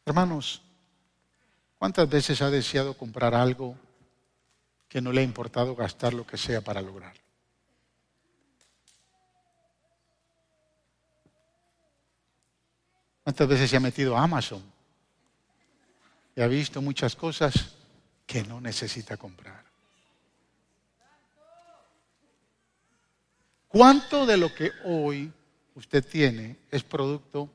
Hermanos, 0.05 0.61
¿cuántas 1.77 2.07
veces 2.07 2.41
ha 2.41 2.49
deseado 2.49 2.95
comprar 2.95 3.33
algo 3.33 3.75
que 4.87 5.01
no 5.01 5.11
le 5.11 5.21
ha 5.21 5.23
importado 5.23 5.75
gastar 5.75 6.13
lo 6.13 6.25
que 6.25 6.37
sea 6.37 6.61
para 6.61 6.81
lograrlo? 6.81 7.24
¿Cuántas 13.25 13.47
veces 13.47 13.71
se 13.71 13.75
ha 13.75 13.79
metido 13.79 14.15
a 14.15 14.21
Amazon 14.21 14.61
y 16.35 16.41
ha 16.41 16.47
visto 16.47 16.79
muchas 16.79 17.15
cosas 17.15 17.73
que 18.27 18.43
no 18.43 18.61
necesita 18.61 19.17
comprar? 19.17 19.65
¿Cuánto 23.67 24.27
de 24.27 24.37
lo 24.37 24.53
que 24.53 24.71
hoy 24.83 25.33
usted 25.73 26.05
tiene 26.05 26.55
es 26.69 26.83
producto 26.83 27.49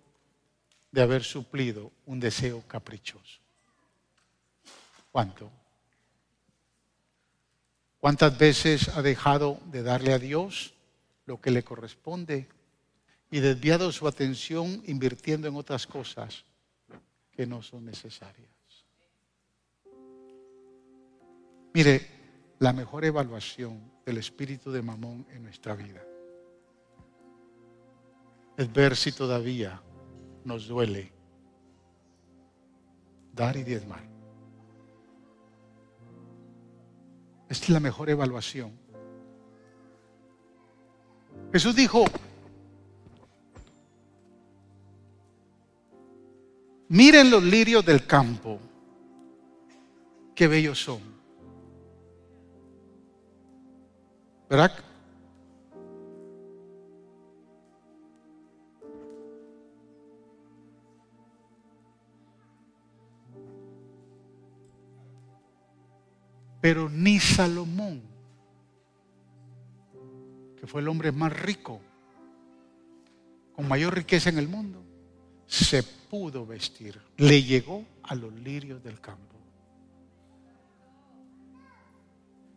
de 0.91 1.03
haber 1.03 1.23
suplido 1.23 1.93
un 2.07 2.19
deseo 2.19 2.67
caprichoso? 2.67 3.39
¿Cuánto? 5.13 5.53
¿Cuántas 8.01 8.37
veces 8.37 8.89
ha 8.89 9.03
dejado 9.03 9.61
de 9.67 9.85
darle 9.85 10.15
a 10.15 10.19
Dios 10.19 10.75
lo 11.27 11.41
que 11.41 11.53
le 11.53 11.63
corresponde 11.63 12.49
y 13.31 13.41
desviado 13.41 13.93
su 13.93 14.09
atención 14.09 14.83
invirtiendo 14.87 15.47
en 15.49 15.57
otras 15.57 15.87
cosas 15.87 16.45
que 17.31 17.47
no 17.47 17.63
son 17.63 17.85
necesarias. 17.85 18.51
Mire, 21.73 22.07
la 22.59 22.73
mejor 22.73 23.05
evaluación 23.05 23.81
del 24.05 24.19
espíritu 24.19 24.73
de 24.73 24.83
Mamón 24.83 25.27
en 25.31 25.45
nuestra 25.45 25.75
vida 25.75 26.03
es 28.57 28.73
ver 28.73 28.97
si 28.97 29.13
todavía 29.13 29.81
nos 30.45 30.67
duele 30.67 31.13
dar 33.33 33.57
y 33.57 33.63
diezmar. 33.63 34.03
Esta 37.49 37.65
es 37.65 37.71
la 37.71 37.81
mejor 37.81 38.11
evaluación. 38.11 38.73
Jesús 41.53 41.75
dijo, 41.75 42.05
Miren 46.91 47.31
los 47.31 47.45
lirios 47.45 47.87
del 47.87 48.05
campo, 48.05 48.59
qué 50.35 50.49
bellos 50.49 50.83
son. 50.83 50.99
¿Verdad? 54.49 54.73
Pero 66.61 66.89
ni 66.89 67.21
Salomón, 67.21 68.03
que 70.57 70.67
fue 70.67 70.81
el 70.81 70.89
hombre 70.89 71.13
más 71.13 71.41
rico, 71.41 71.81
con 73.55 73.69
mayor 73.69 73.95
riqueza 73.95 74.29
en 74.29 74.39
el 74.39 74.49
mundo, 74.49 74.90
se 75.51 75.83
pudo 75.83 76.47
vestir. 76.47 77.01
Le 77.17 77.43
llegó 77.43 77.85
a 78.05 78.15
los 78.15 78.33
lirios 78.33 78.83
del 78.85 79.01
campo. 79.01 79.35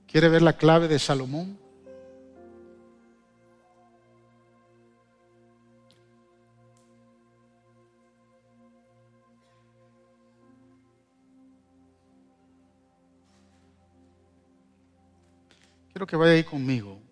¿Quiere 0.06 0.30
ver 0.30 0.44
la 0.44 0.54
clave 0.54 0.88
de 0.88 1.00
Salomón? 1.00 1.58
Quiero 15.92 16.06
que 16.06 16.16
vaya 16.16 16.34
ahí 16.34 16.44
conmigo 16.44 17.03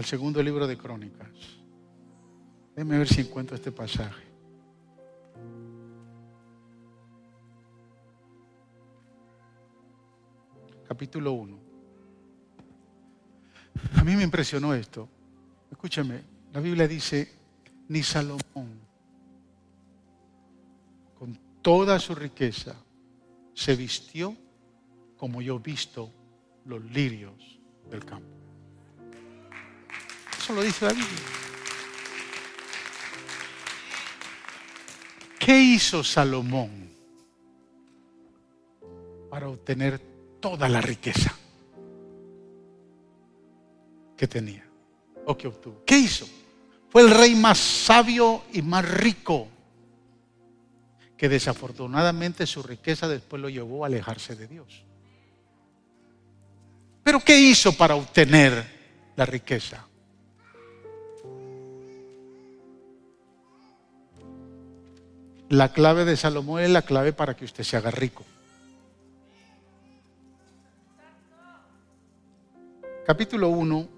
el 0.00 0.06
segundo 0.06 0.42
libro 0.42 0.66
de 0.66 0.78
Crónicas. 0.78 1.28
Déjeme 2.74 2.96
ver 2.96 3.06
si 3.06 3.20
encuentro 3.20 3.54
este 3.54 3.70
pasaje. 3.70 4.24
Capítulo 10.88 11.32
1. 11.32 11.58
A 13.96 14.04
mí 14.04 14.16
me 14.16 14.22
impresionó 14.22 14.72
esto. 14.72 15.06
Escúchame, 15.70 16.22
la 16.54 16.60
Biblia 16.60 16.88
dice, 16.88 17.34
ni 17.88 18.02
Salomón, 18.02 18.80
con 21.18 21.38
toda 21.60 21.98
su 21.98 22.14
riqueza, 22.14 22.74
se 23.52 23.76
vistió 23.76 24.34
como 25.18 25.42
yo 25.42 25.60
visto 25.60 26.10
los 26.64 26.82
lirios 26.90 27.60
del 27.90 28.02
campo 28.02 28.39
lo 30.50 30.62
dice 30.62 30.84
la 30.86 30.92
Biblia. 30.92 31.18
¿Qué 35.38 35.58
hizo 35.58 36.04
Salomón 36.04 36.90
para 39.30 39.48
obtener 39.48 39.98
toda 40.40 40.68
la 40.68 40.80
riqueza 40.80 41.34
que 44.16 44.28
tenía 44.28 44.64
o 45.26 45.36
que 45.36 45.48
obtuvo? 45.48 45.82
¿Qué 45.86 45.98
hizo? 45.98 46.28
Fue 46.90 47.02
el 47.02 47.10
rey 47.10 47.34
más 47.34 47.58
sabio 47.58 48.44
y 48.52 48.62
más 48.62 48.88
rico, 48.88 49.48
que 51.16 51.28
desafortunadamente 51.28 52.46
su 52.46 52.62
riqueza 52.62 53.08
después 53.08 53.40
lo 53.40 53.48
llevó 53.48 53.84
a 53.84 53.86
alejarse 53.86 54.34
de 54.34 54.46
Dios. 54.46 54.84
Pero 57.02 57.20
¿qué 57.20 57.38
hizo 57.38 57.72
para 57.72 57.94
obtener 57.94 59.12
la 59.16 59.24
riqueza? 59.24 59.86
La 65.50 65.72
clave 65.72 66.04
de 66.04 66.16
Salomón 66.16 66.62
es 66.62 66.70
la 66.70 66.82
clave 66.82 67.12
para 67.12 67.34
que 67.34 67.44
usted 67.44 67.64
se 67.64 67.76
haga 67.76 67.90
rico. 67.90 68.24
capítulo 73.04 73.48
1, 73.48 73.88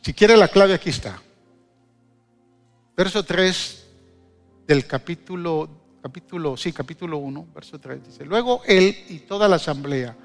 si 0.00 0.14
quiere 0.14 0.36
la 0.36 0.46
clave 0.46 0.74
aquí 0.74 0.90
está. 0.90 1.20
Verso 2.96 3.24
3 3.24 3.86
del 4.68 4.86
capítulo, 4.86 5.68
capítulo, 6.00 6.56
sí, 6.56 6.72
capítulo 6.72 7.18
1, 7.18 7.48
verso 7.52 7.80
3 7.80 8.06
dice, 8.06 8.24
luego 8.24 8.62
él 8.66 8.96
y 9.08 9.18
toda 9.18 9.48
la 9.48 9.56
asamblea 9.56 10.16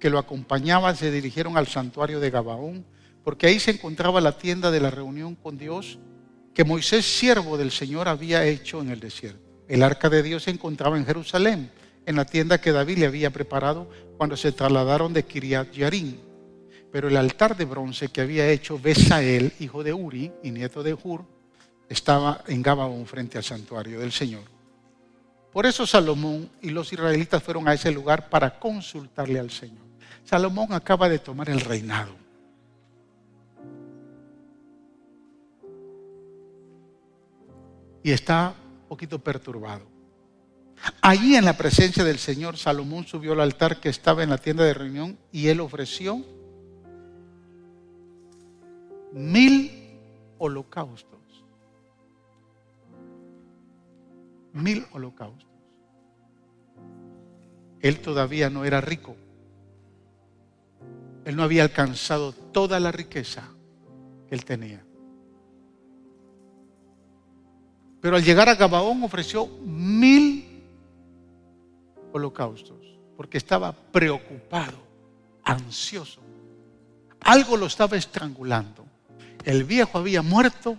que 0.00 0.08
lo 0.08 0.18
acompañaban 0.18 0.96
se 0.96 1.10
dirigieron 1.10 1.58
al 1.58 1.66
santuario 1.66 2.18
de 2.18 2.30
Gabaón, 2.30 2.86
porque 3.22 3.48
ahí 3.48 3.60
se 3.60 3.72
encontraba 3.72 4.22
la 4.22 4.38
tienda 4.38 4.70
de 4.70 4.80
la 4.80 4.90
reunión 4.90 5.34
con 5.34 5.58
Dios 5.58 5.98
que 6.54 6.64
Moisés, 6.64 7.04
siervo 7.04 7.58
del 7.58 7.70
Señor, 7.70 8.08
había 8.08 8.46
hecho 8.46 8.80
en 8.80 8.88
el 8.88 9.00
desierto. 9.00 9.53
El 9.68 9.82
arca 9.82 10.10
de 10.10 10.22
Dios 10.22 10.44
se 10.44 10.50
encontraba 10.50 10.96
en 10.96 11.06
Jerusalén, 11.06 11.70
en 12.06 12.16
la 12.16 12.24
tienda 12.24 12.60
que 12.60 12.72
David 12.72 12.98
le 12.98 13.06
había 13.06 13.30
preparado 13.30 13.88
cuando 14.16 14.36
se 14.36 14.52
trasladaron 14.52 15.12
de 15.12 15.24
Kiriat 15.24 15.72
Yarim. 15.72 16.16
Pero 16.92 17.08
el 17.08 17.16
altar 17.16 17.56
de 17.56 17.64
bronce 17.64 18.08
que 18.08 18.20
había 18.20 18.48
hecho 18.48 18.78
Besael, 18.78 19.52
hijo 19.58 19.82
de 19.82 19.92
Uri 19.92 20.32
y 20.42 20.50
nieto 20.50 20.82
de 20.82 20.94
Hur, 20.94 21.24
estaba 21.88 22.42
en 22.46 22.62
Gabaón 22.62 23.06
frente 23.06 23.38
al 23.38 23.44
santuario 23.44 24.00
del 24.00 24.12
Señor. 24.12 24.42
Por 25.52 25.66
eso 25.66 25.86
Salomón 25.86 26.50
y 26.62 26.70
los 26.70 26.92
israelitas 26.92 27.42
fueron 27.42 27.68
a 27.68 27.74
ese 27.74 27.90
lugar 27.90 28.28
para 28.28 28.58
consultarle 28.58 29.38
al 29.38 29.50
Señor. 29.50 29.84
Salomón 30.24 30.72
acaba 30.72 31.08
de 31.08 31.18
tomar 31.18 31.48
el 31.48 31.60
reinado. 31.60 32.12
Y 38.02 38.10
está 38.10 38.54
poquito 38.88 39.18
perturbado. 39.18 39.86
Allí 41.00 41.36
en 41.36 41.44
la 41.44 41.56
presencia 41.56 42.04
del 42.04 42.18
Señor, 42.18 42.56
Salomón 42.56 43.06
subió 43.06 43.32
al 43.32 43.40
altar 43.40 43.80
que 43.80 43.88
estaba 43.88 44.22
en 44.22 44.30
la 44.30 44.38
tienda 44.38 44.64
de 44.64 44.74
reunión 44.74 45.18
y 45.32 45.48
él 45.48 45.60
ofreció 45.60 46.24
mil 49.12 49.70
holocaustos. 50.38 51.20
Mil 54.52 54.86
holocaustos. 54.92 55.48
Él 57.80 58.00
todavía 58.00 58.50
no 58.50 58.64
era 58.64 58.80
rico. 58.80 59.16
Él 61.24 61.36
no 61.36 61.42
había 61.42 61.62
alcanzado 61.62 62.32
toda 62.32 62.80
la 62.80 62.92
riqueza 62.92 63.48
que 64.28 64.34
él 64.34 64.44
tenía. 64.44 64.84
Pero 68.04 68.16
al 68.16 68.22
llegar 68.22 68.50
a 68.50 68.54
Gabaón 68.54 69.02
ofreció 69.02 69.46
mil 69.64 70.62
holocaustos, 72.12 72.76
porque 73.16 73.38
estaba 73.38 73.72
preocupado, 73.72 74.76
ansioso. 75.42 76.20
Algo 77.20 77.56
lo 77.56 77.64
estaba 77.64 77.96
estrangulando. 77.96 78.84
El 79.42 79.64
viejo 79.64 79.96
había 79.96 80.20
muerto, 80.20 80.76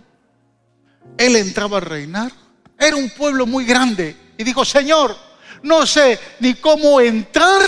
él 1.18 1.34
entraba 1.34 1.78
a 1.78 1.80
reinar, 1.80 2.30
era 2.78 2.94
un 2.94 3.10
pueblo 3.10 3.44
muy 3.44 3.64
grande 3.64 4.14
y 4.38 4.44
dijo, 4.44 4.64
Señor, 4.64 5.16
no 5.64 5.84
sé 5.84 6.20
ni 6.38 6.54
cómo 6.54 7.00
entrar 7.00 7.60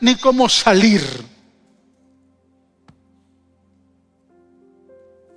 ni 0.00 0.16
cómo 0.16 0.48
salir. 0.48 1.02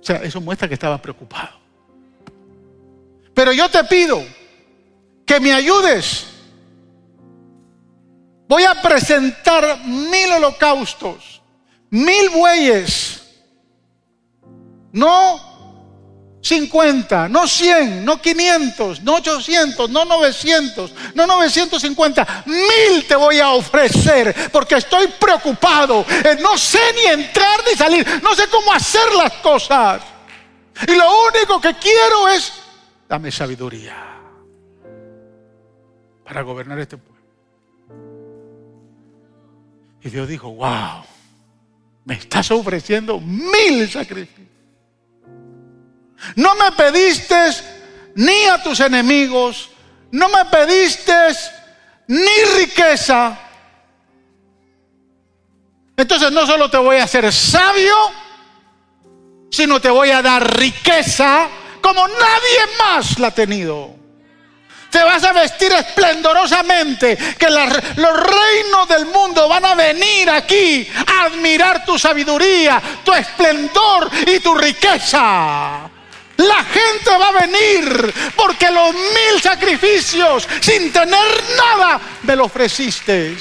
O 0.00 0.02
sea, 0.02 0.16
eso 0.22 0.40
muestra 0.40 0.66
que 0.66 0.72
estaba 0.72 0.96
preocupado. 0.96 1.65
Pero 3.36 3.52
yo 3.52 3.68
te 3.68 3.84
pido 3.84 4.24
que 5.24 5.38
me 5.38 5.52
ayudes 5.52 6.26
Voy 8.48 8.62
a 8.62 8.80
presentar 8.80 9.80
mil 9.84 10.30
holocaustos, 10.32 11.42
mil 11.90 12.28
bueyes, 12.30 13.22
no 14.92 16.38
50, 16.40 17.28
no 17.28 17.48
100, 17.48 18.04
no 18.04 18.22
500, 18.22 19.02
no 19.02 19.16
800, 19.16 19.90
no 19.90 20.04
900, 20.04 20.92
no 21.14 21.26
950, 21.26 22.44
mil 22.46 23.04
te 23.08 23.16
voy 23.16 23.40
a 23.40 23.50
ofrecer 23.50 24.32
porque 24.52 24.76
estoy 24.76 25.08
preocupado. 25.08 26.06
No 26.40 26.56
sé 26.56 26.78
ni 26.94 27.06
entrar 27.06 27.64
ni 27.68 27.76
salir, 27.76 28.06
no 28.22 28.32
sé 28.36 28.46
cómo 28.46 28.72
hacer 28.72 29.12
las 29.14 29.32
cosas. 29.34 30.02
Y 30.86 30.94
lo 30.94 31.10
único 31.30 31.60
que 31.60 31.74
quiero 31.74 32.28
es, 32.28 32.52
dame 33.08 33.30
sabiduría 33.30 33.96
para 36.24 36.42
gobernar 36.42 36.78
este 36.78 36.96
pueblo. 36.96 37.16
Y 40.02 40.08
Dios 40.10 40.28
dijo, 40.28 40.50
wow, 40.50 41.04
me 42.04 42.14
estás 42.14 42.50
ofreciendo 42.50 43.20
mil 43.20 43.88
sacrificios. 43.88 44.48
No 46.36 46.54
me 46.54 46.72
pediste 46.72 47.34
ni 48.14 48.44
a 48.44 48.62
tus 48.62 48.80
enemigos, 48.80 49.70
no 50.10 50.28
me 50.28 50.44
pediste 50.46 51.12
ni 52.08 52.58
riqueza. 52.58 53.38
Entonces 55.96 56.30
no 56.32 56.46
solo 56.46 56.70
te 56.70 56.78
voy 56.78 56.96
a 56.96 57.04
hacer 57.04 57.32
sabio, 57.32 57.94
sino 59.50 59.80
te 59.80 59.90
voy 59.90 60.10
a 60.10 60.22
dar 60.22 60.58
riqueza 60.58 61.48
como 61.86 62.08
nadie 62.08 62.76
más 62.80 63.16
la 63.20 63.28
ha 63.28 63.30
tenido. 63.30 63.94
Te 64.90 65.04
vas 65.04 65.22
a 65.22 65.32
vestir 65.32 65.70
esplendorosamente, 65.70 67.16
que 67.38 67.48
los 67.48 67.70
reinos 67.70 68.88
del 68.88 69.06
mundo 69.06 69.48
van 69.48 69.64
a 69.64 69.76
venir 69.76 70.28
aquí 70.28 70.88
a 71.06 71.26
admirar 71.26 71.84
tu 71.84 71.96
sabiduría, 71.96 72.82
tu 73.04 73.12
esplendor 73.12 74.10
y 74.26 74.40
tu 74.40 74.52
riqueza. 74.56 75.88
La 76.38 76.64
gente 76.64 77.10
va 77.10 77.28
a 77.28 77.46
venir 77.46 78.14
porque 78.34 78.68
los 78.68 78.92
mil 78.92 79.40
sacrificios 79.40 80.48
sin 80.60 80.92
tener 80.92 81.44
nada 81.56 82.00
me 82.24 82.34
lo 82.34 82.46
ofreciste. 82.46 83.36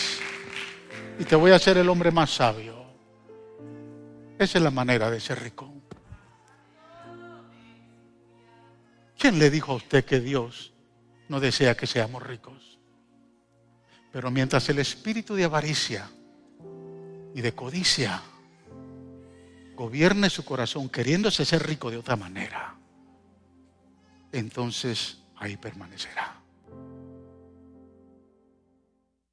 Y 1.17 1.23
te 1.23 1.35
voy 1.35 1.51
a 1.51 1.55
hacer 1.55 1.79
el 1.79 1.89
hombre 1.89 2.11
más 2.11 2.29
sabio. 2.29 2.75
Esa 4.37 4.59
es 4.59 4.63
la 4.63 4.71
manera 4.71 5.09
de 5.09 5.19
ser 5.19 5.41
rico. 5.41 5.74
¿Quién 9.18 9.39
le 9.39 9.49
dijo 9.49 9.72
a 9.72 9.76
usted 9.76 10.05
que 10.05 10.20
Dios 10.20 10.74
no 11.28 11.39
desea 11.39 11.76
que 11.76 11.88
seamos 11.88 12.24
ricos. 12.24 12.78
Pero 14.11 14.32
mientras 14.32 14.70
el 14.70 14.80
espíritu 14.80 15.36
de 15.36 15.43
avaricia 15.43 16.09
y 17.34 17.41
de 17.41 17.53
codicia 17.53 18.22
gobierne 19.76 20.30
su 20.30 20.45
corazón 20.45 20.88
queriéndose 20.89 21.43
ser 21.43 21.68
rico 21.68 21.91
de 21.91 21.97
otra 21.97 22.16
manera, 22.16 22.76
entonces 24.32 25.18
ahí 25.36 25.57
permanecerá. 25.57 26.44